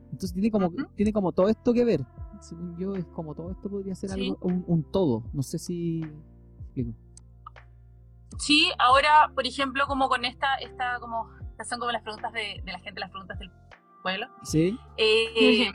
Entonces 0.06 0.32
tiene 0.32 0.50
como, 0.50 0.72
tiene 0.96 1.12
como 1.12 1.30
todo 1.30 1.48
esto 1.48 1.72
que 1.72 1.84
ver 1.84 2.04
según 2.40 2.76
yo, 2.78 2.96
es 2.96 3.04
como 3.06 3.34
todo 3.34 3.52
esto 3.52 3.68
podría 3.70 3.94
ser 3.94 4.10
algo, 4.10 4.36
un, 4.40 4.82
todo. 4.90 5.22
No 5.32 5.42
sé 5.42 5.58
si 5.58 6.02
explico. 6.58 6.94
Sí, 8.38 8.72
ahora, 8.78 9.30
por 9.34 9.46
ejemplo, 9.46 9.86
como 9.86 10.08
con 10.08 10.24
esta, 10.24 10.56
esta 10.56 10.98
como, 10.98 11.30
estas 11.50 11.68
son 11.68 11.78
como 11.78 11.92
las 11.92 12.02
preguntas 12.02 12.32
de, 12.32 12.60
la 12.64 12.80
gente, 12.80 12.98
las 12.98 13.10
preguntas 13.10 13.38
del 13.38 13.52
pueblo. 14.02 14.26
Sí. 14.42 14.76
Eh, 14.96 15.70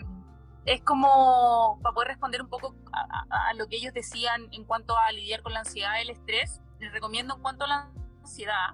es 0.66 0.82
como 0.82 1.80
para 1.82 1.94
poder 1.94 2.10
responder 2.10 2.42
un 2.42 2.50
poco 2.50 2.76
a, 2.92 3.54
lo 3.54 3.68
que 3.68 3.78
ellos 3.78 3.94
decían 3.94 4.48
en 4.52 4.66
cuanto 4.66 4.98
a 4.98 5.12
lidiar 5.14 5.44
con 5.44 5.54
la 5.54 5.60
ansiedad 5.60 5.94
y 6.00 6.02
el 6.02 6.10
estrés. 6.10 6.62
Les 6.80 6.92
recomiendo 6.92 7.36
en 7.36 7.42
cuanto 7.42 7.64
a 7.64 7.68
la 7.68 7.92
ansiedad, 8.26 8.72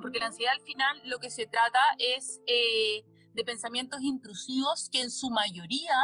porque 0.00 0.18
la 0.18 0.26
ansiedad 0.26 0.52
al 0.52 0.60
final 0.60 1.00
lo 1.06 1.18
que 1.18 1.30
se 1.30 1.46
trata 1.46 1.80
es 1.98 2.40
eh, 2.46 3.04
de 3.32 3.44
pensamientos 3.44 4.02
intrusivos 4.02 4.90
que 4.90 5.00
en 5.00 5.10
su 5.10 5.30
mayoría 5.30 5.96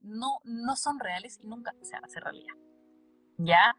no, 0.00 0.40
no 0.44 0.76
son 0.76 0.98
reales 0.98 1.38
y 1.40 1.46
nunca 1.46 1.72
se 1.82 1.92
van 1.92 2.04
a 2.04 2.06
hacer 2.06 2.22
realidad. 2.22 2.54
¿Ya? 3.38 3.76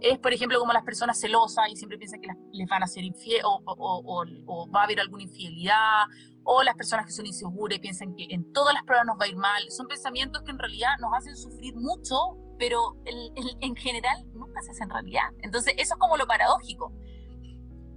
Es, 0.00 0.18
por 0.18 0.32
ejemplo, 0.32 0.58
como 0.58 0.72
las 0.72 0.84
personas 0.84 1.18
celosas 1.18 1.70
y 1.70 1.76
siempre 1.76 1.96
piensan 1.96 2.20
que 2.20 2.28
les 2.52 2.68
van 2.68 2.82
a 2.82 2.86
ser 2.86 3.04
infiel 3.04 3.40
o, 3.44 3.62
o, 3.64 4.70
va 4.70 4.82
a 4.82 4.84
haber 4.84 5.00
alguna 5.00 5.22
infidelidad, 5.22 6.04
o 6.44 6.62
las 6.62 6.74
personas 6.74 7.06
que 7.06 7.12
son 7.12 7.26
inseguras 7.26 7.78
y 7.78 7.80
piensan 7.80 8.14
que 8.14 8.26
en 8.30 8.52
todas 8.52 8.74
las 8.74 8.84
pruebas 8.84 9.06
nos 9.06 9.18
va 9.18 9.24
a 9.24 9.28
ir 9.28 9.36
mal. 9.36 9.70
Son 9.70 9.88
pensamientos 9.88 10.42
que 10.42 10.50
en 10.50 10.58
realidad 10.58 10.90
nos 11.00 11.12
hacen 11.14 11.36
sufrir 11.36 11.74
mucho, 11.76 12.36
pero 12.58 12.96
en 13.04 13.74
general 13.76 14.18
nunca 14.34 14.60
se 14.60 14.72
hacen 14.72 14.90
realidad. 14.90 15.28
Entonces, 15.40 15.74
eso 15.78 15.94
es 15.94 15.98
como 15.98 16.16
lo 16.18 16.26
paradójico. 16.26 16.92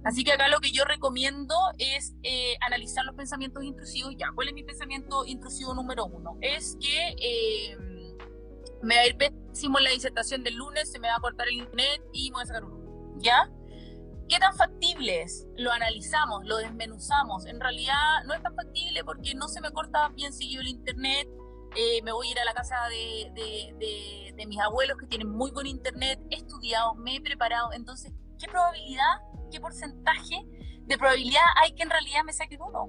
Así 0.04 0.24
que 0.24 0.32
acá 0.32 0.48
lo 0.48 0.60
que 0.60 0.70
yo 0.70 0.84
recomiendo 0.84 1.54
es 1.78 2.14
eh, 2.22 2.56
analizar 2.66 3.04
los 3.04 3.14
pensamientos 3.14 3.62
intrusivos. 3.62 4.14
Ya, 4.16 4.30
¿cuál 4.34 4.48
es 4.48 4.54
mi 4.54 4.62
pensamiento 4.62 5.26
intrusivo 5.26 5.74
número 5.74 6.06
uno? 6.06 6.38
Es 6.40 6.76
que 6.80 7.14
eh, 7.20 7.76
me 8.82 8.96
va 8.96 9.02
a 9.02 9.06
ir 9.06 9.16
pésimo 9.16 9.78
la 9.78 9.90
disertación 9.90 10.42
del 10.42 10.54
lunes, 10.54 10.90
se 10.90 10.98
me 10.98 11.08
va 11.08 11.16
a 11.16 11.20
cortar 11.20 11.48
el 11.48 11.56
internet 11.56 12.02
y 12.12 12.30
me 12.30 12.36
voy 12.36 12.42
a 12.42 12.46
sacar 12.46 12.64
uno. 12.64 13.18
¿Ya? 13.18 13.50
¿Qué 14.30 14.38
tan 14.38 14.54
factible 14.54 15.22
es? 15.22 15.48
Lo 15.56 15.72
analizamos, 15.72 16.44
lo 16.44 16.58
desmenuzamos. 16.58 17.46
En 17.46 17.60
realidad 17.60 18.22
no 18.26 18.32
es 18.32 18.40
tan 18.40 18.54
factible 18.54 19.02
porque 19.04 19.34
no 19.34 19.48
se 19.48 19.60
me 19.60 19.72
corta 19.72 20.08
bien 20.10 20.32
seguido 20.32 20.62
el 20.62 20.68
internet. 20.68 21.28
Eh, 21.76 22.00
me 22.02 22.12
voy 22.12 22.28
a 22.28 22.30
ir 22.30 22.38
a 22.38 22.44
la 22.44 22.54
casa 22.54 22.76
de, 22.88 23.32
de, 23.34 24.32
de, 24.36 24.46
mis 24.46 24.60
abuelos 24.60 24.96
que 24.98 25.06
tienen 25.06 25.28
muy 25.28 25.50
buen 25.50 25.66
internet. 25.66 26.20
He 26.30 26.36
estudiado, 26.36 26.94
me 26.94 27.16
he 27.16 27.20
preparado. 27.20 27.72
Entonces, 27.72 28.12
¿qué 28.38 28.46
probabilidad, 28.46 29.18
qué 29.50 29.60
porcentaje 29.60 30.42
de 30.82 30.98
probabilidad 30.98 31.42
hay 31.62 31.72
que 31.72 31.82
en 31.82 31.90
realidad 31.90 32.24
me 32.24 32.32
saque 32.32 32.56
uno? 32.56 32.88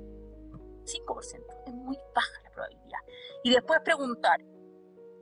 5%. 0.83 1.63
Es 1.67 1.73
muy 1.73 1.97
baja 2.15 2.41
la 2.43 2.51
probabilidad. 2.51 2.99
Y 3.43 3.51
después 3.51 3.79
preguntar, 3.83 4.41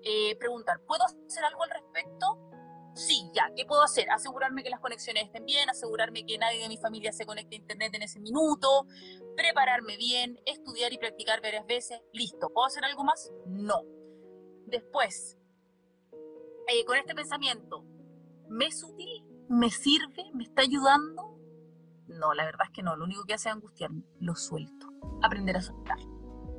eh, 0.03 0.35
preguntar, 0.37 0.79
¿puedo 0.85 1.03
hacer 1.03 1.43
algo 1.43 1.63
al 1.63 1.69
respecto? 1.69 2.49
Sí, 2.95 3.29
ya, 3.33 3.49
¿qué 3.55 3.65
puedo 3.65 3.81
hacer? 3.81 4.09
Asegurarme 4.09 4.63
que 4.63 4.69
las 4.69 4.79
conexiones 4.79 5.23
estén 5.23 5.45
bien, 5.45 5.69
asegurarme 5.69 6.25
que 6.25 6.37
nadie 6.37 6.59
de 6.59 6.67
mi 6.67 6.77
familia 6.77 7.11
se 7.11 7.25
conecte 7.25 7.55
a 7.55 7.59
internet 7.59 7.93
en 7.95 8.03
ese 8.03 8.19
minuto, 8.19 8.85
prepararme 9.37 9.95
bien, 9.95 10.39
estudiar 10.45 10.91
y 10.91 10.97
practicar 10.97 11.41
varias 11.41 11.65
veces. 11.65 12.01
Listo, 12.11 12.49
¿puedo 12.49 12.67
hacer 12.67 12.83
algo 12.83 13.03
más? 13.03 13.31
No. 13.45 13.83
Después, 14.65 15.37
eh, 16.67 16.85
con 16.85 16.97
este 16.97 17.15
pensamiento, 17.15 17.85
¿me 18.49 18.67
es 18.67 18.83
útil? 18.83 19.23
¿Me 19.49 19.69
sirve? 19.71 20.29
¿Me 20.33 20.43
está 20.43 20.61
ayudando? 20.61 21.37
No, 22.07 22.33
la 22.33 22.45
verdad 22.45 22.67
es 22.67 22.71
que 22.71 22.83
no. 22.83 22.95
Lo 22.95 23.05
único 23.05 23.23
que 23.23 23.33
hace 23.33 23.49
es 23.49 23.55
angustiarme. 23.55 24.03
Lo 24.19 24.35
suelto. 24.35 24.87
Aprender 25.23 25.57
a 25.57 25.61
soltar. 25.61 25.97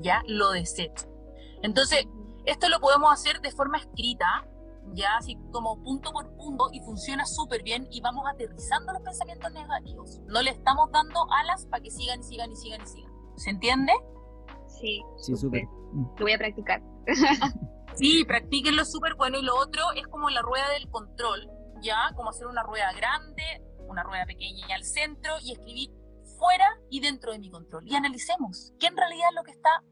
Ya 0.01 0.23
lo 0.27 0.51
desecho. 0.51 1.07
Entonces, 1.63 2.07
esto 2.47 2.69
lo 2.69 2.81
podemos 2.81 3.13
hacer 3.13 3.41
de 3.41 3.51
forma 3.53 3.79
escrita, 3.79 4.47
ya 4.95 5.17
así 5.19 5.37
como 5.53 5.83
punto 5.83 6.11
por 6.11 6.35
punto 6.37 6.69
y 6.73 6.81
funciona 6.81 7.25
súper 7.27 7.63
bien 7.63 7.87
y 7.91 8.01
vamos 8.01 8.25
aterrizando 8.27 8.93
los 8.93 9.03
pensamientos 9.03 9.53
negativos. 9.53 10.19
No 10.27 10.43
le 10.43 10.51
estamos 10.51 10.91
dando 10.91 11.27
alas 11.33 11.67
para 11.67 11.83
que 11.83 11.91
sigan 11.91 12.21
y 12.21 12.25
sigan 12.25 12.51
y 12.51 12.57
sigan 12.57 12.83
y 12.83 12.87
sigan. 12.87 13.13
¿Se 13.37 13.51
entiende? 13.51 13.93
Sí, 14.81 15.03
sí, 15.19 15.37
súper. 15.37 15.65
Lo 15.93 16.25
voy 16.25 16.33
a 16.33 16.39
practicar. 16.39 16.83
sí, 17.95 18.25
practíquenlo 18.25 18.85
súper 18.85 19.15
bueno 19.15 19.39
y 19.39 19.43
lo 19.43 19.57
otro 19.57 19.83
es 19.95 20.07
como 20.09 20.31
la 20.31 20.43
rueda 20.43 20.71
del 20.71 20.89
control, 20.89 21.49
ya 21.81 22.13
como 22.15 22.31
hacer 22.31 22.47
una 22.47 22.63
rueda 22.63 22.93
grande, 22.93 23.43
una 23.89 24.03
rueda 24.03 24.25
pequeña 24.27 24.67
y 24.69 24.73
al 24.73 24.85
centro 24.85 25.35
y 25.43 25.53
escribir 25.53 25.91
fuera 26.39 26.67
y 26.91 27.01
dentro 27.01 27.33
de 27.33 27.39
mi 27.39 27.51
control. 27.51 27.87
Y 27.87 27.95
analicemos 27.95 28.73
qué 28.79 28.87
en 28.87 28.97
realidad 28.97 29.29
es 29.29 29.35
lo 29.35 29.43
que 29.43 29.53
está 29.53 29.83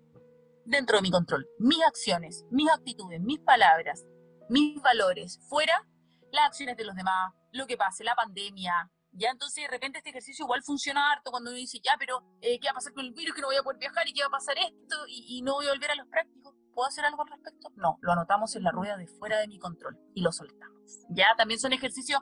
dentro 0.65 0.97
de 0.97 1.03
mi 1.03 1.11
control. 1.11 1.47
Mis 1.59 1.83
acciones, 1.85 2.45
mis 2.51 2.71
actitudes, 2.71 3.21
mis 3.21 3.41
palabras, 3.41 4.05
mis 4.49 4.81
valores, 4.83 5.41
fuera 5.49 5.87
las 6.31 6.47
acciones 6.47 6.77
de 6.77 6.85
los 6.85 6.95
demás, 6.95 7.33
lo 7.53 7.67
que 7.67 7.77
pase, 7.77 8.05
la 8.05 8.15
pandemia. 8.15 8.91
Ya 9.19 9.31
entonces 9.31 9.65
de 9.65 9.69
repente 9.69 9.99
este 9.99 10.11
ejercicio 10.11 10.45
igual 10.45 10.63
funciona 10.63 11.13
harto 11.13 11.31
cuando 11.31 11.51
uno 11.51 11.59
dice, 11.59 11.81
ya, 11.83 11.93
pero 11.99 12.23
eh, 12.41 12.59
¿qué 12.61 12.69
va 12.69 12.73
a 12.73 12.75
pasar 12.75 12.93
con 12.93 13.05
el 13.05 13.13
virus? 13.13 13.35
Que 13.35 13.41
no 13.41 13.49
voy 13.49 13.57
a 13.57 13.63
poder 13.63 13.79
viajar 13.79 14.07
y 14.09 14.13
qué 14.13 14.23
va 14.23 14.29
a 14.29 14.31
pasar 14.31 14.57
esto 14.59 14.97
y, 15.09 15.43
no 15.43 15.55
voy 15.55 15.67
a 15.67 15.71
volver 15.71 15.91
a 15.91 15.95
los 15.97 16.07
prácticos. 16.07 16.55
¿Puedo 16.75 16.87
hacer 16.87 17.05
algo 17.05 17.23
al 17.23 17.29
respecto? 17.29 17.73
No, 17.75 17.99
lo 18.01 18.13
anotamos 18.13 18.55
en 18.55 18.63
la 18.63 18.71
rueda 18.71 18.97
de 18.97 19.09
fuera 19.09 19.39
de 19.39 19.49
mi 19.49 19.59
control 19.59 19.99
y 20.15 20.23
lo 20.23 20.31
soltamos. 20.31 21.01
Ya 21.09 21.35
también 21.37 21.59
son 21.59 21.73
ejercicios 21.73 22.21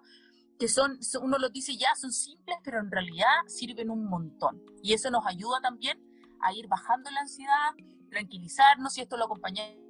que 0.59 0.69
son, 0.69 0.99
uno 1.21 1.37
los 1.39 1.53
dice 1.53 1.77
ya, 1.77 1.95
son 1.95 2.13
simples, 2.13 2.57
pero 2.65 2.81
en 2.81 2.91
realidad 2.91 3.27
sirven 3.47 3.91
un 3.91 4.07
montón. 4.09 4.63
Y 4.83 4.95
eso 4.95 5.11
nos 5.11 5.27
ayuda 5.27 5.61
también 5.61 6.01
a 6.41 6.55
ir 6.55 6.67
bajando 6.69 7.11
la 7.11 7.21
ansiedad, 7.21 7.73
tranquilizarnos 8.11 8.97
y 8.97 9.03
esto 9.03 9.19
lo 9.19 9.27
acompañamos 9.27 9.87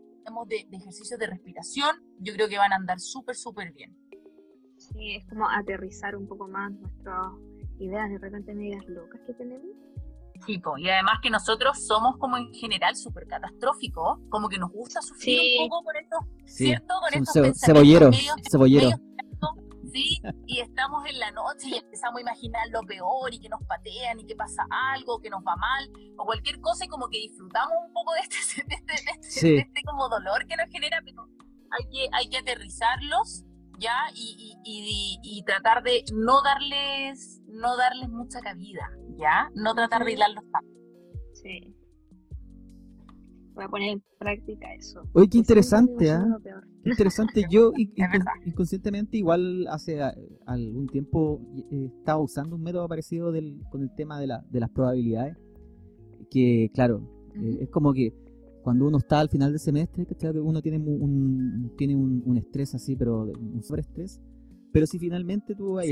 de, 0.48 0.66
de 0.68 0.76
ejercicios 0.76 1.20
de 1.20 1.26
respiración, 1.26 2.02
yo 2.18 2.32
creo 2.32 2.48
que 2.48 2.58
van 2.58 2.72
a 2.72 2.76
andar 2.76 2.98
súper, 2.98 3.36
súper 3.36 3.72
bien. 3.72 3.96
Sí, 4.92 5.14
es 5.14 5.26
como 5.26 5.48
aterrizar 5.48 6.16
un 6.16 6.26
poco 6.26 6.48
más 6.48 6.72
nuestras 6.72 7.26
ideas 7.78 8.10
de 8.10 8.18
repente 8.18 8.54
medias 8.54 8.84
locas 8.86 9.20
que 9.26 9.34
tenemos. 9.34 9.66
Sí, 10.44 10.60
y 10.76 10.88
además 10.90 11.18
que 11.22 11.30
nosotros 11.30 11.86
somos 11.86 12.18
como 12.18 12.36
en 12.36 12.52
general 12.52 12.94
súper 12.94 13.26
catastróficos, 13.26 14.18
como 14.28 14.48
que 14.48 14.58
nos 14.58 14.70
gusta 14.70 15.00
sufrir 15.00 15.62
un 15.62 15.68
poco 15.68 15.84
por 15.84 15.96
esto, 15.96 16.18
¿cierto? 16.44 16.94
Con 17.00 17.22
estos 17.22 17.58
cebollero, 17.58 18.10
cebollero 18.50 18.90
y 20.46 20.60
estamos 20.60 21.04
en 21.08 21.18
la 21.18 21.30
noche 21.30 21.68
y 21.68 21.76
empezamos 21.76 22.18
a 22.18 22.20
imaginar 22.20 22.68
lo 22.70 22.82
peor 22.82 23.32
y 23.32 23.38
que 23.38 23.48
nos 23.48 23.62
patean 23.64 24.20
y 24.20 24.26
que 24.26 24.34
pasa 24.34 24.66
algo, 24.94 25.20
que 25.20 25.30
nos 25.30 25.42
va 25.42 25.56
mal 25.56 25.90
o 26.18 26.24
cualquier 26.24 26.60
cosa 26.60 26.84
y 26.84 26.88
como 26.88 27.08
que 27.08 27.18
disfrutamos 27.18 27.74
un 27.86 27.92
poco 27.92 28.12
de 28.14 28.20
este, 28.20 28.64
de 28.68 28.74
este, 28.74 28.94
este, 29.20 29.58
este 29.58 29.82
como 29.84 30.08
dolor 30.08 30.46
que 30.46 30.56
nos 30.56 30.70
genera, 30.70 31.00
pero 31.04 31.26
hay 31.70 31.84
que, 31.90 32.08
hay 32.12 32.28
que 32.28 32.38
aterrizarlos 32.38 33.44
ya 33.78 33.94
y, 34.14 34.56
y, 34.64 35.42
tratar 35.44 35.82
de 35.82 36.04
no 36.12 36.42
darles 36.42 37.42
no 37.48 37.76
darles 37.76 38.08
mucha 38.08 38.40
cabida 38.40 38.90
ya 39.16 39.50
no 39.54 39.74
tratar 39.74 40.04
de 40.04 40.12
hilarlos 40.12 40.44
tanto 40.50 40.70
sí 41.34 41.76
voy 43.56 43.64
a 43.64 43.68
poner 43.68 43.90
en 43.94 44.02
práctica 44.18 44.72
eso. 44.74 45.02
Oye, 45.14 45.28
qué 45.28 45.38
interesante, 45.38 46.10
¿ah? 46.10 46.24
Qué 46.84 46.90
interesante. 46.90 47.44
Yo 47.50 47.72
inconscientemente 48.44 49.16
igual 49.16 49.66
hace 49.68 50.00
algún 50.46 50.86
tiempo 50.88 51.40
eh, 51.72 51.90
estaba 51.98 52.20
usando 52.20 52.54
un 52.56 52.62
método 52.62 52.86
parecido 52.86 53.32
del, 53.32 53.62
con 53.70 53.82
el 53.82 53.92
tema 53.94 54.20
de, 54.20 54.28
la, 54.28 54.44
de 54.50 54.60
las 54.60 54.70
probabilidades. 54.70 55.36
Que, 56.30 56.70
claro, 56.74 57.00
eh, 57.34 57.58
es 57.62 57.70
como 57.70 57.92
que 57.94 58.12
cuando 58.66 58.88
uno 58.88 58.98
está 58.98 59.20
al 59.20 59.28
final 59.28 59.52
del 59.52 59.60
semestre, 59.60 60.04
que 60.04 60.28
uno 60.40 60.60
tiene 60.60 60.78
un, 60.78 61.72
tiene 61.78 61.94
un, 61.94 62.20
un 62.26 62.36
estrés 62.36 62.74
así, 62.74 62.96
pero 62.96 63.22
un 63.22 63.62
sobreestrés 63.62 64.20
pero 64.72 64.86
si 64.86 64.98
finalmente 64.98 65.54
tú 65.54 65.78
hay, 65.78 65.90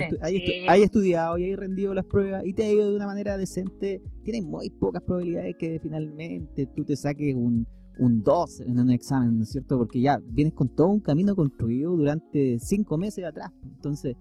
estudiado 0.82 1.38
y 1.38 1.44
hay 1.44 1.54
rendido 1.54 1.94
las 1.94 2.04
pruebas 2.04 2.44
y 2.44 2.52
te 2.52 2.64
ha 2.64 2.72
ido 2.72 2.90
de 2.90 2.96
una 2.96 3.06
manera 3.06 3.38
decente, 3.38 4.02
tienes 4.24 4.44
muy 4.44 4.70
pocas 4.70 5.02
probabilidades 5.04 5.54
que 5.56 5.78
finalmente 5.80 6.66
tú 6.66 6.84
te 6.84 6.96
saques 6.96 7.32
un, 7.34 7.64
un 7.98 8.22
2 8.24 8.60
en 8.62 8.80
un 8.80 8.90
examen, 8.90 9.38
¿no 9.38 9.44
es 9.44 9.52
cierto? 9.52 9.78
Porque 9.78 10.00
ya 10.00 10.20
vienes 10.26 10.52
con 10.52 10.68
todo 10.68 10.88
un 10.88 11.00
camino 11.00 11.36
construido 11.36 11.96
durante 11.96 12.58
cinco 12.58 12.98
meses 12.98 13.24
atrás. 13.24 13.52
Entonces, 13.62 14.16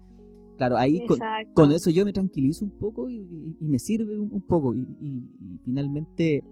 claro, 0.56 0.78
ahí 0.78 1.04
con, 1.52 1.72
eso 1.72 1.90
yo 1.90 2.04
me 2.06 2.14
tranquilizo 2.14 2.64
un 2.64 2.78
poco 2.78 3.10
y, 3.10 3.58
me 3.60 3.78
sirve 3.78 4.18
un, 4.18 4.40
poco. 4.46 4.74
Y, 4.74 5.58
finalmente, 5.64 6.42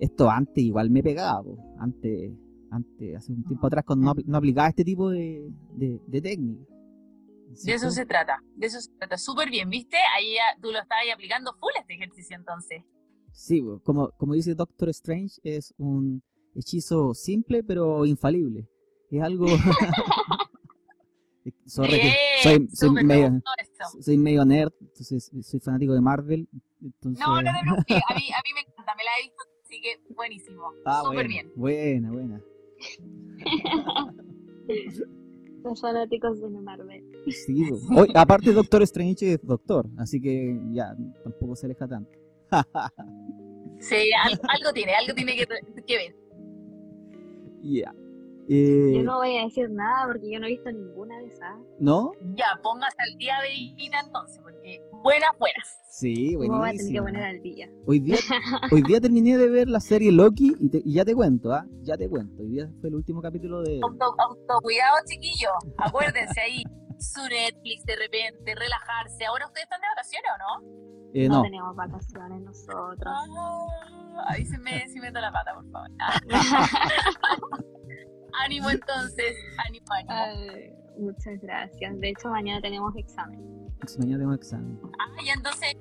esto 0.00 0.30
antes 0.30 0.62
igual 0.62 0.90
me 0.90 1.02
pegaba, 1.02 1.44
antes, 1.78 2.32
antes, 2.70 3.16
hace 3.16 3.32
un 3.32 3.44
tiempo 3.44 3.66
atrás, 3.66 3.84
cuando 3.84 4.14
no, 4.26 4.36
aplicaba 4.36 4.68
este 4.68 4.84
tipo 4.84 5.10
de, 5.10 5.50
de, 5.74 6.00
de 6.06 6.20
técnicas. 6.20 6.66
De 7.64 7.72
eso 7.72 7.90
se 7.90 8.04
trata, 8.04 8.42
de 8.56 8.66
eso 8.66 8.80
se 8.80 8.90
trata. 8.98 9.16
Súper 9.16 9.50
bien, 9.50 9.70
¿viste? 9.70 9.96
Ahí 10.16 10.36
tú 10.60 10.70
lo 10.70 10.78
estás 10.78 10.98
aplicando 11.12 11.54
full 11.58 11.72
este 11.78 11.94
ejercicio 11.94 12.36
entonces. 12.36 12.82
Sí, 13.32 13.62
como, 13.84 14.10
como 14.18 14.34
dice 14.34 14.54
Doctor 14.54 14.90
Strange, 14.90 15.40
es 15.42 15.74
un 15.78 16.22
hechizo 16.54 17.14
simple 17.14 17.62
pero 17.62 18.04
infalible. 18.04 18.68
Es 19.10 19.22
algo... 19.22 19.46
soy, 21.64 21.88
medio, 23.04 23.40
soy, 24.00 24.18
medio, 24.18 24.44
nerd, 24.44 24.72
entonces 24.80 25.30
soy 25.42 25.60
fanático 25.60 25.94
de 25.94 26.00
Marvel. 26.00 26.48
Entonces... 26.82 27.26
No, 27.26 27.42
no, 27.42 27.52
no, 27.52 27.62
no, 27.64 27.72
a 27.72 27.84
mí, 27.88 27.94
a 27.94 28.42
mí 28.42 28.52
me 28.54 28.60
encanta, 28.60 28.94
me 28.96 29.04
la 29.04 29.10
he 29.18 29.22
visto, 29.22 29.42
así 29.64 29.80
que 29.80 30.00
buenísimo. 30.14 30.72
Ah, 30.84 31.02
Súper 31.04 31.28
bien. 31.28 31.52
Buena, 31.56 32.10
buena. 32.12 32.40
Los 35.64 35.80
fanáticos 35.80 36.40
de 36.40 36.48
Marvel. 36.48 37.04
Sí, 37.26 37.68
Hoy, 37.96 38.12
aparte 38.14 38.52
Doctor 38.52 38.82
Strange 38.82 39.34
es 39.34 39.40
doctor, 39.42 39.88
así 39.98 40.20
que 40.20 40.56
ya 40.72 40.94
tampoco 41.24 41.56
se 41.56 41.66
aleja 41.66 41.88
tanto. 41.88 42.10
sí, 43.80 44.10
algo, 44.14 44.72
tiene, 44.72 44.94
algo 44.94 45.14
tiene 45.14 45.36
que, 45.36 45.46
que 45.84 45.96
ver. 45.96 46.16
Ya. 47.62 47.92
Eh, 48.50 48.92
yo 48.94 49.02
no 49.02 49.18
voy 49.18 49.36
a 49.36 49.44
decir 49.44 49.68
nada 49.70 50.06
porque 50.06 50.30
yo 50.30 50.40
no 50.40 50.46
he 50.46 50.50
visto 50.50 50.72
ninguna 50.72 51.18
de 51.18 51.26
esas. 51.26 51.54
¿No? 51.78 52.12
Ya, 52.34 52.58
póngase 52.62 52.96
al 52.98 53.18
día 53.18 53.34
de 53.42 53.52
Ida 53.54 54.00
entonces, 54.06 54.40
porque 54.42 54.80
buenas, 55.08 55.30
buenas. 55.38 55.78
Sí, 55.88 56.36
buenísimo. 56.36 56.58
voy 56.58 56.68
a 56.68 56.72
tener 56.72 56.92
que 56.92 57.02
poner 57.02 57.24
al 57.24 57.42
día. 57.42 57.68
Hoy 57.86 57.98
día, 58.00 58.16
hoy 58.72 58.82
día 58.82 59.00
terminé 59.00 59.38
de 59.38 59.48
ver 59.48 59.68
la 59.68 59.80
serie 59.80 60.12
Loki 60.12 60.54
y, 60.60 60.92
ya 60.92 61.04
te 61.04 61.14
cuento, 61.14 61.52
¿ah? 61.52 61.64
Ya 61.82 61.96
te 61.96 62.08
cuento. 62.08 62.42
Hoy 62.42 62.50
día 62.50 62.70
fue 62.80 62.90
el 62.90 62.96
último 62.96 63.22
capítulo 63.22 63.62
de... 63.62 63.80
Auto, 63.82 64.60
cuidado, 64.62 64.96
chiquillos. 65.06 65.52
Acuérdense 65.78 66.40
ahí, 66.40 66.62
su 66.98 67.22
Netflix 67.22 67.84
de 67.86 67.96
repente, 67.96 68.54
relajarse. 68.54 69.24
¿Ahora 69.24 69.46
ustedes 69.46 69.64
están 69.64 69.80
de 69.80 69.86
vacaciones 69.88 70.30
o 70.34 70.38
no? 70.38 70.88
Eh, 71.14 71.28
no. 71.28 71.36
no. 71.36 71.42
tenemos 71.42 71.74
vacaciones 71.74 72.42
nosotros. 72.42 72.98
Ah, 73.06 74.24
ahí 74.28 74.44
se 74.44 74.58
me, 74.58 74.86
se 74.92 75.00
me 75.00 75.10
la 75.10 75.32
pata, 75.32 75.54
por 75.54 75.70
favor. 75.70 75.90
ánimo 78.44 78.70
entonces, 78.70 79.36
ánimo, 79.66 79.86
ánimo. 79.90 80.87
Muchas 80.98 81.40
gracias. 81.40 82.00
De 82.00 82.10
hecho, 82.10 82.28
mañana 82.28 82.60
tenemos 82.60 82.94
examen. 82.96 83.40
Mañana 83.98 84.16
tenemos 84.18 84.36
examen. 84.36 84.78
Ah, 84.98 85.22
y 85.24 85.28
entonces 85.28 85.74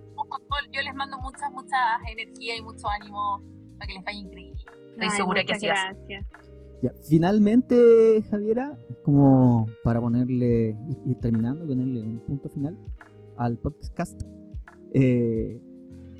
yo 0.72 0.82
les 0.82 0.96
mando 0.96 1.18
muchas, 1.20 1.52
muchas 1.52 1.80
energía 2.12 2.58
y 2.58 2.62
mucho 2.62 2.88
ánimo 2.88 3.42
para 3.78 3.88
que 3.88 3.94
les 3.94 4.04
vaya 4.04 4.20
increíble. 4.20 4.62
Estoy 4.92 5.10
segura 5.12 5.44
que 5.44 5.54
así 5.54 5.68
gracias. 5.68 6.26
Ya, 6.82 6.92
finalmente, 7.08 8.24
Javiera, 8.30 8.78
como 9.04 9.68
para 9.84 10.00
ponerle, 10.00 10.78
ir 11.06 11.20
terminando, 11.20 11.66
ponerle 11.66 12.02
un 12.02 12.20
punto 12.20 12.50
final 12.50 12.78
al 13.38 13.58
podcast, 13.58 14.22
eh, 14.94 15.60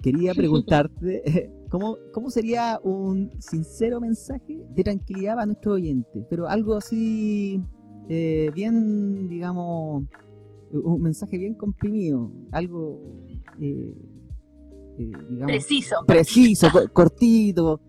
quería 0.02 0.34
preguntarte 0.36 1.52
¿cómo, 1.70 1.98
¿cómo 2.14 2.30
sería 2.30 2.80
un 2.84 3.32
sincero 3.40 4.00
mensaje 4.00 4.66
de 4.70 4.84
tranquilidad 4.84 5.36
para 5.36 5.46
nuestro 5.48 5.74
oyente? 5.74 6.26
Pero 6.30 6.48
algo 6.48 6.76
así, 6.76 7.62
eh, 8.10 8.52
bien, 8.54 9.28
digamos, 9.28 10.04
un 10.72 11.02
mensaje 11.02 11.38
bien 11.38 11.56
comprimido, 11.56 12.32
algo, 12.52 13.02
eh, 13.60 13.94
digamos, 14.98 15.46
preciso, 15.46 15.96
preciso, 16.06 16.68
cortito, 16.94 17.82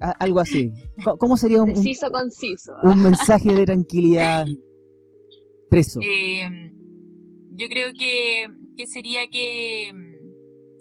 algo 0.00 0.40
así. 0.40 0.72
¿Cómo 1.18 1.36
sería 1.36 1.62
un, 1.62 1.72
preciso, 1.72 2.10
conciso. 2.10 2.72
un 2.82 3.02
mensaje 3.02 3.54
de 3.54 3.64
tranquilidad 3.64 4.46
preso? 5.70 6.00
yo 7.56 7.68
creo 7.68 7.92
que, 7.96 8.46
que 8.76 8.86
sería 8.86 9.28
que 9.28 9.92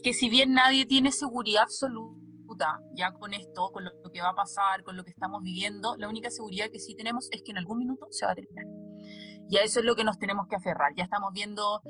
que 0.03 0.13
si 0.13 0.29
bien 0.29 0.53
nadie 0.53 0.85
tiene 0.85 1.11
seguridad 1.11 1.63
absoluta 1.63 2.79
ya 2.95 3.11
con 3.13 3.33
esto, 3.33 3.71
con 3.71 3.85
lo 3.85 4.11
que 4.11 4.21
va 4.21 4.29
a 4.29 4.35
pasar, 4.35 4.83
con 4.83 4.95
lo 4.95 5.03
que 5.03 5.09
estamos 5.09 5.41
viviendo, 5.41 5.95
la 5.97 6.07
única 6.07 6.29
seguridad 6.29 6.69
que 6.69 6.79
sí 6.79 6.93
tenemos 6.93 7.27
es 7.31 7.41
que 7.41 7.51
en 7.51 7.57
algún 7.57 7.79
minuto 7.79 8.05
se 8.11 8.25
va 8.25 8.33
a 8.33 8.35
terminar. 8.35 8.65
Y 9.53 9.57
a 9.57 9.61
eso 9.61 9.81
es 9.81 9.85
lo 9.85 9.95
que 9.95 10.03
nos 10.03 10.17
tenemos 10.17 10.47
que 10.47 10.55
aferrar. 10.55 10.95
Ya 10.95 11.03
estamos 11.03 11.31
viendo 11.31 11.83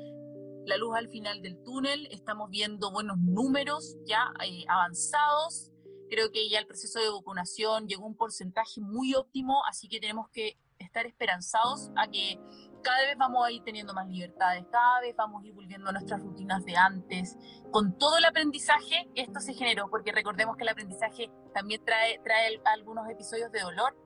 la 0.66 0.76
luz 0.76 0.96
al 0.96 1.08
final 1.08 1.40
del 1.40 1.56
túnel, 1.62 2.06
estamos 2.10 2.50
viendo 2.50 2.92
buenos 2.92 3.16
números 3.16 3.96
ya 4.04 4.34
eh, 4.44 4.66
avanzados. 4.68 5.72
Creo 6.10 6.30
que 6.30 6.50
ya 6.50 6.58
el 6.58 6.66
proceso 6.66 7.00
de 7.00 7.08
vacunación 7.08 7.88
llegó 7.88 8.04
a 8.04 8.08
un 8.08 8.18
porcentaje 8.18 8.82
muy 8.82 9.14
óptimo, 9.14 9.62
así 9.66 9.88
que 9.88 9.98
tenemos 9.98 10.28
que 10.28 10.58
estar 10.78 11.06
esperanzados 11.06 11.90
a 11.96 12.06
que 12.06 12.38
cada 12.82 13.00
vez 13.06 13.16
vamos 13.16 13.46
a 13.46 13.50
ir 13.50 13.62
teniendo 13.64 13.94
más 13.94 14.08
libertades, 14.08 14.66
cada 14.70 15.00
vez 15.00 15.16
vamos 15.16 15.42
a 15.42 15.46
ir 15.46 15.54
volviendo 15.54 15.88
a 15.88 15.92
nuestras 15.92 16.20
rutinas 16.20 16.62
de 16.66 16.76
antes, 16.76 17.38
con 17.70 17.96
todo 17.96 18.18
el 18.18 18.26
aprendizaje 18.26 19.08
esto 19.14 19.40
se 19.40 19.54
generó, 19.54 19.88
porque 19.88 20.12
recordemos 20.12 20.58
que 20.58 20.64
el 20.64 20.68
aprendizaje 20.68 21.30
también 21.54 21.82
trae, 21.82 22.20
trae 22.22 22.60
algunos 22.66 23.08
episodios 23.08 23.50
de 23.52 23.60
dolor, 23.60 23.96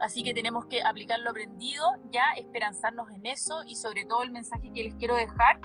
así 0.00 0.22
que 0.22 0.34
tenemos 0.34 0.66
que 0.66 0.82
aplicar 0.82 1.18
lo 1.20 1.30
aprendido, 1.30 1.84
ya 2.10 2.32
esperanzarnos 2.36 3.10
en 3.10 3.26
eso 3.26 3.62
y 3.64 3.76
sobre 3.76 4.04
todo 4.04 4.22
el 4.22 4.30
mensaje 4.30 4.72
que 4.72 4.84
les 4.84 4.94
quiero 4.94 5.14
dejar, 5.16 5.60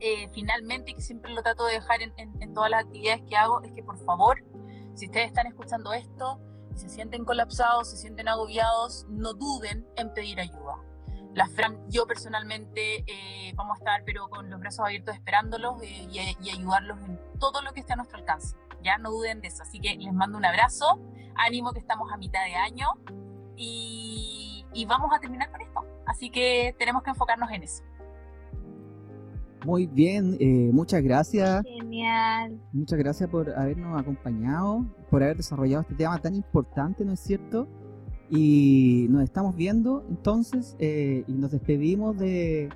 eh, 0.00 0.28
finalmente, 0.32 0.94
que 0.94 1.00
siempre 1.00 1.32
lo 1.32 1.42
trato 1.42 1.66
de 1.66 1.74
dejar 1.74 2.00
en, 2.02 2.54
todas 2.54 2.70
las 2.70 2.84
actividades 2.84 3.22
que 3.28 3.36
hago, 3.36 3.62
es 3.62 3.72
que 3.72 3.82
por 3.82 3.98
favor, 4.04 4.44
si 4.94 5.06
ustedes 5.06 5.28
están 5.28 5.46
escuchando 5.46 5.92
esto, 5.92 6.40
se 6.74 6.88
sienten 6.88 7.24
colapsados, 7.24 7.90
se 7.90 7.96
sienten 7.96 8.28
agobiados, 8.28 9.06
no 9.08 9.32
duden 9.34 9.86
en 9.96 10.12
pedir 10.12 10.40
ayuda 10.40 10.82
la 11.34 11.48
Fran, 11.48 11.78
yo 11.90 12.06
personalmente 12.06 13.04
eh, 13.06 13.52
vamos 13.56 13.76
a 13.76 13.78
estar 13.78 14.04
pero 14.04 14.28
con 14.28 14.48
los 14.50 14.60
brazos 14.60 14.86
abiertos 14.86 15.14
esperándolos 15.14 15.82
eh, 15.82 16.06
y, 16.10 16.50
ayudarlos 16.50 16.98
en 17.00 17.18
todo 17.40 17.60
lo 17.62 17.72
que 17.72 17.80
esté 17.80 17.92
a 17.92 17.96
nuestro 17.96 18.18
alcance. 18.18 18.56
Ya 18.82 18.98
no 18.98 19.10
duden 19.10 19.40
de 19.40 19.48
eso. 19.48 19.62
Así 19.62 19.80
que 19.80 19.96
les 19.96 20.12
mando 20.12 20.38
un 20.38 20.44
abrazo, 20.44 21.00
ánimo 21.34 21.72
que 21.72 21.80
estamos 21.80 22.12
a 22.12 22.16
mitad 22.16 22.44
de 22.44 22.54
año 22.54 22.86
y, 23.56 24.64
y 24.72 24.84
vamos 24.86 25.10
a 25.14 25.20
terminar 25.20 25.50
con 25.50 25.60
esto. 25.60 25.80
Así 26.06 26.30
que 26.30 26.74
tenemos 26.78 27.02
que 27.02 27.10
enfocarnos 27.10 27.50
en 27.50 27.62
eso. 27.62 27.82
Muy 29.64 29.86
bien, 29.86 30.36
eh, 30.40 30.70
muchas 30.72 31.02
gracias. 31.02 31.64
Genial. 31.64 32.60
Muchas 32.72 32.98
gracias 32.98 33.30
por 33.30 33.50
habernos 33.50 33.98
acompañado, 33.98 34.84
por 35.10 35.22
haber 35.22 35.38
desarrollado 35.38 35.82
este 35.82 35.94
tema 35.94 36.18
tan 36.18 36.34
importante, 36.34 37.04
¿no 37.04 37.12
es 37.14 37.20
cierto? 37.20 37.66
Y 38.30 39.06
nos 39.10 39.22
estamos 39.22 39.56
viendo 39.56 40.04
entonces 40.08 40.76
eh, 40.78 41.24
y 41.26 41.32
nos 41.32 41.52
despedimos 41.52 42.18
de 42.18 42.68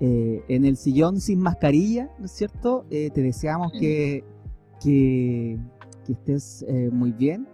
eh, 0.00 0.44
en 0.48 0.64
el 0.64 0.76
sillón 0.76 1.20
sin 1.20 1.40
mascarilla, 1.40 2.10
¿no 2.18 2.26
es 2.26 2.32
cierto? 2.32 2.84
Eh, 2.90 3.10
te 3.10 3.22
deseamos 3.22 3.72
que, 3.72 4.24
que, 4.82 5.58
estés 6.08 6.66
muy 6.90 7.12
bien 7.12 7.46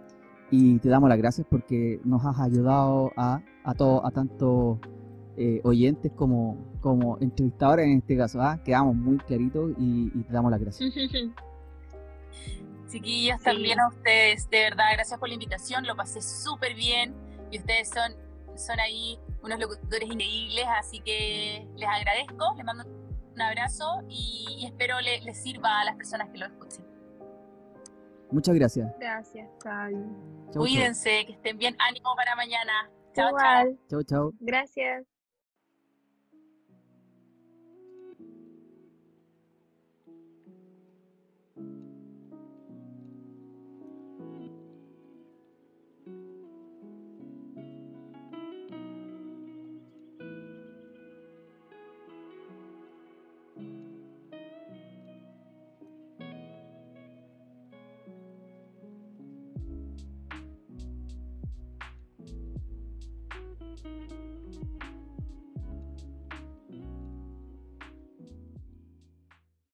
y 0.51 0.79
te 0.79 0.89
damos 0.89 1.09
las 1.09 1.17
gracias 1.17 1.45
porque 1.49 1.99
nos 2.03 2.25
has 2.25 2.39
ayudado 2.39 3.11
a, 3.17 3.41
a, 3.63 3.73
todo, 3.73 4.05
a 4.05 4.11
tanto 4.11 4.79
oyentes 5.63 6.11
como, 6.13 6.57
como 6.81 7.19
entrevistadores 7.19 7.85
en 7.85 7.99
este 7.99 8.17
caso. 8.17 8.41
¿ah? 8.41 8.59
Quedamos 8.63 8.95
muy 8.95 9.17
claritos 9.17 9.71
y, 9.77 10.11
y 10.15 10.23
te 10.23 10.33
damos 10.33 10.49
las 10.49 10.59
gracias. 10.59 10.91
Chiquillas, 12.89 13.41
también 13.41 13.79
a 13.79 13.89
ustedes, 13.89 14.49
de 14.49 14.61
verdad, 14.61 14.85
gracias 14.93 15.19
por 15.19 15.27
la 15.27 15.33
invitación, 15.33 15.85
lo 15.85 15.95
pasé 15.95 16.21
súper 16.21 16.73
bien 16.73 17.13
y 17.51 17.59
ustedes 17.59 17.89
son, 17.89 18.13
son 18.57 18.79
ahí 18.79 19.19
unos 19.43 19.59
locutores 19.59 20.09
increíbles, 20.09 20.65
así 20.79 21.01
que 21.01 21.67
les 21.75 21.89
agradezco, 21.89 22.53
les 22.55 22.65
mando 22.65 22.85
un 23.33 23.41
abrazo 23.41 24.03
y, 24.09 24.65
espero 24.65 24.95
les 25.01 25.37
sirva 25.37 25.81
a 25.81 25.85
las 25.85 25.95
personas 25.95 26.29
que 26.29 26.37
lo 26.37 26.45
escuchen. 26.45 26.86
Muchas 28.31 28.55
gracias. 28.55 28.93
Gracias, 28.99 29.49
Fabi. 29.63 30.03
Cuídense, 30.53 31.25
que 31.25 31.33
estén 31.33 31.57
bien, 31.57 31.75
ánimo 31.79 32.15
para 32.15 32.35
mañana. 32.35 32.89
Chao, 33.13 33.31
chao. 33.37 33.77
Chao, 33.89 34.03
chao. 34.03 34.33
Gracias. 34.39 35.16